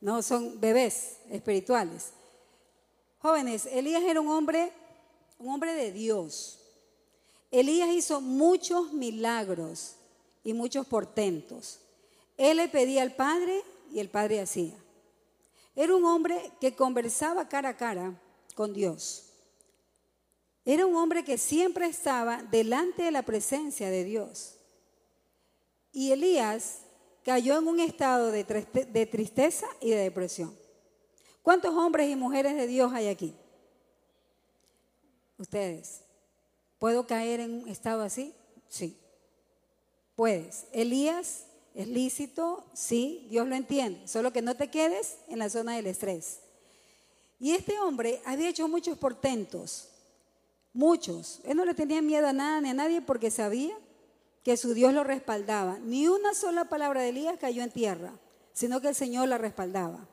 no 0.00 0.22
son 0.22 0.60
bebés 0.60 1.16
espirituales. 1.28 2.10
Jóvenes, 3.18 3.66
Elías 3.66 4.04
era 4.04 4.20
un 4.20 4.28
hombre, 4.28 4.72
un 5.40 5.48
hombre 5.52 5.74
de 5.74 5.90
Dios. 5.90 6.60
Elías 7.50 7.90
hizo 7.90 8.20
muchos 8.20 8.92
milagros 8.92 9.96
y 10.44 10.52
muchos 10.52 10.86
portentos. 10.86 11.80
Él 12.36 12.58
le 12.58 12.68
pedía 12.68 13.02
al 13.02 13.16
Padre 13.16 13.64
y 13.92 13.98
el 13.98 14.08
Padre 14.08 14.40
hacía. 14.40 14.76
Era 15.74 15.94
un 15.94 16.04
hombre 16.04 16.52
que 16.60 16.74
conversaba 16.74 17.48
cara 17.48 17.70
a 17.70 17.76
cara 17.76 18.20
con 18.54 18.72
Dios. 18.72 19.26
Era 20.64 20.86
un 20.86 20.96
hombre 20.96 21.24
que 21.24 21.38
siempre 21.38 21.86
estaba 21.86 22.42
delante 22.42 23.02
de 23.02 23.10
la 23.10 23.22
presencia 23.22 23.88
de 23.90 24.04
Dios. 24.04 24.56
Y 25.92 26.12
Elías 26.12 26.80
cayó 27.24 27.58
en 27.58 27.66
un 27.66 27.80
estado 27.80 28.30
de, 28.30 28.44
tristeza 29.06 29.66
y 29.80 29.90
de 29.90 29.96
depresión. 29.96 30.56
¿Cuántos 31.42 31.74
hombres 31.74 32.08
y 32.08 32.16
mujeres 32.16 32.54
de 32.54 32.66
Dios 32.66 32.92
hay 32.92 33.08
aquí? 33.08 33.34
Ustedes. 35.38 36.02
¿Puedo 36.78 37.06
caer 37.06 37.40
en 37.40 37.62
un 37.62 37.68
estado 37.68 38.02
así? 38.02 38.34
Sí. 38.68 38.98
Puedes. 40.14 40.66
Elías 40.72 41.46
es 41.74 41.88
lícito, 41.88 42.64
sí, 42.72 43.26
Dios 43.30 43.46
lo 43.46 43.54
entiende. 43.54 44.06
Solo 44.08 44.32
que 44.32 44.42
no 44.42 44.56
te 44.56 44.70
quedes 44.70 45.16
en 45.28 45.38
la 45.38 45.48
zona 45.48 45.76
del 45.76 45.86
estrés. 45.86 46.40
Y 47.38 47.52
este 47.52 47.78
hombre 47.78 48.20
había 48.24 48.48
hecho 48.48 48.68
muchos 48.68 48.98
portentos. 48.98 49.88
Muchos. 50.72 51.40
Él 51.44 51.56
no 51.56 51.64
le 51.64 51.74
tenía 51.74 52.02
miedo 52.02 52.26
a 52.26 52.32
nada 52.32 52.60
ni 52.60 52.70
a 52.70 52.74
nadie 52.74 53.00
porque 53.00 53.30
sabía 53.30 53.76
que 54.44 54.56
su 54.56 54.74
Dios 54.74 54.92
lo 54.92 55.04
respaldaba. 55.04 55.78
Ni 55.78 56.08
una 56.08 56.34
sola 56.34 56.66
palabra 56.66 57.02
de 57.02 57.10
Elías 57.10 57.38
cayó 57.40 57.62
en 57.62 57.70
tierra, 57.70 58.12
sino 58.52 58.80
que 58.80 58.88
el 58.88 58.94
Señor 58.94 59.28
la 59.28 59.38
respaldaba. 59.38 60.06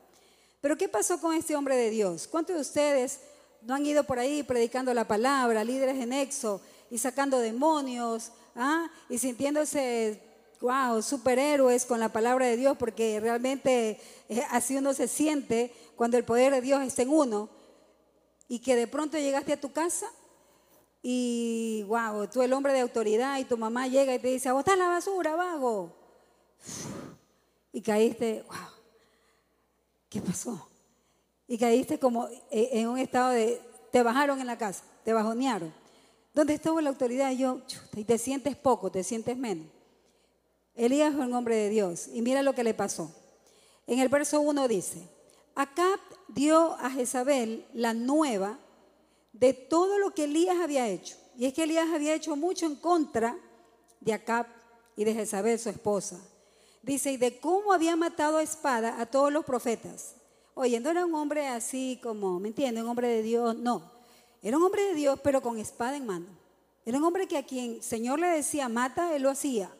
Pero 0.60 0.76
¿qué 0.76 0.88
pasó 0.88 1.20
con 1.20 1.34
este 1.34 1.54
hombre 1.54 1.76
de 1.76 1.90
Dios? 1.90 2.26
¿Cuántos 2.26 2.56
de 2.56 2.62
ustedes 2.62 3.20
no 3.62 3.74
han 3.74 3.84
ido 3.84 4.04
por 4.04 4.18
ahí 4.18 4.42
predicando 4.42 4.92
la 4.94 5.06
palabra, 5.06 5.64
líderes 5.64 5.96
en 5.96 6.12
exo 6.12 6.60
y 6.90 6.98
sacando 6.98 7.38
demonios 7.38 8.32
¿ah? 8.54 8.90
y 9.08 9.18
sintiéndose, 9.18 10.20
wow, 10.60 11.02
superhéroes 11.02 11.84
con 11.86 12.00
la 12.00 12.10
palabra 12.10 12.46
de 12.46 12.56
Dios? 12.56 12.76
Porque 12.76 13.20
realmente 13.20 14.00
eh, 14.28 14.42
así 14.50 14.76
uno 14.76 14.94
se 14.94 15.08
siente 15.08 15.72
cuando 15.96 16.16
el 16.16 16.24
poder 16.24 16.52
de 16.52 16.60
Dios 16.60 16.82
está 16.82 17.02
en 17.02 17.10
uno 17.10 17.48
y 18.48 18.60
que 18.60 18.76
de 18.76 18.86
pronto 18.86 19.18
llegaste 19.18 19.52
a 19.52 19.60
tu 19.60 19.72
casa 19.72 20.06
y 21.02 21.84
wow, 21.86 22.26
tú 22.28 22.42
el 22.42 22.52
hombre 22.52 22.72
de 22.72 22.80
autoridad 22.80 23.38
y 23.38 23.44
tu 23.44 23.56
mamá 23.56 23.86
llega 23.86 24.14
y 24.14 24.18
te 24.18 24.28
dice, 24.28 24.50
botar 24.50 24.76
la 24.76 24.88
basura, 24.88 25.36
vago. 25.36 25.94
Y 27.72 27.80
caíste, 27.80 28.44
wow, 28.48 28.56
¿qué 30.08 30.20
pasó? 30.20 30.68
Y 31.46 31.56
caíste 31.56 31.98
como 31.98 32.26
eh, 32.50 32.70
en 32.72 32.88
un 32.88 32.98
estado 32.98 33.30
de, 33.30 33.60
te 33.90 34.02
bajaron 34.02 34.40
en 34.40 34.46
la 34.46 34.58
casa, 34.58 34.82
te 35.04 35.12
bajonearon. 35.12 35.72
¿Dónde 36.34 36.54
estuvo 36.54 36.80
la 36.80 36.90
autoridad? 36.90 37.30
Y 37.30 37.38
yo, 37.38 37.60
y 37.94 38.04
te 38.04 38.18
sientes 38.18 38.56
poco, 38.56 38.90
te 38.90 39.02
sientes 39.02 39.36
menos. 39.36 39.66
Elías 40.78 41.12
fue 41.12 41.26
un 41.26 41.34
hombre 41.34 41.56
de 41.56 41.68
Dios 41.68 42.08
y 42.12 42.22
mira 42.22 42.42
lo 42.42 42.54
que 42.54 42.62
le 42.62 42.72
pasó. 42.72 43.12
En 43.86 43.98
el 43.98 44.08
verso 44.08 44.40
1 44.40 44.68
dice, 44.68 45.08
Acab 45.56 45.98
dio 46.28 46.74
a 46.74 46.88
Jezabel 46.88 47.66
la 47.74 47.94
nueva 47.94 48.58
de 49.32 49.52
todo 49.54 49.98
lo 49.98 50.14
que 50.14 50.24
Elías 50.24 50.56
había 50.62 50.86
hecho. 50.86 51.16
Y 51.36 51.46
es 51.46 51.52
que 51.52 51.64
Elías 51.64 51.88
había 51.92 52.14
hecho 52.14 52.36
mucho 52.36 52.64
en 52.66 52.76
contra 52.76 53.36
de 54.00 54.12
Acab 54.12 54.46
y 54.96 55.02
de 55.02 55.14
Jezabel, 55.14 55.58
su 55.58 55.68
esposa. 55.68 56.20
Dice, 56.82 57.10
y 57.10 57.16
de 57.16 57.40
cómo 57.40 57.72
había 57.72 57.96
matado 57.96 58.36
a 58.36 58.42
espada 58.44 59.00
a 59.00 59.06
todos 59.06 59.32
los 59.32 59.44
profetas. 59.44 60.14
Oye, 60.54 60.78
no 60.78 60.90
era 60.90 61.04
un 61.04 61.14
hombre 61.16 61.48
así 61.48 61.98
como, 62.04 62.38
¿me 62.38 62.48
entiendes? 62.48 62.84
Un 62.84 62.90
hombre 62.90 63.08
de 63.08 63.22
Dios, 63.22 63.56
no. 63.56 63.90
Era 64.42 64.56
un 64.56 64.62
hombre 64.62 64.82
de 64.84 64.94
Dios, 64.94 65.18
pero 65.24 65.42
con 65.42 65.58
espada 65.58 65.96
en 65.96 66.06
mano. 66.06 66.26
Era 66.86 66.98
un 66.98 67.04
hombre 67.04 67.26
que 67.26 67.36
a 67.36 67.44
quien 67.44 67.74
el 67.74 67.82
Señor 67.82 68.20
le 68.20 68.28
decía, 68.28 68.68
mata, 68.68 69.14
él 69.16 69.22
lo 69.22 69.30
hacía. 69.30 69.70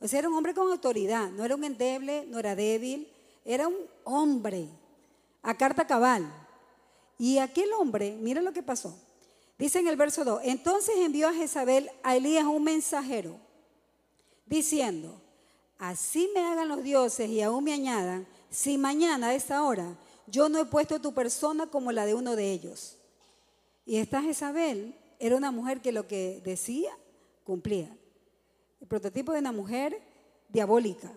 O 0.00 0.08
sea, 0.08 0.20
era 0.20 0.28
un 0.28 0.34
hombre 0.34 0.54
con 0.54 0.70
autoridad. 0.70 1.30
No 1.30 1.44
era 1.44 1.54
un 1.54 1.64
endeble, 1.64 2.26
no 2.26 2.38
era 2.38 2.56
débil. 2.56 3.08
Era 3.44 3.68
un 3.68 3.76
hombre 4.04 4.68
a 5.42 5.56
carta 5.56 5.86
cabal. 5.86 6.32
Y 7.18 7.38
aquel 7.38 7.70
hombre, 7.74 8.16
mira 8.20 8.40
lo 8.40 8.52
que 8.52 8.62
pasó. 8.62 8.94
Dice 9.58 9.78
en 9.78 9.88
el 9.88 9.96
verso 9.96 10.24
2, 10.24 10.40
entonces 10.44 10.94
envió 10.96 11.28
a 11.28 11.34
Jezabel 11.34 11.90
a 12.02 12.16
Elías 12.16 12.46
un 12.46 12.64
mensajero, 12.64 13.36
diciendo, 14.46 15.20
así 15.76 16.30
me 16.34 16.40
hagan 16.40 16.68
los 16.68 16.82
dioses 16.82 17.28
y 17.28 17.42
aún 17.42 17.64
me 17.64 17.74
añadan, 17.74 18.26
si 18.48 18.78
mañana 18.78 19.28
a 19.28 19.34
esta 19.34 19.62
hora 19.62 19.98
yo 20.26 20.48
no 20.48 20.58
he 20.60 20.64
puesto 20.64 20.98
tu 20.98 21.12
persona 21.12 21.66
como 21.66 21.92
la 21.92 22.06
de 22.06 22.14
uno 22.14 22.36
de 22.36 22.52
ellos. 22.52 22.96
Y 23.84 23.98
esta 23.98 24.22
Jezabel 24.22 24.96
era 25.18 25.36
una 25.36 25.50
mujer 25.50 25.82
que 25.82 25.92
lo 25.92 26.06
que 26.06 26.40
decía, 26.42 26.96
cumplía. 27.44 27.94
El 28.80 28.86
prototipo 28.86 29.32
de 29.32 29.40
una 29.40 29.52
mujer 29.52 30.00
diabólica, 30.48 31.12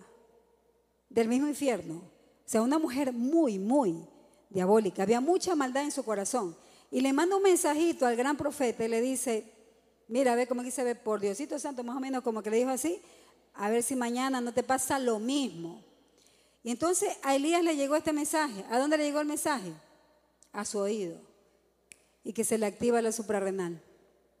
del 1.08 1.28
mismo 1.28 1.48
infierno. 1.48 1.94
O 1.94 2.48
sea, 2.48 2.62
una 2.62 2.78
mujer 2.78 3.12
muy, 3.12 3.58
muy 3.58 4.06
diabólica. 4.50 5.02
Había 5.02 5.20
mucha 5.20 5.54
maldad 5.54 5.84
en 5.84 5.92
su 5.92 6.04
corazón. 6.04 6.56
Y 6.90 7.00
le 7.00 7.12
manda 7.12 7.36
un 7.36 7.42
mensajito 7.42 8.06
al 8.06 8.16
gran 8.16 8.36
profeta 8.36 8.84
y 8.84 8.88
le 8.88 9.00
dice, 9.00 9.50
mira, 10.08 10.34
ve 10.36 10.46
cómo 10.46 10.60
aquí 10.60 10.70
se 10.70 10.84
ve 10.84 10.94
por 10.94 11.20
Diosito 11.20 11.58
Santo, 11.58 11.82
más 11.82 11.96
o 11.96 12.00
menos 12.00 12.22
como 12.22 12.42
que 12.42 12.50
le 12.50 12.58
dijo 12.58 12.70
así, 12.70 13.00
a 13.54 13.70
ver 13.70 13.82
si 13.82 13.96
mañana 13.96 14.40
no 14.40 14.52
te 14.52 14.62
pasa 14.62 14.98
lo 14.98 15.18
mismo. 15.18 15.82
Y 16.62 16.70
entonces 16.70 17.16
a 17.22 17.34
Elías 17.34 17.62
le 17.62 17.76
llegó 17.76 17.96
este 17.96 18.12
mensaje. 18.12 18.64
¿A 18.70 18.78
dónde 18.78 18.96
le 18.96 19.04
llegó 19.04 19.20
el 19.20 19.26
mensaje? 19.26 19.72
A 20.52 20.64
su 20.64 20.78
oído. 20.78 21.18
Y 22.22 22.32
que 22.32 22.44
se 22.44 22.58
le 22.58 22.66
activa 22.66 23.02
la 23.02 23.12
suprarrenal. 23.12 23.80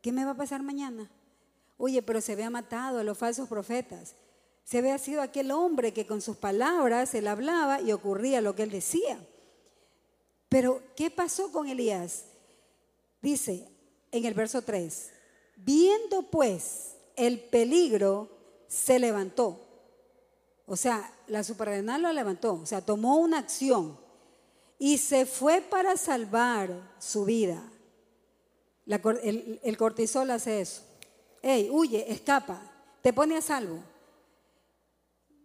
¿Qué 0.00 0.12
me 0.12 0.24
va 0.24 0.32
a 0.32 0.36
pasar 0.36 0.62
mañana? 0.62 1.10
Oye, 1.76 2.02
pero 2.02 2.20
se 2.20 2.32
había 2.32 2.50
matado 2.50 2.98
a 2.98 3.04
los 3.04 3.18
falsos 3.18 3.48
profetas. 3.48 4.14
Se 4.64 4.78
había 4.78 4.98
sido 4.98 5.20
aquel 5.20 5.50
hombre 5.50 5.92
que 5.92 6.06
con 6.06 6.20
sus 6.20 6.36
palabras 6.36 7.14
él 7.14 7.28
hablaba 7.28 7.80
y 7.80 7.92
ocurría 7.92 8.40
lo 8.40 8.54
que 8.54 8.62
él 8.62 8.70
decía. 8.70 9.18
Pero, 10.48 10.82
¿qué 10.96 11.10
pasó 11.10 11.50
con 11.52 11.68
Elías? 11.68 12.26
Dice 13.20 13.68
en 14.12 14.24
el 14.24 14.34
verso 14.34 14.62
3, 14.62 15.10
viendo 15.56 16.30
pues 16.30 16.94
el 17.16 17.40
peligro, 17.40 18.28
se 18.68 18.98
levantó. 18.98 19.60
O 20.66 20.76
sea, 20.76 21.12
la 21.26 21.42
suprarrenal 21.42 22.02
lo 22.02 22.12
levantó, 22.12 22.54
o 22.54 22.66
sea, 22.66 22.80
tomó 22.80 23.16
una 23.16 23.38
acción 23.38 23.98
y 24.78 24.98
se 24.98 25.26
fue 25.26 25.60
para 25.60 25.96
salvar 25.96 26.94
su 26.98 27.24
vida. 27.24 27.62
el, 28.86 29.60
el, 29.62 29.76
cortisol 29.76 30.30
hace 30.30 30.60
eso. 30.60 30.82
Ey, 31.46 31.68
huye, 31.70 32.10
escapa, 32.10 32.58
te 33.02 33.12
pone 33.12 33.36
a 33.36 33.42
salvo. 33.42 33.78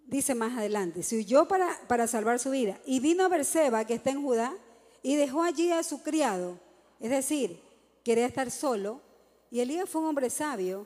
Dice 0.08 0.34
más 0.34 0.58
adelante, 0.58 1.04
se 1.04 1.18
huyó 1.18 1.46
para, 1.46 1.78
para 1.90 2.08
salvar 2.08 2.40
su 2.40 2.52
vida. 2.52 2.80
Y 2.86 3.02
vino 3.02 3.26
a 3.26 3.28
Berseba, 3.28 3.84
que 3.84 3.96
está 3.96 4.12
en 4.12 4.24
Judá, 4.24 4.56
y 5.04 5.18
dejó 5.18 5.44
allí 5.44 5.74
a 5.74 5.84
su 5.84 6.02
criado. 6.02 6.58
Es 7.02 7.10
decir, 7.10 7.60
quería 8.06 8.26
estar 8.26 8.50
solo. 8.50 9.02
Y 9.52 9.60
Elías 9.60 9.90
fue 9.90 10.00
un 10.00 10.08
hombre 10.08 10.30
sabio 10.30 10.86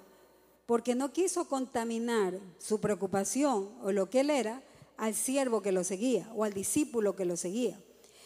porque 0.66 0.96
no 0.96 1.14
quiso 1.14 1.48
contaminar 1.48 2.40
su 2.58 2.82
preocupación 2.82 3.70
o 3.84 3.92
lo 3.92 4.10
que 4.10 4.22
él 4.22 4.32
era 4.32 4.64
al 4.98 5.14
siervo 5.14 5.62
que 5.62 5.72
lo 5.72 5.84
seguía 5.84 6.28
o 6.34 6.44
al 6.44 6.54
discípulo 6.54 7.16
que 7.16 7.26
lo 7.26 7.38
seguía. 7.38 7.80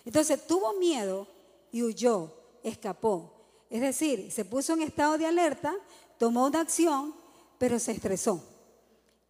Entonces 0.05 0.47
tuvo 0.47 0.71
miedo 0.79 1.27
y 1.69 1.83
huyó, 1.83 2.31
escapó. 2.63 3.33
Es 3.69 3.81
decir, 3.81 4.31
se 4.31 4.45
puso 4.45 4.73
en 4.73 4.83
estado 4.83 5.17
de 5.17 5.25
alerta, 5.25 5.75
tomó 6.17 6.45
una 6.47 6.61
acción, 6.61 7.15
pero 7.57 7.79
se 7.79 7.91
estresó. 7.91 8.43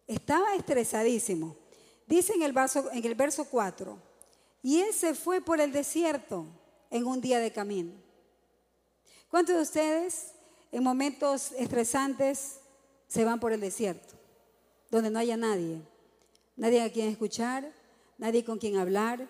Estaba 0.06 0.54
estresadísimo. 0.54 1.56
Dice 2.06 2.32
en 2.34 2.42
el 2.42 2.52
verso, 2.52 2.90
en 2.92 3.04
el 3.04 3.14
verso 3.14 3.44
4, 3.44 3.98
y 4.62 4.80
él 4.80 4.92
se 4.94 5.14
fue 5.14 5.40
por 5.40 5.60
el 5.60 5.72
desierto 5.72 6.46
en 6.90 7.06
un 7.06 7.20
día 7.20 7.38
de 7.38 7.52
camino. 7.52 7.92
¿Cuántos 9.28 9.56
de 9.56 9.62
ustedes 9.62 10.32
en 10.72 10.82
momentos 10.82 11.52
estresantes 11.52 12.60
se 13.06 13.24
van 13.24 13.40
por 13.40 13.52
el 13.52 13.60
desierto, 13.60 14.14
donde 14.90 15.10
no 15.10 15.18
haya 15.18 15.36
nadie, 15.36 15.80
nadie 16.56 16.82
a 16.82 16.92
quien 16.92 17.08
escuchar, 17.08 17.72
nadie 18.18 18.44
con 18.44 18.58
quien 18.58 18.76
hablar, 18.76 19.28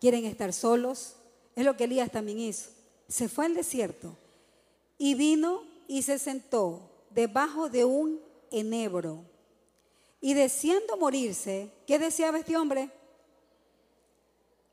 quieren 0.00 0.24
estar 0.24 0.52
solos. 0.52 1.14
Es 1.54 1.64
lo 1.64 1.76
que 1.76 1.84
Elías 1.84 2.10
también 2.12 2.38
hizo. 2.38 2.70
Se 3.08 3.28
fue 3.28 3.46
al 3.46 3.54
desierto 3.54 4.16
y 4.98 5.14
vino 5.14 5.62
y 5.88 6.02
se 6.02 6.18
sentó 6.18 6.90
debajo 7.16 7.70
de 7.70 7.84
un 7.84 8.20
enebro. 8.50 9.24
Y 10.20 10.34
deseando 10.34 10.96
morirse, 10.98 11.72
¿qué 11.86 11.98
deseaba 11.98 12.38
este 12.38 12.56
hombre? 12.56 12.90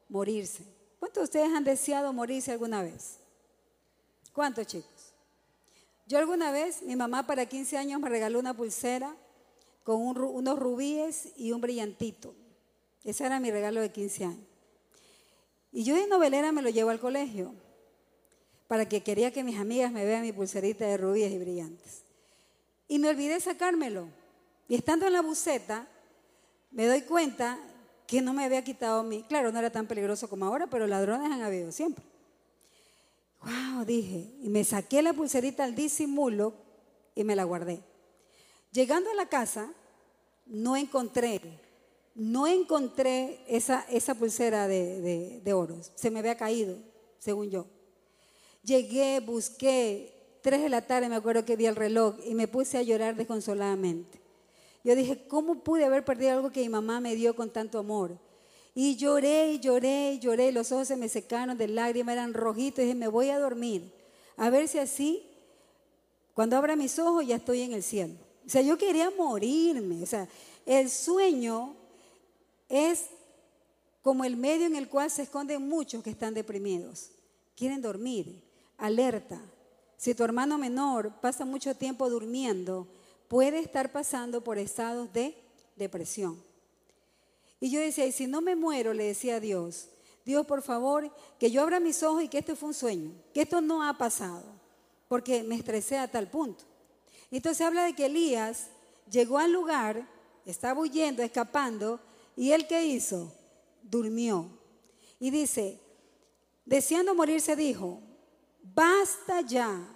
Morirse. 0.10 0.64
¿Cuántos 1.00 1.22
de 1.22 1.24
ustedes 1.24 1.56
han 1.56 1.64
deseado 1.64 2.12
morirse 2.12 2.52
alguna 2.52 2.84
vez? 2.84 3.20
¿Cuántos 4.34 4.68
chicos? 4.68 5.14
Yo 6.06 6.18
alguna 6.18 6.52
vez, 6.52 6.84
mi 6.84 6.98
mamá 6.98 7.26
para 7.26 7.46
15 7.46 7.78
años 7.78 8.02
me 8.02 8.10
regaló 8.10 8.40
una 8.40 8.54
pulsera 8.54 9.16
con 9.84 10.02
unos 10.02 10.60
rubíes 10.60 11.32
y 11.38 11.54
un 11.54 11.62
brillantito. 11.62 12.36
Ese 13.06 13.26
era 13.26 13.40
mi 13.40 13.52
regalo 13.52 13.80
de 13.80 13.92
15 13.92 14.26
años. 14.26 14.48
Y 15.72 15.86
yo 15.86 15.96
de 15.96 16.08
novelera 16.08 16.52
me 16.52 16.62
lo 16.62 16.70
llevo 16.70 16.90
al 16.90 17.00
colegio 17.00 17.54
para 18.68 18.88
que 18.88 19.02
quería 19.02 19.32
que 19.32 19.44
mis 19.44 19.58
amigas 19.58 19.92
me 19.92 20.06
vean 20.06 20.24
mi 20.24 20.34
pulserita 20.34 20.86
de 20.86 20.98
rubíes 20.98 21.32
y 21.32 21.38
brillantes. 21.38 22.04
Y 22.88 23.00
me 23.00 23.10
olvidé 23.10 23.40
sacármelo. 23.40 24.08
Y 24.68 24.76
estando 24.76 25.08
en 25.08 25.14
la 25.14 25.22
buceta, 25.22 25.88
me 26.72 26.88
doy 26.88 27.02
cuenta 27.02 27.60
que 28.08 28.22
no 28.22 28.34
me 28.34 28.46
había 28.46 28.64
quitado 28.64 29.04
mi... 29.04 29.24
Claro, 29.24 29.52
no 29.52 29.60
era 29.60 29.72
tan 29.72 29.88
peligroso 29.88 30.30
como 30.30 30.46
ahora, 30.46 30.68
pero 30.68 30.88
ladrones 30.88 31.32
han 31.32 31.42
habido 31.42 31.72
siempre. 31.72 32.04
Wow, 33.42 33.86
dije, 33.86 34.32
y 34.42 34.50
me 34.50 34.64
saqué 34.64 35.02
la 35.02 35.14
pulserita 35.14 35.64
al 35.64 35.76
disimulo 35.76 36.54
y 37.16 37.24
me 37.24 37.36
la 37.36 37.44
guardé. 37.44 37.82
Llegando 38.72 39.12
a 39.12 39.16
la 39.16 39.28
casa, 39.28 39.72
no 40.46 40.76
encontré, 40.76 41.42
no 42.16 42.48
encontré 42.48 43.44
esa, 43.48 43.86
esa 43.90 44.16
pulsera 44.16 44.68
de, 44.68 45.42
de, 45.44 45.54
oro. 45.54 45.78
Se 45.96 46.10
me 46.10 46.20
había 46.20 46.38
caído, 46.38 46.78
según 47.20 47.50
yo. 47.50 47.68
Llegué, 48.64 49.20
busqué, 49.20 50.13
tres 50.44 50.62
de 50.62 50.70
la 50.70 50.82
tarde 50.82 51.10
me 51.10 51.16
acuerdo 51.16 51.46
que 51.46 51.56
vi 51.56 51.66
el 51.66 51.76
reloj 51.76 52.16
y 52.26 52.36
me 52.36 52.48
puse 52.48 52.78
a 52.78 52.84
llorar 52.84 53.16
desconsoladamente. 53.16 54.20
Yo 54.84 54.96
dije, 54.96 55.26
¿cómo 55.28 55.64
pude 55.64 55.86
haber 55.86 56.04
perdido 56.04 56.34
algo 56.34 56.52
que 56.52 56.62
mi 56.62 56.70
mamá 56.70 57.00
me 57.00 57.16
dio 57.16 57.36
con 57.36 57.50
tanto 57.50 57.80
amor? 57.80 58.20
Y 58.76 58.98
lloré 58.98 59.54
y 59.54 59.60
lloré 59.60 60.14
y 60.14 60.20
lloré, 60.20 60.52
los 60.52 60.72
ojos 60.72 60.90
se 60.90 60.98
me 60.98 61.08
secaron 61.08 61.58
de 61.58 61.70
lágrimas, 61.70 62.14
eran 62.14 62.34
rojitos, 62.34 62.80
y 62.80 62.88
dije, 62.88 62.96
me 62.96 63.08
voy 63.08 63.30
a 63.30 63.40
dormir, 63.40 63.92
a 64.36 64.50
ver 64.50 64.68
si 64.68 64.80
así, 64.80 65.24
cuando 66.34 66.58
abra 66.58 66.76
mis 66.76 67.00
ojos 67.00 67.26
ya 67.26 67.38
estoy 67.38 67.62
en 67.62 67.74
el 67.74 67.84
cielo. 67.84 68.16
O 68.46 68.50
sea, 68.50 68.62
yo 68.62 68.78
quería 68.78 69.10
morirme, 69.12 70.04
o 70.04 70.06
sea, 70.06 70.28
el 70.66 70.90
sueño 70.90 71.76
es 72.68 73.06
como 74.02 74.26
el 74.26 74.36
medio 74.36 74.66
en 74.66 74.76
el 74.76 74.90
cual 74.90 75.10
se 75.10 75.22
esconden 75.22 75.68
muchos 75.70 76.04
que 76.04 76.10
están 76.10 76.34
deprimidos. 76.34 77.12
Quieren 77.56 77.82
dormir, 77.82 78.44
alerta. 78.78 79.40
Si 80.04 80.14
tu 80.14 80.26
hermano 80.26 80.58
menor 80.58 81.14
pasa 81.22 81.46
mucho 81.46 81.76
tiempo 81.76 82.10
durmiendo, 82.10 82.90
puede 83.30 83.60
estar 83.60 83.94
pasando 83.94 84.44
por 84.44 84.58
estados 84.58 85.14
de 85.14 85.34
depresión. 85.78 86.44
Y 87.62 87.70
yo 87.70 87.80
decía, 87.80 88.06
y 88.06 88.12
si 88.12 88.28
no 88.28 88.42
me 88.42 88.58
muero, 88.58 88.94
le 88.94 89.06
decía 89.06 89.38
a 89.38 89.40
Dios, 89.40 89.88
Dios, 90.26 90.46
por 90.46 90.62
favor, 90.62 91.10
que 91.40 91.50
yo 91.52 91.62
abra 91.62 91.80
mis 91.80 92.04
ojos 92.04 92.22
y 92.22 92.28
que 92.28 92.40
esto 92.40 92.58
fue 92.58 92.68
un 92.68 92.74
sueño, 92.74 93.14
que 93.34 93.44
esto 93.44 93.62
no 93.62 93.82
ha 93.82 93.98
pasado, 93.98 94.44
porque 95.08 95.42
me 95.42 95.56
estresé 95.56 95.98
a 95.98 96.12
tal 96.12 96.30
punto. 96.30 96.66
Entonces 97.32 97.66
habla 97.66 97.86
de 97.86 97.96
que 97.96 98.08
Elías 98.08 98.72
llegó 99.10 99.38
al 99.38 99.54
lugar, 99.54 100.06
estaba 100.46 100.82
huyendo, 100.82 101.24
escapando, 101.24 102.02
y 102.36 102.52
él 102.52 102.68
qué 102.68 102.86
hizo? 102.86 103.32
Durmió. 103.82 104.50
Y 105.22 105.32
dice, 105.32 105.80
deseando 106.66 107.16
morirse, 107.16 107.56
dijo, 107.56 108.02
basta 108.62 109.40
ya, 109.40 109.93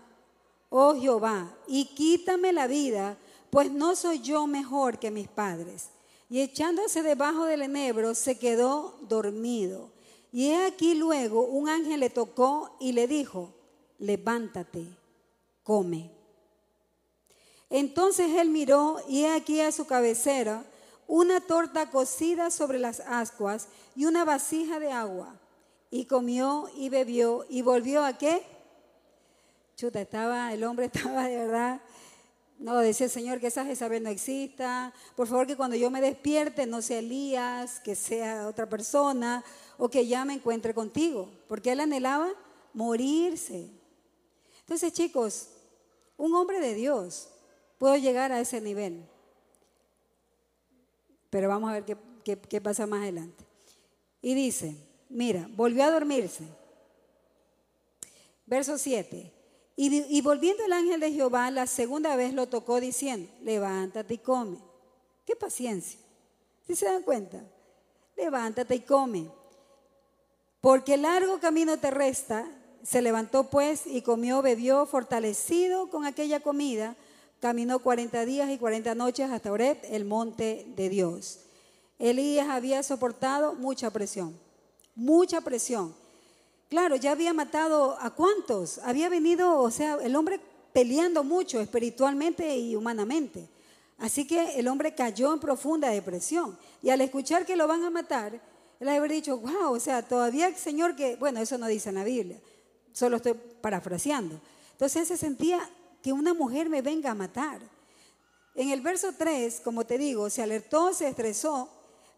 oh 0.69 0.95
Jehová, 0.95 1.55
y 1.67 1.85
quítame 1.85 2.53
la 2.53 2.67
vida, 2.67 3.17
pues 3.49 3.71
no 3.71 3.95
soy 3.95 4.19
yo 4.19 4.47
mejor 4.47 4.99
que 4.99 5.11
mis 5.11 5.27
padres. 5.27 5.89
Y 6.29 6.41
echándose 6.41 7.03
debajo 7.03 7.45
del 7.45 7.61
enebro, 7.61 8.13
se 8.13 8.37
quedó 8.37 8.95
dormido. 9.01 9.91
Y 10.31 10.47
he 10.49 10.65
aquí 10.65 10.93
luego 10.93 11.45
un 11.45 11.69
ángel 11.69 12.01
le 12.01 12.09
tocó 12.09 12.75
y 12.79 12.91
le 12.91 13.07
dijo, 13.07 13.53
levántate, 13.97 14.85
come. 15.63 16.11
Entonces 17.69 18.29
él 18.37 18.49
miró 18.49 18.97
y 19.07 19.23
he 19.23 19.31
aquí 19.31 19.61
a 19.61 19.71
su 19.71 19.85
cabecera 19.87 20.63
una 21.07 21.39
torta 21.39 21.89
cocida 21.89 22.51
sobre 22.51 22.79
las 22.79 22.99
ascuas 23.01 23.67
y 23.95 24.05
una 24.05 24.25
vasija 24.25 24.79
de 24.79 24.91
agua. 24.91 25.39
Y 25.89 26.05
comió 26.05 26.69
y 26.75 26.89
bebió 26.89 27.45
y 27.49 27.61
volvió 27.61 28.03
a 28.03 28.17
qué? 28.17 28.43
Chuta, 29.77 30.01
estaba, 30.01 30.51
el 30.53 30.65
hombre 30.65 30.85
estaba 30.93 31.29
de 31.29 31.37
verdad 31.37 31.81
no, 32.59 32.79
decía 32.79 33.05
el 33.05 33.11
Señor 33.11 33.39
que 33.39 33.47
esa 33.47 33.65
Jezabel 33.65 34.01
no 34.01 34.09
exista. 34.09 34.91
Por 35.15 35.27
favor, 35.27 35.45
que 35.45 35.55
cuando 35.55 35.75
yo 35.75 35.91
me 35.91 36.01
despierte 36.01 36.65
no 36.65 36.81
sea 36.81 36.99
Elías, 36.99 37.79
que 37.79 37.95
sea 37.95 38.47
otra 38.47 38.67
persona, 38.67 39.43
o 39.77 39.89
que 39.89 40.07
ya 40.07 40.25
me 40.25 40.33
encuentre 40.33 40.73
contigo. 40.73 41.29
Porque 41.47 41.71
él 41.71 41.79
anhelaba 41.79 42.29
morirse. 42.73 43.69
Entonces, 44.61 44.91
chicos, 44.91 45.49
un 46.17 46.33
hombre 46.33 46.59
de 46.59 46.73
Dios 46.73 47.29
puede 47.77 48.01
llegar 48.01 48.31
a 48.31 48.39
ese 48.39 48.59
nivel. 48.59 49.05
Pero 51.29 51.49
vamos 51.49 51.69
a 51.69 51.73
ver 51.73 51.85
qué, 52.23 52.39
qué 52.39 52.59
pasa 52.59 52.87
más 52.87 53.03
adelante. 53.03 53.45
Y 54.19 54.33
dice, 54.33 54.75
mira, 55.09 55.47
volvió 55.51 55.83
a 55.83 55.91
dormirse. 55.91 56.43
Verso 58.47 58.79
7. 58.79 59.36
Y, 59.79 60.21
volviendo 60.21 60.65
el 60.65 60.73
ángel 60.73 60.99
de 60.99 61.11
Jehová, 61.11 61.51
la 61.51 61.67
segunda 61.67 62.15
vez 62.15 62.33
lo 62.33 62.47
tocó 62.47 62.79
diciendo, 62.79 63.31
levántate 63.43 64.15
y 64.15 64.17
come. 64.17 64.57
Qué 65.23 65.35
paciencia. 65.35 65.99
¿Sí 66.65 66.75
se 66.75 66.87
dan 66.87 67.03
cuenta? 67.03 67.43
Levántate 68.15 68.73
y 68.73 68.79
come. 68.79 69.29
Porque 70.61 70.97
largo 70.97 71.39
camino 71.39 71.77
te 71.77 71.91
resta. 71.91 72.49
Se 72.81 73.03
levantó 73.03 73.51
pues 73.51 73.85
y 73.85 74.01
comió, 74.01 74.41
bebió, 74.41 74.87
fortalecido 74.87 75.91
con 75.91 76.05
aquella 76.05 76.39
comida. 76.39 76.95
Caminó 77.39 77.77
40 77.77 78.25
días 78.25 78.49
y 78.49 78.57
40 78.57 78.95
noches 78.95 79.29
hasta 79.29 79.51
Oret, 79.51 79.85
el 79.91 80.05
monte 80.05 80.65
de 80.75 80.89
Dios. 80.89 81.41
Elías 81.99 82.49
había 82.49 82.81
soportado 82.81 83.53
mucha 83.53 83.91
presión, 83.91 84.39
mucha 84.95 85.41
presión. 85.41 85.93
Claro, 86.69 86.95
ya 86.97 87.11
había 87.11 87.33
matado 87.33 87.97
a 87.99 88.09
cuántos. 88.11 88.79
Había 88.79 89.09
venido, 89.09 89.59
o 89.59 89.71
sea, 89.71 89.95
el 90.01 90.15
hombre 90.15 90.39
peleando 90.73 91.23
mucho 91.23 91.59
espiritualmente 91.59 92.57
y 92.57 92.75
humanamente. 92.75 93.47
Así 93.97 94.27
que 94.27 94.59
el 94.59 94.67
hombre 94.67 94.93
cayó 94.93 95.33
en 95.33 95.39
profunda 95.39 95.89
depresión. 95.89 96.57
Y 96.81 96.89
al 96.89 97.01
escuchar 97.01 97.45
que 97.45 97.55
lo 97.55 97.67
van 97.67 97.83
a 97.83 97.89
matar, 97.89 98.39
él 98.79 98.89
había 98.89 99.15
dicho, 99.15 99.37
wow, 99.37 99.73
o 99.73 99.79
sea, 99.79 100.03
todavía 100.03 100.47
el 100.47 100.55
Señor 100.55 100.95
que, 100.95 101.15
bueno, 101.15 101.41
eso 101.41 101.57
no 101.57 101.67
dice 101.67 101.89
en 101.89 101.95
la 101.95 102.03
Biblia, 102.03 102.39
solo 102.91 103.17
estoy 103.17 103.33
parafraseando. 103.33 104.39
Entonces 104.73 105.07
se 105.07 105.17
sentía 105.17 105.67
que 106.03 106.13
una 106.13 106.33
mujer 106.33 106.69
me 106.69 106.81
venga 106.81 107.11
a 107.11 107.15
matar. 107.15 107.59
En 108.53 108.69
el 108.69 108.81
verso 108.81 109.13
3, 109.17 109.61
como 109.61 109.85
te 109.85 109.97
digo, 109.97 110.29
se 110.29 110.43
alertó, 110.43 110.93
se 110.93 111.07
estresó, 111.07 111.69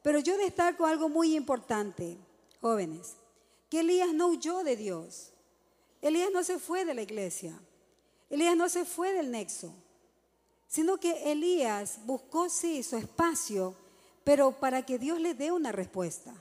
Pero 0.02 0.20
yo 0.20 0.38
destaco 0.38 0.86
algo 0.86 1.10
muy 1.10 1.36
importante, 1.36 2.18
jóvenes, 2.62 3.16
que 3.70 3.82
Elías 3.82 4.14
no 4.14 4.28
huyó 4.28 4.64
de 4.64 4.76
Dios. 4.76 5.32
Elías 6.02 6.30
no 6.34 6.44
se 6.44 6.60
fue 6.60 6.86
de 6.86 6.94
la 6.94 7.02
iglesia. 7.02 7.60
Elías 8.30 8.56
no 8.56 8.70
se 8.70 8.86
fue 8.86 9.14
del 9.14 9.32
nexo, 9.32 9.74
sino 10.68 11.00
que 11.00 11.32
Elías 11.32 12.00
buscó, 12.06 12.48
sí, 12.50 12.84
su 12.84 12.96
espacio, 12.96 13.76
pero 14.24 14.52
para 14.52 14.86
que 14.86 15.00
Dios 15.00 15.20
le 15.20 15.34
dé 15.34 15.52
una 15.52 15.72
respuesta. 15.72 16.34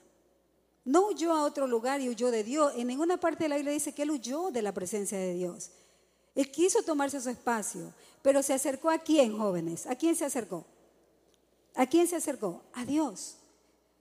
No 0.85 1.09
huyó 1.09 1.33
a 1.33 1.45
otro 1.45 1.67
lugar 1.67 2.01
y 2.01 2.09
huyó 2.09 2.31
de 2.31 2.45
Dios. 2.45 2.73
En 2.77 2.87
ninguna 2.87 3.19
parte 3.19 3.45
de 3.45 3.49
la 3.49 3.57
Biblia 3.57 3.73
dice 3.73 3.95
que 3.95 4.03
él 4.03 4.11
huyó 4.11 4.51
de 4.51 4.63
la 4.63 4.73
presencia 4.73 5.19
de 5.19 5.35
Dios. 5.35 5.71
Él 6.35 6.51
quiso 6.51 6.83
tomarse 6.83 7.21
su 7.21 7.31
espacio, 7.31 7.93
pero 8.23 8.43
se 8.43 8.55
acercó 8.55 8.91
a 8.91 8.99
quién, 8.99 9.37
jóvenes? 9.37 9.87
¿A 9.87 9.97
quién 9.97 10.15
se 10.15 10.25
acercó? 10.25 10.65
¿A 11.75 11.87
quién 11.87 12.07
se 12.07 12.17
acercó? 12.17 12.63
A 12.73 12.85
Dios. 12.85 13.37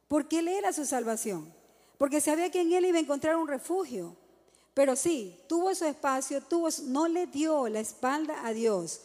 Porque 0.07 0.39
Él 0.39 0.47
era 0.47 0.71
su 0.71 0.85
salvación. 0.85 1.53
Porque 1.97 2.21
sabía 2.21 2.51
que 2.51 2.61
en 2.61 2.73
Él 2.73 2.85
iba 2.85 2.97
a 2.97 3.01
encontrar 3.01 3.35
un 3.35 3.47
refugio. 3.47 4.15
Pero 4.73 4.95
sí, 4.95 5.39
tuvo 5.47 5.73
su 5.73 5.85
espacio, 5.85 6.41
tuvo, 6.41 6.69
no 6.83 7.07
le 7.07 7.25
dio 7.25 7.67
la 7.67 7.79
espalda 7.79 8.45
a 8.45 8.53
Dios. 8.53 9.01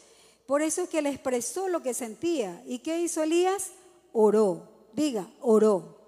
Por 0.46 0.60
eso 0.60 0.82
es 0.82 0.88
que 0.88 1.00
le 1.00 1.08
expresó 1.08 1.68
lo 1.68 1.82
que 1.82 1.94
sentía. 1.94 2.62
¿Y 2.66 2.80
qué 2.80 3.00
hizo 3.00 3.22
Elías? 3.22 3.70
Oró. 4.12 4.68
Diga, 4.92 5.30
oró. 5.40 5.98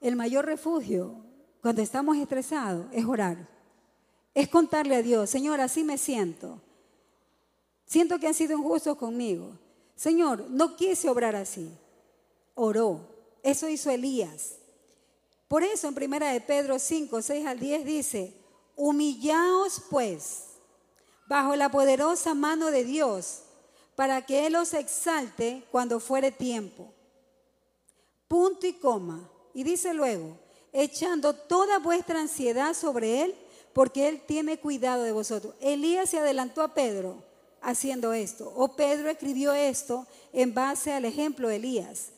El 0.00 0.16
mayor 0.16 0.46
refugio 0.46 1.14
cuando 1.60 1.80
estamos 1.80 2.16
estresados 2.16 2.86
es 2.92 3.04
orar. 3.04 3.48
Es 4.34 4.48
contarle 4.48 4.96
a 4.96 5.02
Dios, 5.02 5.30
Señor, 5.30 5.60
así 5.60 5.84
me 5.84 5.98
siento. 5.98 6.60
Siento 7.86 8.18
que 8.18 8.26
han 8.26 8.34
sido 8.34 8.56
injustos 8.56 8.96
conmigo. 8.96 9.58
Señor, 9.94 10.46
no 10.50 10.74
quise 10.74 11.08
obrar 11.08 11.36
así. 11.36 11.70
Oró. 12.54 13.08
Eso 13.42 13.68
hizo 13.68 13.90
Elías. 13.90 14.56
Por 15.52 15.64
eso 15.64 15.86
en 15.86 15.94
primera 15.94 16.32
de 16.32 16.40
Pedro 16.40 16.78
5, 16.78 17.20
6 17.20 17.46
al 17.46 17.60
10 17.60 17.84
dice, 17.84 18.32
humillaos 18.74 19.82
pues 19.90 20.44
bajo 21.26 21.54
la 21.56 21.70
poderosa 21.70 22.32
mano 22.32 22.70
de 22.70 22.84
Dios 22.84 23.42
para 23.94 24.24
que 24.24 24.46
Él 24.46 24.56
os 24.56 24.72
exalte 24.72 25.62
cuando 25.70 26.00
fuere 26.00 26.32
tiempo. 26.32 26.90
Punto 28.28 28.66
y 28.66 28.72
coma. 28.72 29.28
Y 29.52 29.62
dice 29.62 29.92
luego, 29.92 30.38
echando 30.72 31.34
toda 31.34 31.78
vuestra 31.80 32.20
ansiedad 32.20 32.72
sobre 32.72 33.20
Él, 33.22 33.34
porque 33.74 34.08
Él 34.08 34.22
tiene 34.26 34.58
cuidado 34.58 35.02
de 35.02 35.12
vosotros. 35.12 35.54
Elías 35.60 36.08
se 36.08 36.18
adelantó 36.18 36.62
a 36.62 36.72
Pedro 36.72 37.22
haciendo 37.60 38.14
esto, 38.14 38.50
o 38.56 38.74
Pedro 38.74 39.10
escribió 39.10 39.52
esto 39.52 40.06
en 40.32 40.54
base 40.54 40.94
al 40.94 41.04
ejemplo 41.04 41.48
de 41.48 41.56
Elías. 41.56 42.08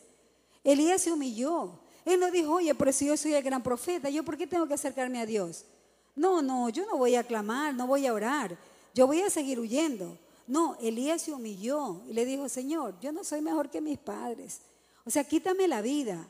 Elías 0.63 1.01
se 1.01 1.11
humilló. 1.11 1.83
Él 2.05 2.19
no 2.19 2.29
dijo, 2.29 2.53
oye, 2.53 2.73
pero 2.75 2.93
si 2.93 3.07
yo 3.07 3.17
soy 3.17 3.33
el 3.33 3.43
gran 3.43 3.63
profeta, 3.63 4.09
¿yo 4.09 4.23
por 4.23 4.37
qué 4.37 4.45
tengo 4.45 4.67
que 4.67 4.75
acercarme 4.75 5.19
a 5.19 5.25
Dios? 5.25 5.65
No, 6.15 6.41
no, 6.41 6.69
yo 6.69 6.85
no 6.85 6.97
voy 6.97 7.15
a 7.15 7.23
clamar, 7.23 7.73
no 7.73 7.87
voy 7.87 8.05
a 8.05 8.13
orar, 8.13 8.57
yo 8.93 9.07
voy 9.07 9.21
a 9.21 9.29
seguir 9.29 9.59
huyendo. 9.59 10.17
No, 10.47 10.77
Elías 10.79 11.23
se 11.23 11.33
humilló 11.33 12.01
y 12.07 12.13
le 12.13 12.23
dijo, 12.23 12.47
Señor, 12.47 12.99
yo 13.01 13.11
no 13.11 13.23
soy 13.23 13.41
mejor 13.41 13.69
que 13.69 13.81
mis 13.81 13.97
padres. 13.97 14.61
O 15.03 15.09
sea, 15.09 15.23
quítame 15.23 15.67
la 15.67 15.81
vida. 15.81 16.27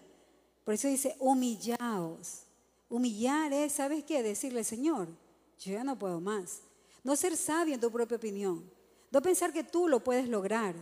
Por 0.63 0.73
eso 0.73 0.87
dice, 0.87 1.15
humillaos. 1.19 2.43
Humillar 2.89 3.51
es, 3.51 3.73
¿sabes 3.73 4.03
qué? 4.03 4.23
Decirle, 4.23 4.63
Señor, 4.63 5.07
yo 5.59 5.73
ya 5.73 5.83
no 5.83 5.99
puedo 5.99 6.21
más. 6.21 6.61
No 7.03 7.15
ser 7.15 7.35
sabio 7.35 7.75
en 7.75 7.81
tu 7.81 7.91
propia 7.91 8.17
opinión. 8.17 8.63
No 9.11 9.21
pensar 9.21 9.51
que 9.51 9.63
tú 9.63 9.87
lo 9.87 10.03
puedes 10.03 10.27
lograr. 10.29 10.75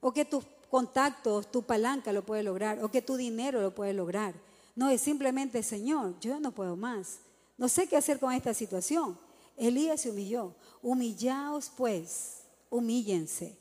O 0.00 0.12
que 0.12 0.24
tus 0.24 0.44
contactos, 0.70 1.50
tu 1.50 1.62
palanca 1.62 2.12
lo 2.12 2.24
puede 2.24 2.42
lograr. 2.42 2.82
O 2.82 2.90
que 2.90 3.02
tu 3.02 3.16
dinero 3.16 3.60
lo 3.60 3.74
puede 3.74 3.92
lograr. 3.92 4.34
No, 4.74 4.90
es 4.90 5.00
simplemente, 5.00 5.62
Señor, 5.62 6.18
yo 6.20 6.38
no 6.40 6.52
puedo 6.52 6.76
más. 6.76 7.18
No 7.56 7.68
sé 7.68 7.86
qué 7.86 7.96
hacer 7.96 8.18
con 8.18 8.32
esta 8.32 8.52
situación. 8.52 9.18
Elías 9.56 10.02
se 10.02 10.10
humilló. 10.10 10.54
Humillaos 10.82 11.72
pues, 11.76 12.42
humíllense 12.68 13.56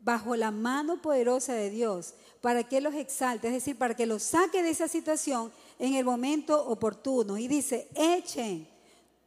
bajo 0.00 0.36
la 0.36 0.50
mano 0.50 1.02
poderosa 1.02 1.54
de 1.54 1.70
Dios 1.70 2.14
para 2.40 2.64
que 2.64 2.80
los 2.80 2.94
exalte, 2.94 3.48
es 3.48 3.54
decir, 3.54 3.76
para 3.76 3.94
que 3.94 4.06
los 4.06 4.22
saque 4.22 4.62
de 4.62 4.70
esa 4.70 4.88
situación 4.88 5.52
en 5.78 5.94
el 5.94 6.04
momento 6.04 6.66
oportuno. 6.66 7.36
Y 7.36 7.48
dice, 7.48 7.88
echen 7.94 8.68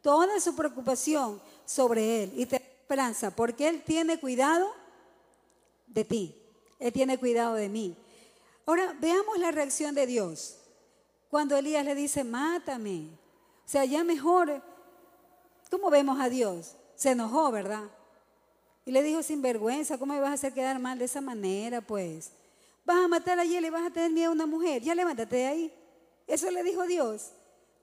toda 0.02 0.40
su 0.40 0.56
preocupación 0.56 1.42
sobre 1.66 2.24
Él 2.24 2.34
y 2.36 2.46
te 2.46 2.56
esperanza, 2.56 3.36
porque 3.36 3.68
Él 3.68 3.84
tiene 3.84 4.20
cuidado 4.20 4.68
de 5.88 6.06
ti, 6.06 6.41
Él 6.82 6.92
tiene 6.92 7.18
cuidado 7.20 7.54
de 7.54 7.70
mí. 7.70 7.96
Ahora, 8.66 8.98
veamos 9.00 9.38
la 9.38 9.52
reacción 9.52 9.94
de 9.96 10.08
Dios. 10.08 10.58
Cuando 11.30 11.56
Elías 11.56 11.86
le 11.86 11.96
dice, 11.96 12.24
mátame. 12.24 13.08
O 13.66 13.70
sea, 13.70 13.86
ya 13.86 14.04
mejor, 14.04 14.62
¿cómo 15.70 15.90
vemos 15.92 16.20
a 16.20 16.28
Dios? 16.28 16.76
Se 16.96 17.12
enojó, 17.12 17.52
¿verdad? 17.52 17.84
Y 18.84 18.92
le 18.92 19.04
dijo, 19.04 19.22
sin 19.22 19.44
vergüenza, 19.44 20.00
¿cómo 20.00 20.14
me 20.14 20.20
vas 20.20 20.32
a 20.32 20.34
hacer 20.34 20.54
quedar 20.54 20.80
mal 20.80 20.98
de 20.98 21.06
esa 21.06 21.22
manera, 21.22 21.82
pues? 21.82 22.32
Vas 22.84 23.06
a 23.06 23.08
matar 23.08 23.40
a 23.40 23.44
él 23.44 23.64
y 23.64 23.70
vas 23.70 23.86
a 23.86 23.94
tener 23.94 24.12
miedo 24.12 24.30
a 24.30 24.34
una 24.34 24.48
mujer. 24.48 24.82
Ya 24.82 24.96
levántate 24.96 25.36
de 25.36 25.46
ahí. 25.46 25.74
Eso 26.26 26.50
le 26.50 26.64
dijo 26.64 26.88
Dios. 26.88 27.32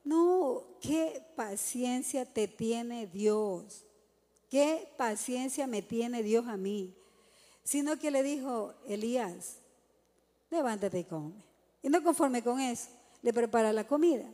No, 0.03 0.64
qué 0.80 1.22
paciencia 1.36 2.24
te 2.24 2.49
tiene 2.49 3.07
Dios. 3.07 3.84
Qué 4.51 4.88
paciencia 4.96 5.68
me 5.68 5.82
tiene 5.82 6.24
Dios 6.24 6.49
a 6.49 6.57
mí. 6.57 6.94
Sino 7.68 7.98
que 7.98 8.10
le 8.10 8.22
dijo, 8.22 8.72
Elías, 8.86 9.58
levántate 10.48 11.00
y 11.00 11.04
come. 11.04 11.34
Y 11.82 11.90
no 11.90 12.02
conforme 12.02 12.42
con 12.42 12.58
eso, 12.60 12.88
le 13.20 13.30
prepara 13.34 13.74
la 13.74 13.86
comida, 13.86 14.24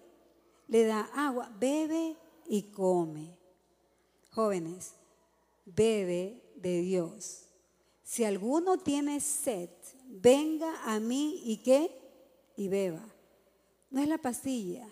le 0.69 0.85
da 0.85 1.11
agua, 1.13 1.51
bebe 1.59 2.15
y 2.47 2.71
come. 2.71 3.37
Jóvenes, 4.31 4.93
bebe 5.65 6.45
de 6.55 6.83
Dios. 6.83 7.47
Si 8.05 8.23
alguno 8.23 8.79
tiene 8.79 9.19
sed, 9.19 9.71
venga 10.07 10.73
a 10.85 11.01
mí 11.01 11.43
y 11.45 11.57
qué? 11.57 11.91
Y 12.57 12.69
beba. 12.69 13.05
No 13.91 14.01
es 14.01 14.07
la 14.07 14.19
pastilla, 14.19 14.89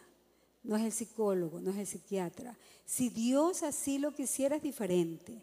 no 0.64 0.74
es 0.74 0.82
el 0.82 0.90
psicólogo, 0.90 1.60
no 1.60 1.70
es 1.70 1.76
el 1.76 1.86
psiquiatra. 1.86 2.58
Si 2.84 3.08
Dios 3.08 3.62
así 3.62 3.98
lo 3.98 4.12
quisiera 4.12 4.56
es 4.56 4.62
diferente. 4.64 5.40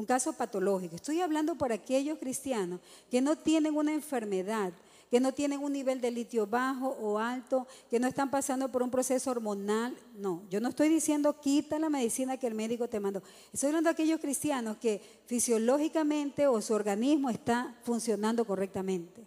Un 0.00 0.06
caso 0.06 0.32
patológico. 0.32 0.96
Estoy 0.96 1.20
hablando 1.20 1.56
por 1.56 1.72
aquellos 1.72 2.18
cristianos 2.18 2.80
que 3.10 3.20
no 3.20 3.36
tienen 3.36 3.76
una 3.76 3.92
enfermedad, 3.92 4.72
que 5.10 5.20
no 5.20 5.34
tienen 5.34 5.62
un 5.62 5.74
nivel 5.74 6.00
de 6.00 6.10
litio 6.10 6.46
bajo 6.46 6.88
o 6.88 7.18
alto, 7.18 7.66
que 7.90 8.00
no 8.00 8.08
están 8.08 8.30
pasando 8.30 8.72
por 8.72 8.82
un 8.82 8.90
proceso 8.90 9.30
hormonal. 9.30 9.94
No, 10.16 10.42
yo 10.48 10.58
no 10.58 10.70
estoy 10.70 10.88
diciendo 10.88 11.38
quita 11.38 11.78
la 11.78 11.90
medicina 11.90 12.38
que 12.38 12.46
el 12.46 12.54
médico 12.54 12.88
te 12.88 12.98
mandó. 12.98 13.22
Estoy 13.52 13.66
hablando 13.66 13.88
de 13.88 13.92
aquellos 13.92 14.20
cristianos 14.20 14.78
que 14.78 15.02
fisiológicamente 15.26 16.46
o 16.46 16.62
su 16.62 16.72
organismo 16.72 17.28
está 17.28 17.76
funcionando 17.82 18.46
correctamente. 18.46 19.26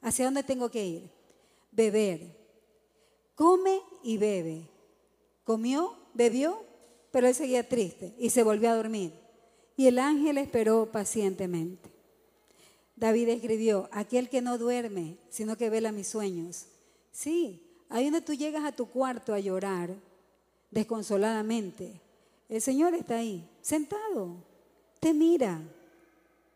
¿Hacia 0.00 0.24
dónde 0.24 0.42
tengo 0.42 0.68
que 0.68 0.84
ir? 0.84 1.10
Beber. 1.70 2.36
Come 3.36 3.82
y 4.02 4.18
bebe. 4.18 4.68
Comió, 5.44 5.94
bebió, 6.12 6.64
pero 7.12 7.28
él 7.28 7.36
seguía 7.36 7.68
triste 7.68 8.16
y 8.18 8.30
se 8.30 8.42
volvió 8.42 8.68
a 8.70 8.74
dormir. 8.74 9.12
Y 9.78 9.86
el 9.86 10.00
ángel 10.00 10.38
esperó 10.38 10.90
pacientemente. 10.90 11.88
David 12.96 13.28
escribió, 13.28 13.88
aquel 13.92 14.28
que 14.28 14.42
no 14.42 14.58
duerme, 14.58 15.18
sino 15.30 15.56
que 15.56 15.70
vela 15.70 15.92
mis 15.92 16.08
sueños. 16.08 16.66
Sí, 17.12 17.62
ahí 17.88 18.06
donde 18.06 18.22
tú 18.22 18.34
llegas 18.34 18.64
a 18.64 18.72
tu 18.72 18.86
cuarto 18.86 19.32
a 19.32 19.38
llorar 19.38 19.94
desconsoladamente, 20.72 22.00
el 22.48 22.60
Señor 22.60 22.92
está 22.96 23.18
ahí, 23.18 23.48
sentado, 23.60 24.42
te 24.98 25.14
mira. 25.14 25.62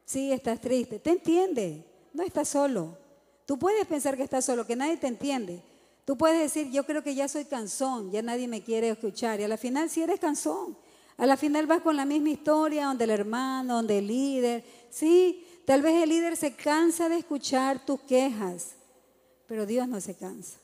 Sí, 0.04 0.32
estás 0.32 0.60
triste, 0.60 0.98
te 0.98 1.10
entiende, 1.10 1.86
no 2.12 2.24
estás 2.24 2.48
solo. 2.48 2.98
Tú 3.46 3.56
puedes 3.56 3.86
pensar 3.86 4.16
que 4.16 4.24
estás 4.24 4.44
solo, 4.44 4.66
que 4.66 4.74
nadie 4.74 4.96
te 4.96 5.06
entiende. 5.06 5.62
Tú 6.04 6.18
puedes 6.18 6.40
decir, 6.40 6.72
yo 6.72 6.84
creo 6.84 7.04
que 7.04 7.14
ya 7.14 7.28
soy 7.28 7.44
cansón, 7.44 8.10
ya 8.10 8.20
nadie 8.20 8.48
me 8.48 8.62
quiere 8.62 8.88
escuchar. 8.88 9.38
Y 9.38 9.44
a 9.44 9.48
la 9.48 9.56
final, 9.56 9.88
si 9.90 10.02
eres 10.02 10.18
cansón, 10.18 10.76
a 11.22 11.26
la 11.26 11.36
final 11.36 11.66
vas 11.66 11.82
con 11.82 11.96
la 11.96 12.04
misma 12.04 12.30
historia, 12.30 12.86
donde 12.86 13.04
el 13.04 13.10
hermano, 13.10 13.76
donde 13.76 13.98
el 13.98 14.06
líder. 14.08 14.64
Sí, 14.90 15.46
Tal 15.64 15.80
vez 15.80 16.02
el 16.02 16.08
líder 16.08 16.36
se 16.36 16.54
cansa 16.54 17.08
de 17.08 17.18
escuchar 17.18 17.84
tus 17.84 18.00
quejas, 18.00 18.74
pero 19.46 19.64
Dios 19.64 19.86
no 19.86 20.00
se 20.00 20.16
cansa. 20.16 20.58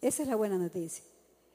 Esa 0.00 0.22
es 0.22 0.28
la 0.28 0.36
buena 0.36 0.56
noticia. 0.56 1.04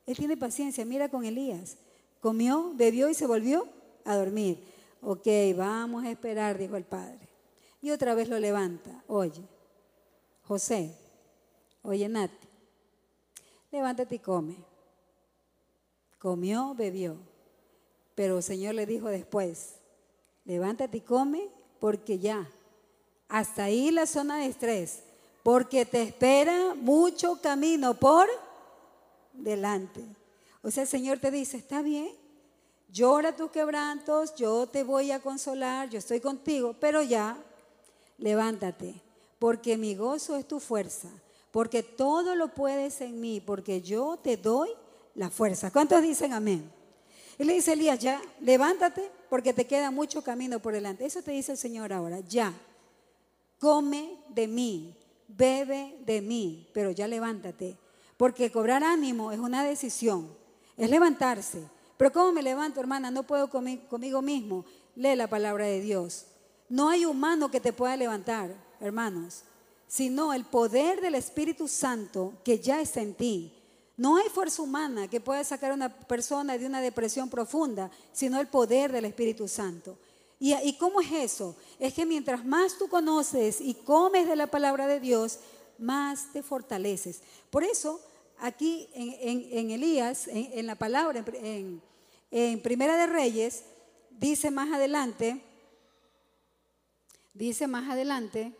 Él 0.05 0.15
tiene 0.15 0.37
paciencia. 0.37 0.85
Mira 0.85 1.09
con 1.09 1.25
Elías. 1.25 1.77
Comió, 2.21 2.71
bebió 2.75 3.09
y 3.09 3.15
se 3.15 3.25
volvió 3.25 3.67
a 4.03 4.15
dormir. 4.15 4.63
Ok, 5.01 5.27
vamos 5.55 6.03
a 6.05 6.11
esperar, 6.11 6.57
dijo 6.57 6.75
el 6.75 6.83
padre. 6.83 7.27
Y 7.81 7.89
otra 7.89 8.13
vez 8.13 8.29
lo 8.29 8.39
levanta. 8.39 9.03
Oye, 9.07 9.41
José, 10.43 10.95
oye 11.81 12.07
Nati, 12.07 12.47
levántate 13.71 14.15
y 14.15 14.19
come. 14.19 14.55
Comió, 16.19 16.73
bebió. 16.75 17.17
Pero 18.15 18.37
el 18.37 18.43
Señor 18.43 18.75
le 18.75 18.85
dijo 18.85 19.09
después, 19.09 19.75
levántate 20.45 20.97
y 20.97 21.01
come 21.01 21.49
porque 21.79 22.17
ya 22.17 22.49
hasta 23.27 23.65
ahí 23.65 23.91
la 23.91 24.05
zona 24.05 24.37
de 24.37 24.47
estrés. 24.47 25.01
porque 25.43 25.85
te 25.85 26.01
espera 26.01 26.73
mucho 26.73 27.39
camino 27.39 27.93
por 27.93 28.27
delante. 29.31 30.03
O 30.63 30.71
sea, 30.71 30.81
el 30.83 30.89
Señor 30.89 31.19
te 31.19 31.29
dice, 31.29 31.57
está 31.57 31.83
bien, 31.83 32.09
llora 32.89 33.35
tus 33.35 33.51
quebrantos, 33.51 34.33
yo 34.33 34.65
te 34.65 34.83
voy 34.83 35.11
a 35.11 35.19
consolar, 35.19 35.87
yo 35.87 35.99
estoy 35.99 36.19
contigo, 36.19 36.75
pero 36.79 37.03
ya, 37.03 37.37
levántate, 38.17 38.95
porque 39.37 39.77
mi 39.77 39.93
gozo 39.93 40.35
es 40.35 40.47
tu 40.47 40.59
fuerza, 40.59 41.09
porque 41.51 41.83
todo 41.83 42.33
lo 42.33 42.47
puedes 42.47 42.99
en 43.01 43.21
mí, 43.21 43.39
porque 43.39 43.83
yo 43.83 44.17
te 44.17 44.37
doy 44.37 44.71
la 45.13 45.29
fuerza. 45.29 45.69
¿Cuántos 45.69 46.01
dicen 46.01 46.33
amén? 46.33 46.71
Y 47.37 47.43
le 47.43 47.53
dice 47.53 47.73
Elías, 47.73 47.99
ya, 47.99 48.21
levántate, 48.39 49.11
porque 49.29 49.53
te 49.53 49.67
queda 49.67 49.91
mucho 49.91 50.23
camino 50.23 50.59
por 50.59 50.73
delante. 50.73 51.05
Eso 51.05 51.21
te 51.21 51.31
dice 51.31 51.53
el 51.53 51.57
Señor 51.57 51.91
ahora, 51.91 52.19
ya, 52.21 52.53
come 53.59 54.17
de 54.29 54.47
mí, 54.47 54.95
bebe 55.27 55.97
de 56.05 56.21
mí, 56.21 56.69
pero 56.73 56.91
ya 56.91 57.07
levántate. 57.07 57.75
Porque 58.17 58.51
cobrar 58.51 58.83
ánimo 58.83 59.31
es 59.31 59.39
una 59.39 59.63
decisión, 59.63 60.29
es 60.77 60.89
levantarse. 60.89 61.63
Pero 61.97 62.11
¿cómo 62.11 62.31
me 62.31 62.43
levanto, 62.43 62.79
hermana? 62.79 63.11
No 63.11 63.23
puedo 63.23 63.49
conmigo 63.49 64.21
mismo. 64.21 64.65
Lee 64.95 65.15
la 65.15 65.27
palabra 65.27 65.65
de 65.65 65.81
Dios. 65.81 66.25
No 66.69 66.89
hay 66.89 67.05
humano 67.05 67.51
que 67.51 67.59
te 67.59 67.73
pueda 67.73 67.95
levantar, 67.95 68.53
hermanos, 68.79 69.43
sino 69.87 70.33
el 70.33 70.45
poder 70.45 71.01
del 71.01 71.15
Espíritu 71.15 71.67
Santo 71.67 72.33
que 72.43 72.59
ya 72.59 72.81
está 72.81 73.01
en 73.01 73.13
ti. 73.13 73.54
No 73.97 74.17
hay 74.17 74.27
fuerza 74.29 74.61
humana 74.61 75.07
que 75.07 75.21
pueda 75.21 75.43
sacar 75.43 75.71
a 75.71 75.75
una 75.75 75.89
persona 75.89 76.57
de 76.57 76.65
una 76.65 76.81
depresión 76.81 77.29
profunda, 77.29 77.89
sino 78.11 78.39
el 78.39 78.47
poder 78.47 78.91
del 78.91 79.05
Espíritu 79.05 79.47
Santo. 79.47 79.97
¿Y, 80.37 80.73
cómo 80.73 80.99
es 80.99 81.11
eso? 81.11 81.55
Es 81.79 81.93
que 81.93 82.05
mientras 82.05 82.45
más 82.45 82.77
tú 82.77 82.89
conoces 82.89 83.61
y 83.61 83.73
comes 83.73 84.27
de 84.27 84.35
la 84.35 84.47
palabra 84.47 84.85
de 84.85 84.99
Dios, 84.99 85.39
más 85.77 86.31
te 86.33 86.43
fortaleces. 86.43 87.21
Por 87.49 87.63
eso, 87.63 88.01
aquí 88.39 88.89
en, 88.93 89.71
Elías, 89.71 90.27
en, 90.27 90.67
la 90.67 90.75
palabra, 90.75 91.23
en, 91.41 91.81
en 92.31 92.61
Primera 92.61 92.97
de 92.97 93.07
Reyes, 93.07 93.63
dice 94.11 94.51
más 94.51 94.71
adelante, 94.73 95.41
dice 97.33 97.67
más 97.67 97.89
adelante, 97.89 98.53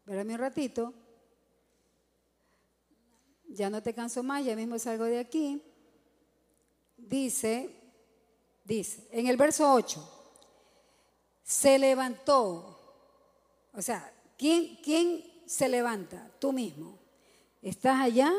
espérame 0.00 0.34
un 0.34 0.38
ratito, 0.38 0.92
ya 3.54 3.70
no 3.70 3.82
te 3.82 3.94
canso 3.94 4.22
más, 4.22 4.44
ya 4.44 4.56
mismo 4.56 4.78
salgo 4.78 5.04
de 5.04 5.18
aquí, 5.18 5.62
dice, 6.96 7.70
dice, 8.64 9.06
en 9.10 9.26
el 9.26 9.36
verso 9.36 9.72
8, 9.72 10.20
se 11.42 11.78
levantó. 11.78 12.78
O 13.74 13.82
sea, 13.82 14.12
¿quién, 14.36 14.78
¿quién 14.82 15.24
se 15.46 15.68
levanta? 15.68 16.30
Tú 16.38 16.52
mismo. 16.52 16.98
Estás 17.60 18.00
allá, 18.00 18.32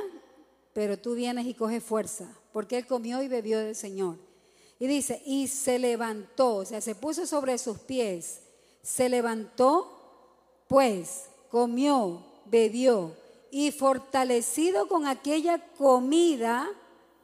pero 0.73 0.97
tú 0.97 1.15
vienes 1.15 1.45
y 1.45 1.53
coges 1.53 1.83
fuerza, 1.83 2.27
porque 2.51 2.77
él 2.77 2.87
comió 2.87 3.21
y 3.21 3.27
bebió 3.27 3.59
del 3.59 3.75
Señor. 3.75 4.17
Y 4.79 4.87
dice, 4.87 5.21
y 5.25 5.47
se 5.47 5.79
levantó, 5.79 6.55
o 6.57 6.65
sea, 6.65 6.81
se 6.81 6.95
puso 6.95 7.25
sobre 7.25 7.57
sus 7.57 7.77
pies, 7.79 8.41
se 8.81 9.07
levantó, 9.07 10.65
pues 10.67 11.25
comió, 11.49 12.25
bebió, 12.45 13.15
y 13.53 13.71
fortalecido 13.71 14.87
con 14.87 15.07
aquella 15.07 15.59
comida, 15.77 16.67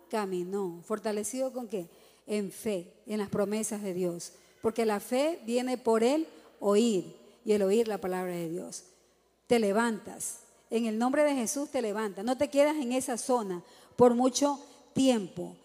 caminó. 0.09 0.81
¿Fortalecido 0.85 1.51
con 1.51 1.67
qué? 1.67 1.89
En 2.27 2.51
fe, 2.51 2.93
en 3.05 3.17
las 3.17 3.29
promesas 3.29 3.81
de 3.81 3.93
Dios 3.93 4.33
porque 4.61 4.85
la 4.85 4.99
fe 4.99 5.39
viene 5.45 5.77
por 5.77 6.03
el 6.03 6.27
oír 6.59 7.15
y 7.45 7.53
el 7.53 7.61
oír 7.61 7.87
la 7.87 7.99
palabra 7.99 8.33
de 8.33 8.49
Dios. 8.49 8.83
Te 9.47 9.59
levantas, 9.59 10.39
en 10.69 10.85
el 10.85 10.97
nombre 10.97 11.23
de 11.23 11.33
Jesús 11.33 11.69
te 11.69 11.81
levantas, 11.81 12.25
no 12.25 12.37
te 12.37 12.49
quedas 12.49 12.75
en 12.77 12.91
esa 12.91 13.17
zona 13.17 13.63
por 13.95 14.13
mucho 14.13 14.59
tiempo. 14.93 15.55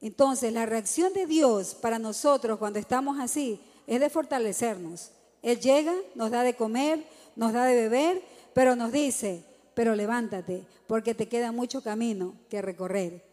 Entonces, 0.00 0.52
la 0.52 0.66
reacción 0.66 1.12
de 1.12 1.26
Dios 1.26 1.74
para 1.74 1.98
nosotros 1.98 2.58
cuando 2.58 2.78
estamos 2.78 3.18
así 3.18 3.60
es 3.86 4.00
de 4.00 4.10
fortalecernos. 4.10 5.12
Él 5.42 5.60
llega, 5.60 5.94
nos 6.14 6.30
da 6.30 6.42
de 6.42 6.56
comer, 6.56 7.04
nos 7.36 7.52
da 7.52 7.64
de 7.64 7.74
beber, 7.74 8.22
pero 8.54 8.76
nos 8.76 8.92
dice, 8.92 9.44
pero 9.74 9.94
levántate, 9.94 10.64
porque 10.86 11.14
te 11.14 11.28
queda 11.28 11.52
mucho 11.52 11.82
camino 11.82 12.34
que 12.48 12.62
recorrer. 12.62 13.24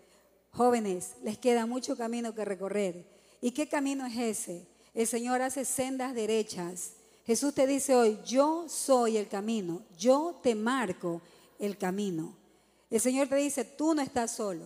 Jóvenes, 0.52 1.14
les 1.24 1.38
queda 1.38 1.66
mucho 1.66 1.96
camino 1.96 2.36
que 2.36 2.46
recorrer. 2.46 3.06
¿Y 3.40 3.52
qué 3.52 3.70
camino 3.70 4.06
es 4.06 4.18
ese? 4.18 4.68
El 4.94 5.08
Señor 5.08 5.42
hace 5.42 5.66
sendas 5.66 6.14
derechas. 6.14 6.94
Jesús 7.26 7.54
te 7.54 7.68
dice 7.68 7.96
hoy, 7.96 8.20
yo 8.26 8.66
soy 8.68 9.18
el 9.18 9.28
camino, 9.28 9.84
yo 9.98 10.40
te 10.44 10.56
marco 10.56 11.22
el 11.60 11.78
camino. 11.78 12.36
El 12.90 13.00
Señor 13.00 13.30
te 13.30 13.36
dice, 13.36 13.64
tú 13.64 13.94
no 13.94 14.02
estás 14.02 14.32
solo, 14.32 14.66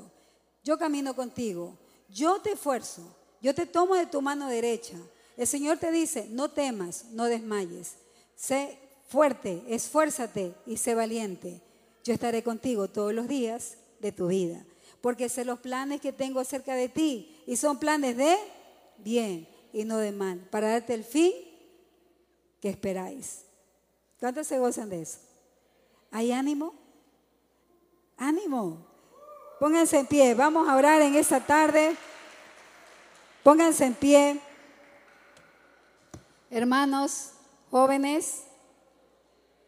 yo 0.63 0.79
camino 0.79 1.15
contigo, 1.15 1.77
yo 2.09 2.41
te 2.41 2.53
esfuerzo, 2.53 3.03
yo 3.39 3.53
te 3.53 3.67
tomo 3.67 3.93
de 3.93 4.07
tu 4.07 4.21
mano 4.21 4.47
derecha. 4.47 4.97
El 5.37 5.45
Señor 5.45 5.77
te 5.77 5.91
dice, 5.91 6.27
no 6.31 6.49
temas, 6.49 7.05
no 7.11 7.25
desmayes, 7.25 7.97
sé 8.35 8.79
fuerte, 9.07 9.63
esfuérzate 9.67 10.55
y 10.65 10.77
sé 10.77 10.95
valiente. 10.95 11.61
Yo 12.05 12.13
estaré 12.13 12.43
contigo 12.43 12.87
todos 12.87 13.13
los 13.15 13.27
días 13.27 13.79
de 13.99 14.11
tu 14.11 14.27
vida, 14.27 14.63
porque 15.01 15.27
sé 15.27 15.43
los 15.43 15.59
planes 15.59 16.01
que 16.01 16.13
tengo 16.13 16.39
acerca 16.39 16.75
de 16.75 16.87
ti 16.87 17.43
y 17.47 17.57
son 17.57 17.79
planes 17.79 18.15
de 18.15 18.37
bien 18.99 19.47
y 19.73 19.85
no 19.85 19.97
de 19.97 20.11
mal, 20.11 20.37
para 20.51 20.69
darte 20.69 20.93
el 20.93 21.03
fin 21.03 21.33
que 22.61 22.69
esperáis. 22.69 23.45
¿Cuántos 24.19 24.45
se 24.45 24.59
gozan 24.59 24.87
de 24.87 25.01
eso? 25.01 25.17
¿Hay 26.11 26.31
ánimo? 26.31 26.75
Ánimo. 28.17 28.85
Pónganse 29.59 29.97
en 29.97 30.05
pie. 30.05 30.35
Vamos 30.35 30.69
a 30.69 30.75
orar 30.75 31.01
en 31.01 31.15
esta 31.15 31.39
tarde. 31.39 31.95
Pónganse 33.41 33.83
en 33.83 33.95
pie. 33.95 34.39
Hermanos, 36.51 37.31
jóvenes, 37.71 38.43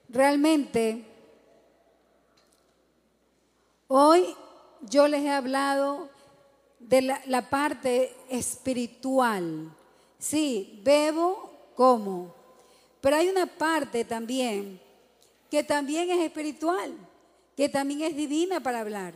realmente 0.07 1.16
hoy 3.87 4.35
yo 4.81 5.07
les 5.07 5.23
he 5.23 5.29
hablado 5.29 6.09
de 6.79 7.01
la, 7.01 7.49
parte 7.49 8.15
espiritual 8.29 9.71
Sí, 10.19 10.81
bebo, 10.83 11.51
como. 11.75 12.33
Pero 13.01 13.15
hay 13.17 13.29
una 13.29 13.45
parte 13.45 14.03
también 14.03 14.81
que 15.49 15.63
también 15.63 16.09
es 16.09 16.19
espiritual, 16.19 16.93
que 17.55 17.69
también 17.69 18.01
es 18.01 18.15
divina 18.15 18.59
para 18.59 18.81
hablar. 18.81 19.13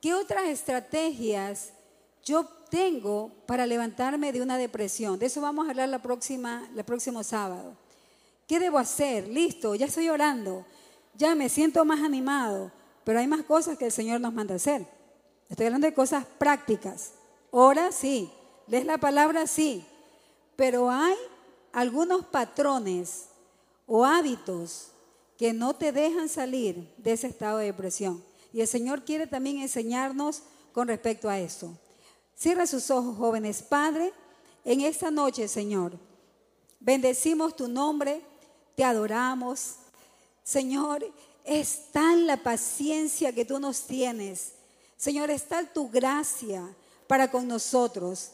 ¿Qué 0.00 0.14
otras 0.14 0.44
estrategias 0.46 1.72
yo 2.24 2.44
tengo 2.68 3.30
para 3.46 3.66
levantarme 3.66 4.32
de 4.32 4.42
una 4.42 4.58
depresión? 4.58 5.18
De 5.18 5.26
eso 5.26 5.40
vamos 5.40 5.66
a 5.66 5.70
hablar 5.70 5.88
la 5.88 6.02
próxima, 6.02 6.68
el 6.74 6.82
próximo 6.84 7.22
sábado. 7.22 7.76
¿Qué 8.48 8.58
debo 8.58 8.78
hacer? 8.78 9.28
Listo, 9.28 9.74
ya 9.74 9.86
estoy 9.86 10.08
orando, 10.08 10.64
ya 11.14 11.34
me 11.34 11.48
siento 11.48 11.84
más 11.84 12.00
animado, 12.00 12.72
pero 13.04 13.18
hay 13.18 13.26
más 13.26 13.42
cosas 13.42 13.78
que 13.78 13.86
el 13.86 13.92
Señor 13.92 14.20
nos 14.20 14.32
manda 14.32 14.54
hacer. 14.54 14.86
Estoy 15.48 15.66
hablando 15.66 15.86
de 15.86 15.94
cosas 15.94 16.24
prácticas. 16.38 17.12
Ora, 17.50 17.92
sí. 17.92 18.30
¿Lees 18.66 18.86
la 18.86 18.98
palabra? 18.98 19.46
Sí. 19.46 19.84
Pero 20.56 20.90
hay 20.90 21.16
algunos 21.72 22.24
patrones 22.26 23.26
o 23.86 24.04
hábitos 24.04 24.88
que 25.36 25.52
no 25.52 25.74
te 25.74 25.92
dejan 25.92 26.28
salir 26.28 26.94
de 26.96 27.12
ese 27.12 27.26
estado 27.26 27.58
de 27.58 27.66
depresión. 27.66 28.22
Y 28.52 28.60
el 28.60 28.68
Señor 28.68 29.04
quiere 29.04 29.26
también 29.26 29.58
enseñarnos 29.58 30.42
con 30.72 30.88
respecto 30.88 31.28
a 31.28 31.38
eso. 31.38 31.76
Cierra 32.36 32.66
sus 32.66 32.90
ojos, 32.90 33.16
jóvenes. 33.16 33.62
Padre, 33.62 34.12
en 34.64 34.80
esta 34.80 35.10
noche, 35.10 35.48
Señor, 35.48 35.98
bendecimos 36.80 37.56
tu 37.56 37.68
nombre, 37.68 38.22
te 38.74 38.84
adoramos. 38.84 39.76
Señor, 40.42 41.04
es 41.44 41.92
tan 41.92 42.26
la 42.26 42.36
paciencia 42.36 43.32
que 43.32 43.44
tú 43.44 43.58
nos 43.58 43.86
tienes. 43.86 44.52
Señor, 44.96 45.30
está 45.30 45.64
tu 45.64 45.88
gracia 45.88 46.62
para 47.06 47.30
con 47.30 47.48
nosotros. 47.48 48.30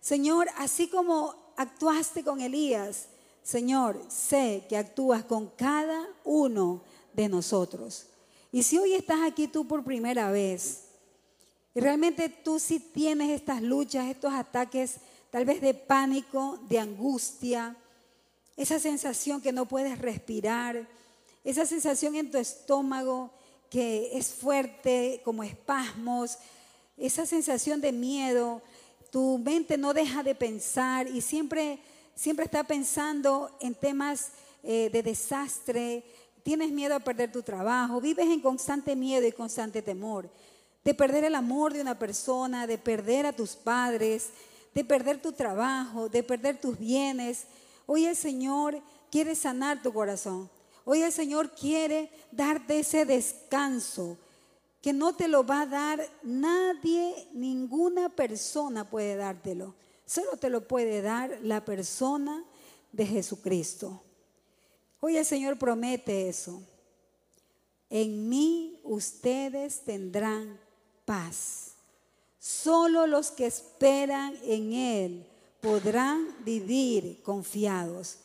Señor, 0.00 0.48
así 0.56 0.88
como 0.88 1.34
actuaste 1.56 2.22
con 2.22 2.40
Elías, 2.40 3.06
Señor, 3.42 4.00
sé 4.08 4.64
que 4.68 4.76
actúas 4.76 5.24
con 5.24 5.48
cada 5.48 6.06
uno 6.24 6.82
de 7.12 7.28
nosotros. 7.28 8.06
Y 8.52 8.62
si 8.62 8.78
hoy 8.78 8.94
estás 8.94 9.20
aquí 9.22 9.48
tú 9.48 9.66
por 9.66 9.84
primera 9.84 10.30
vez, 10.30 10.84
y 11.74 11.80
realmente 11.80 12.28
tú 12.28 12.58
sí 12.58 12.80
tienes 12.80 13.30
estas 13.30 13.62
luchas, 13.62 14.06
estos 14.06 14.32
ataques 14.32 14.96
tal 15.30 15.44
vez 15.44 15.60
de 15.60 15.74
pánico, 15.74 16.58
de 16.68 16.80
angustia, 16.80 17.76
esa 18.56 18.78
sensación 18.78 19.40
que 19.40 19.52
no 19.52 19.66
puedes 19.66 19.98
respirar, 19.98 20.88
esa 21.44 21.66
sensación 21.66 22.16
en 22.16 22.30
tu 22.30 22.38
estómago 22.38 23.30
que 23.68 24.16
es 24.16 24.28
fuerte, 24.28 25.20
como 25.24 25.42
espasmos, 25.42 26.38
esa 26.96 27.24
sensación 27.24 27.80
de 27.80 27.92
miedo, 27.92 28.62
tu 29.10 29.38
mente 29.38 29.78
no 29.78 29.94
deja 29.94 30.22
de 30.22 30.34
pensar 30.34 31.08
y 31.08 31.20
siempre, 31.20 31.78
siempre 32.14 32.44
está 32.44 32.64
pensando 32.64 33.56
en 33.60 33.74
temas 33.74 34.32
eh, 34.62 34.90
de 34.92 35.02
desastre, 35.02 36.04
tienes 36.42 36.70
miedo 36.72 36.94
a 36.94 37.00
perder 37.00 37.32
tu 37.32 37.42
trabajo, 37.42 38.00
vives 38.00 38.26
en 38.26 38.40
constante 38.40 38.96
miedo 38.96 39.26
y 39.26 39.32
constante 39.32 39.82
temor 39.82 40.30
de 40.84 40.94
perder 40.94 41.24
el 41.24 41.34
amor 41.34 41.72
de 41.72 41.80
una 41.80 41.98
persona, 41.98 42.66
de 42.66 42.78
perder 42.78 43.26
a 43.26 43.32
tus 43.32 43.54
padres, 43.54 44.30
de 44.74 44.84
perder 44.84 45.20
tu 45.20 45.32
trabajo, 45.32 46.08
de 46.08 46.22
perder 46.22 46.60
tus 46.60 46.78
bienes. 46.78 47.44
Hoy 47.86 48.06
el 48.06 48.16
Señor 48.16 48.80
quiere 49.10 49.34
sanar 49.34 49.82
tu 49.82 49.92
corazón. 49.92 50.48
Hoy 50.84 51.02
el 51.02 51.12
Señor 51.12 51.50
quiere 51.52 52.10
darte 52.30 52.80
ese 52.80 53.04
descanso 53.04 54.16
que 54.80 54.92
no 54.92 55.14
te 55.14 55.28
lo 55.28 55.44
va 55.44 55.62
a 55.62 55.66
dar 55.66 56.08
nadie, 56.22 57.28
ninguna 57.32 58.08
persona 58.08 58.88
puede 58.88 59.16
dártelo. 59.16 59.74
Solo 60.06 60.36
te 60.38 60.48
lo 60.48 60.66
puede 60.66 61.02
dar 61.02 61.38
la 61.42 61.64
persona 61.64 62.44
de 62.92 63.06
Jesucristo. 63.06 64.02
Hoy 65.00 65.16
el 65.16 65.24
Señor 65.24 65.58
promete 65.58 66.28
eso. 66.28 66.62
En 67.90 68.28
mí 68.28 68.80
ustedes 68.84 69.80
tendrán 69.84 70.58
paz. 71.04 71.72
Solo 72.38 73.06
los 73.06 73.30
que 73.30 73.46
esperan 73.46 74.34
en 74.44 74.72
Él 74.72 75.26
podrán 75.60 76.26
vivir 76.44 77.22
confiados. 77.22 78.18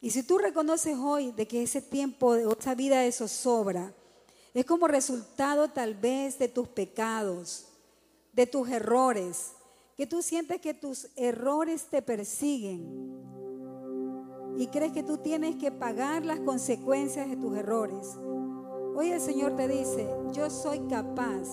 Y 0.00 0.10
si 0.10 0.22
tú 0.22 0.38
reconoces 0.38 0.96
hoy 0.96 1.32
de 1.32 1.46
que 1.46 1.62
ese 1.62 1.82
tiempo, 1.82 2.34
esa 2.34 2.74
vida 2.74 3.00
de 3.00 3.12
zozobra, 3.12 3.92
es 4.54 4.64
como 4.64 4.88
resultado 4.88 5.68
tal 5.68 5.94
vez 5.94 6.38
de 6.38 6.48
tus 6.48 6.68
pecados, 6.68 7.66
de 8.32 8.46
tus 8.46 8.68
errores, 8.68 9.52
que 9.96 10.06
tú 10.06 10.22
sientes 10.22 10.60
que 10.60 10.72
tus 10.72 11.08
errores 11.16 11.84
te 11.90 12.00
persiguen 12.00 13.20
y 14.56 14.66
crees 14.68 14.92
que 14.92 15.02
tú 15.02 15.18
tienes 15.18 15.56
que 15.56 15.70
pagar 15.70 16.24
las 16.24 16.40
consecuencias 16.40 17.28
de 17.28 17.36
tus 17.36 17.56
errores. 17.56 18.16
Hoy 18.96 19.10
el 19.10 19.20
Señor 19.20 19.56
te 19.56 19.68
dice, 19.68 20.08
yo 20.32 20.50
soy 20.50 20.80
capaz 20.88 21.48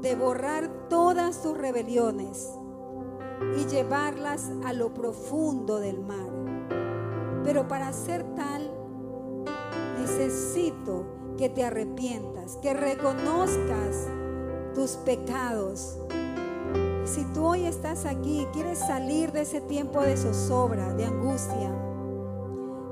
de 0.00 0.14
borrar 0.14 0.88
todas 0.88 1.42
tus 1.42 1.56
rebeliones 1.56 2.48
y 3.58 3.66
llevarlas 3.66 4.50
a 4.64 4.72
lo 4.72 4.94
profundo 4.94 5.80
del 5.80 6.00
mar. 6.00 6.31
Pero 7.44 7.66
para 7.66 7.88
hacer 7.88 8.24
tal, 8.36 8.70
necesito 9.98 11.04
que 11.36 11.48
te 11.48 11.64
arrepientas, 11.64 12.56
que 12.56 12.74
reconozcas 12.74 14.08
tus 14.74 14.92
pecados. 14.92 15.98
Si 17.04 17.24
tú 17.32 17.46
hoy 17.46 17.66
estás 17.66 18.06
aquí, 18.06 18.46
quieres 18.52 18.78
salir 18.78 19.32
de 19.32 19.42
ese 19.42 19.60
tiempo 19.60 20.00
de 20.02 20.16
zozobra, 20.16 20.94
de 20.94 21.04
angustia, 21.04 21.70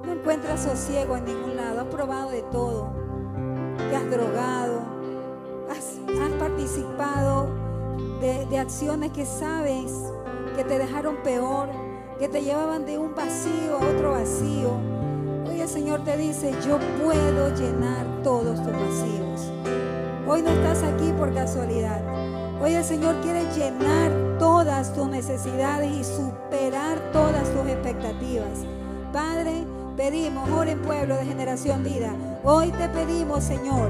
no 0.05 0.13
encuentras 0.13 0.61
sosiego 0.61 1.17
en 1.17 1.27
ningún 1.27 1.57
lado, 1.57 1.81
has 1.81 1.87
probado 1.87 2.31
de 2.31 2.43
todo, 2.43 2.91
te 3.77 3.97
has 3.97 4.11
drogado, 4.11 4.83
has, 5.71 6.01
participado 6.39 7.49
de 8.21 8.59
acciones 8.59 9.13
que 9.13 9.27
sabes 9.27 9.93
que 10.57 10.65
te 10.65 10.79
dejaron 10.79 11.17
peor, 11.23 11.69
que 12.21 12.29
te 12.29 12.43
llevaban 12.43 12.85
de 12.85 12.99
un 12.99 13.15
vacío 13.15 13.79
a 13.81 13.87
otro 13.95 14.11
vacío. 14.11 14.73
Hoy 15.49 15.59
el 15.59 15.69
Señor 15.69 16.05
te 16.05 16.19
dice, 16.19 16.53
yo 16.67 16.79
puedo 17.03 17.49
llenar 17.57 18.07
todos 18.23 18.63
tus 18.63 18.73
vacíos. 18.73 19.51
Hoy 20.29 20.43
no 20.43 20.51
estás 20.51 20.83
aquí 20.83 21.15
por 21.17 21.33
casualidad. 21.33 22.03
Hoy 22.61 22.75
el 22.75 22.85
Señor 22.85 23.15
quiere 23.23 23.45
llenar 23.57 24.13
todas 24.39 24.93
tus 24.93 25.09
necesidades 25.09 25.91
y 25.91 26.05
superar 26.05 26.99
todas 27.11 27.49
tus 27.55 27.67
expectativas. 27.67 28.67
Padre, 29.15 29.65
pedimos, 29.97 30.47
en 30.67 30.83
pueblo 30.83 31.17
de 31.17 31.25
generación 31.25 31.83
vida. 31.83 32.15
Hoy 32.45 32.71
te 32.73 32.87
pedimos, 32.91 33.45
Señor, 33.45 33.89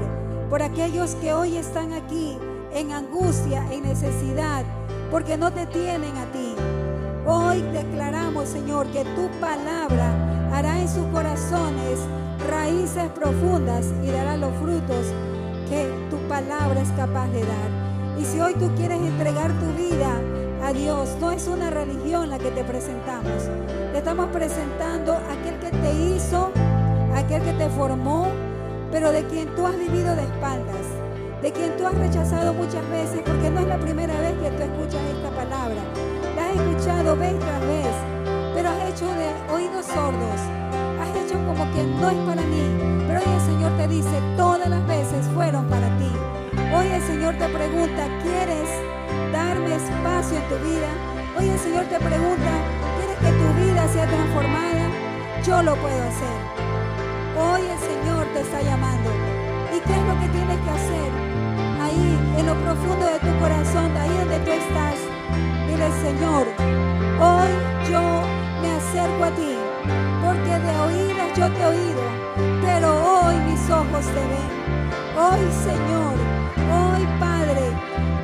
por 0.49 0.63
aquellos 0.63 1.15
que 1.15 1.33
hoy 1.33 1.57
están 1.57 1.91
aquí 1.91 2.37
en 2.73 2.93
angustia, 2.93 3.69
en 3.73 3.83
necesidad, 3.83 4.63
porque 5.11 5.35
no 5.35 5.51
te 5.51 5.65
tienen 5.65 6.15
a 6.15 6.31
ti. 6.31 6.55
Hoy 7.25 7.61
declaramos, 7.71 8.49
Señor, 8.49 8.87
que 8.87 9.03
tu 9.03 9.29
palabra 9.39 10.11
hará 10.51 10.79
en 10.79 10.89
sus 10.89 11.05
corazones 11.07 11.99
raíces 12.49 13.09
profundas 13.13 13.85
y 14.03 14.07
dará 14.07 14.37
los 14.37 14.51
frutos 14.55 15.05
que 15.69 15.87
tu 16.09 16.17
palabra 16.27 16.81
es 16.81 16.89
capaz 16.93 17.27
de 17.27 17.41
dar. 17.41 18.19
Y 18.19 18.25
si 18.25 18.39
hoy 18.39 18.53
tú 18.55 18.71
quieres 18.75 18.99
entregar 18.99 19.51
tu 19.53 19.67
vida 19.79 20.19
a 20.65 20.73
Dios, 20.73 21.15
no 21.19 21.31
es 21.31 21.47
una 21.47 21.69
religión 21.69 22.29
la 22.29 22.39
que 22.39 22.49
te 22.49 22.63
presentamos. 22.63 23.49
Te 23.91 23.99
estamos 23.99 24.27
presentando 24.27 25.13
aquel 25.13 25.59
que 25.59 25.69
te 25.77 25.93
hizo, 25.93 26.51
aquel 27.15 27.43
que 27.43 27.53
te 27.53 27.69
formó, 27.69 28.27
pero 28.91 29.11
de 29.11 29.23
quien 29.25 29.47
tú 29.55 29.67
has 29.67 29.77
vivido 29.77 30.15
de 30.15 30.23
espaldas, 30.23 30.87
de 31.41 31.51
quien 31.51 31.77
tú 31.77 31.85
has 31.85 31.95
rechazado 31.95 32.53
muchas 32.53 32.87
veces, 32.89 33.21
porque 33.23 33.51
no 33.51 33.59
es 33.59 33.67
la 33.67 33.77
primera 33.77 34.19
vez 34.19 34.33
que 34.33 34.49
tú 34.49 34.63
escuchas 34.63 35.01
esta 35.15 35.29
palabra. 35.29 35.81
Has 36.51 36.59
escuchado 36.59 37.15
vez 37.15 37.39
tras 37.39 37.61
vez, 37.61 37.95
pero 38.53 38.67
has 38.67 38.83
hecho 38.89 39.07
de 39.07 39.53
oídos 39.53 39.85
sordos. 39.85 40.41
Has 40.99 41.23
hecho 41.23 41.39
como 41.47 41.63
que 41.71 41.81
no 41.83 42.09
es 42.09 42.17
para 42.27 42.41
mí. 42.41 42.67
Pero 43.07 43.19
hoy 43.21 43.35
el 43.35 43.41
Señor 43.41 43.71
te 43.77 43.87
dice, 43.87 44.21
todas 44.35 44.67
las 44.67 44.85
veces 44.85 45.25
fueron 45.33 45.65
para 45.69 45.87
ti. 45.97 46.11
Hoy 46.75 46.87
el 46.87 47.01
Señor 47.03 47.35
te 47.35 47.47
pregunta, 47.47 48.03
¿quieres 48.21 48.67
darme 49.31 49.75
espacio 49.75 50.35
en 50.39 50.49
tu 50.49 50.55
vida? 50.67 50.91
Hoy 51.39 51.47
el 51.47 51.59
Señor 51.59 51.85
te 51.85 51.97
pregunta, 51.99 52.51
¿quieres 52.99 53.17
que 53.23 53.31
tu 53.31 53.47
vida 53.55 53.87
sea 53.87 54.07
transformada? 54.07 54.91
Yo 55.47 55.63
lo 55.63 55.75
puedo 55.77 56.03
hacer. 56.03 56.37
Hoy 57.39 57.61
el 57.61 57.79
Señor 57.79 58.27
te 58.33 58.41
está 58.41 58.61
llamando. 58.61 59.09
¿Y 59.71 59.79
qué 59.79 59.93
es 59.93 60.03
lo 60.03 60.19
que 60.19 60.27
tienes 60.27 60.59
que 60.59 60.69
hacer? 60.69 61.11
Ahí, 61.79 62.19
en 62.39 62.45
lo 62.45 62.55
profundo 62.55 63.05
de 63.05 63.19
tu 63.19 63.39
corazón, 63.39 63.95
ahí 63.95 64.11
donde 64.19 64.39
tú 64.39 64.51
estás. 64.51 65.10
Señor, 65.89 66.45
hoy 67.19 67.49
yo 67.89 68.21
me 68.61 68.71
acerco 68.77 69.23
a 69.23 69.31
ti, 69.31 69.57
porque 70.21 70.59
de 70.59 70.79
oídas 70.79 71.37
yo 71.37 71.49
te 71.51 71.61
he 71.61 71.65
oído, 71.65 72.03
pero 72.61 72.87
hoy 72.93 73.35
mis 73.49 73.69
ojos 73.69 74.05
te 74.05 74.21
ven. 74.29 74.51
Hoy, 75.17 75.41
Señor, 75.65 76.13
hoy, 76.69 77.07
Padre, 77.19 77.65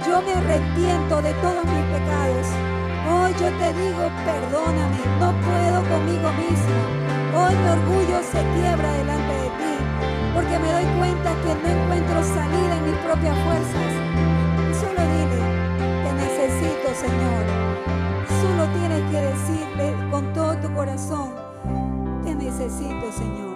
yo 0.05 0.22
me 0.22 0.34
arrepiento 0.34 1.22
de 1.22 1.34
todos 1.34 1.66
mis 1.66 1.86
pecados. 1.97 2.47
Hoy 3.10 3.32
yo 3.39 3.49
te 3.58 3.74
digo, 3.74 4.05
perdóname, 4.26 5.01
no 5.20 5.34
puedo 5.41 5.82
conmigo 5.89 6.30
mismo. 6.38 6.80
Hoy 7.34 7.55
mi 7.55 7.70
orgullo 7.70 8.22
se 8.22 8.41
quiebra 8.53 8.91
delante 8.93 9.34
de 9.34 9.49
ti, 9.58 9.74
porque 10.34 10.60
me 10.60 10.72
doy 10.72 10.86
cuenta 10.99 11.34
que 11.41 11.55
no 11.55 11.68
encuentro 11.74 12.24
salida 12.24 12.78
en 12.78 12.86
mis 12.86 12.99
propias 13.01 13.38
fuerzas. 13.45 13.91
Solo 14.80 15.01
dile, 15.01 15.57
Señor. 16.99 17.45
Solo 18.41 18.65
tienes 18.79 19.11
que 19.11 19.21
decirle 19.21 20.09
con 20.11 20.33
todo 20.33 20.57
tu 20.57 20.73
corazón, 20.73 21.29
te 22.23 22.35
necesito, 22.35 23.11
Señor. 23.11 23.55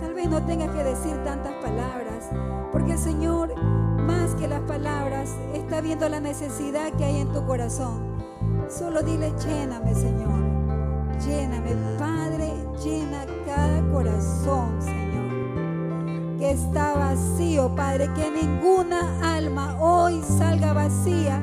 Tal 0.00 0.14
vez 0.14 0.28
no 0.28 0.42
tengas 0.42 0.70
que 0.70 0.82
decir 0.82 1.16
tantas 1.24 1.52
palabras, 1.54 2.30
porque 2.72 2.92
el 2.92 2.98
Señor 2.98 3.54
más 4.06 4.34
que 4.34 4.48
las 4.48 4.60
palabras, 4.62 5.30
está 5.54 5.80
viendo 5.80 6.08
la 6.08 6.20
necesidad 6.20 6.92
que 6.92 7.04
hay 7.04 7.20
en 7.20 7.32
tu 7.32 7.44
corazón. 7.46 8.14
Solo 8.68 9.02
dile, 9.02 9.32
lléname, 9.44 9.94
Señor. 9.94 10.44
Lléname, 11.24 11.70
Padre, 11.98 12.52
llena 12.82 13.24
cada 13.46 13.80
corazón, 13.92 14.80
Señor. 14.80 16.38
Que 16.38 16.50
está 16.50 16.94
vacío, 16.94 17.74
Padre, 17.74 18.10
que 18.14 18.30
ninguna 18.30 19.36
alma 19.36 19.76
hoy 19.80 20.20
salga 20.22 20.72
vacía 20.72 21.40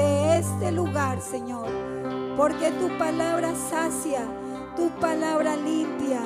de 0.00 0.38
este 0.38 0.72
lugar, 0.72 1.20
Señor. 1.20 1.68
Porque 2.36 2.70
tu 2.72 2.88
palabra 2.98 3.52
sacia, 3.54 4.22
tu 4.76 4.90
palabra 5.00 5.56
limpia, 5.56 6.20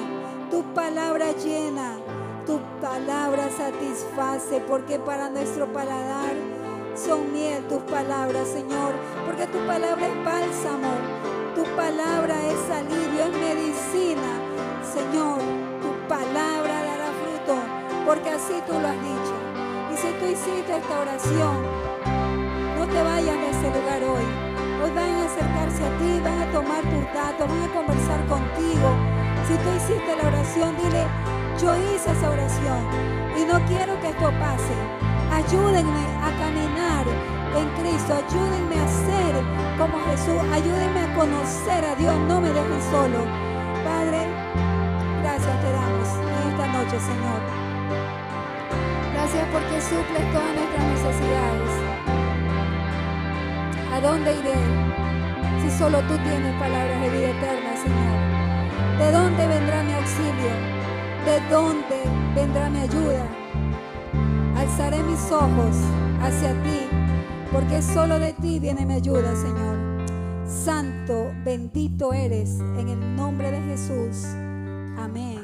tu 0.50 0.62
palabra 0.74 1.32
llena 1.32 1.96
tu 2.46 2.60
palabra 2.80 3.48
satisface, 3.50 4.60
porque 4.68 4.98
para 4.98 5.30
nuestro 5.30 5.72
paladar 5.72 6.34
son 6.94 7.32
miel 7.32 7.66
tus 7.68 7.82
palabras, 7.84 8.48
Señor. 8.48 8.92
Porque 9.26 9.46
tu 9.46 9.58
palabra 9.66 10.06
es 10.06 10.24
bálsamo, 10.24 10.92
tu 11.54 11.64
palabra 11.74 12.34
es 12.46 12.70
alivio, 12.70 13.22
es 13.24 13.36
medicina. 13.38 14.30
Señor, 14.92 15.38
tu 15.80 16.08
palabra 16.08 16.74
dará 16.84 17.10
fruto, 17.22 17.56
porque 18.06 18.30
así 18.30 18.54
tú 18.66 18.74
lo 18.74 18.88
has 18.88 19.00
dicho. 19.00 19.36
Y 19.92 19.96
si 19.96 20.08
tú 20.18 20.26
hiciste 20.26 20.76
esta 20.76 21.00
oración, 21.00 21.93
te 22.94 23.02
vayas 23.02 23.36
de 23.36 23.50
ese 23.50 23.68
lugar 23.74 24.00
hoy. 24.04 24.26
Hoy 24.80 24.90
van 24.94 25.10
a 25.18 25.24
acercarse 25.26 25.82
a 25.82 25.90
ti, 25.98 26.20
van 26.22 26.38
a 26.38 26.46
tomar 26.52 26.82
tus 26.82 27.04
datos, 27.10 27.48
van 27.50 27.62
a 27.66 27.74
conversar 27.74 28.20
contigo. 28.30 28.88
Si 29.48 29.54
tú 29.58 29.68
hiciste 29.76 30.14
la 30.14 30.28
oración, 30.28 30.76
dile, 30.78 31.02
yo 31.58 31.74
hice 31.74 32.12
esa 32.12 32.30
oración 32.30 32.80
y 33.36 33.44
no 33.50 33.58
quiero 33.66 33.98
que 34.00 34.10
esto 34.14 34.30
pase. 34.38 34.74
Ayúdenme 35.34 36.04
a 36.22 36.30
caminar 36.38 37.04
en 37.58 37.66
Cristo. 37.82 38.14
Ayúdenme 38.14 38.76
a 38.78 38.86
ser 38.86 39.34
como 39.76 39.98
Jesús. 40.10 40.38
Ayúdenme 40.54 41.00
a 41.00 41.14
conocer 41.16 41.84
a 41.84 41.96
Dios. 41.96 42.14
No 42.28 42.40
me 42.40 42.48
dejen 42.48 42.82
solo. 42.94 43.26
Padre, 43.82 44.22
gracias 45.20 45.56
te 45.62 45.70
damos. 45.72 46.08
noche, 46.78 46.98
Señor. 47.00 47.40
Gracias 49.14 49.46
porque 49.50 49.80
suples 49.80 50.32
todas 50.32 50.54
nuestras 50.54 50.84
necesidades. 50.94 51.83
¿A 53.94 54.00
dónde 54.00 54.32
iré 54.32 54.54
si 55.62 55.78
solo 55.78 56.00
tú 56.08 56.18
tienes 56.18 56.52
palabras 56.58 57.00
de 57.00 57.10
vida 57.10 57.30
eterna, 57.30 57.76
Señor? 57.76 58.98
¿De 58.98 59.12
dónde 59.12 59.46
vendrá 59.46 59.84
mi 59.84 59.92
auxilio? 59.92 60.50
¿De 61.24 61.40
dónde 61.48 62.02
vendrá 62.34 62.68
mi 62.70 62.80
ayuda? 62.80 63.24
Alzaré 64.56 65.00
mis 65.04 65.30
ojos 65.30 65.76
hacia 66.20 66.60
ti, 66.64 66.88
porque 67.52 67.80
solo 67.80 68.18
de 68.18 68.32
ti 68.32 68.58
viene 68.58 68.84
mi 68.84 68.94
ayuda, 68.94 69.32
Señor. 69.36 70.04
Santo, 70.44 71.32
bendito 71.44 72.12
eres 72.12 72.58
en 72.76 72.88
el 72.88 73.14
nombre 73.14 73.52
de 73.52 73.60
Jesús. 73.62 74.24
Amén. 74.98 75.43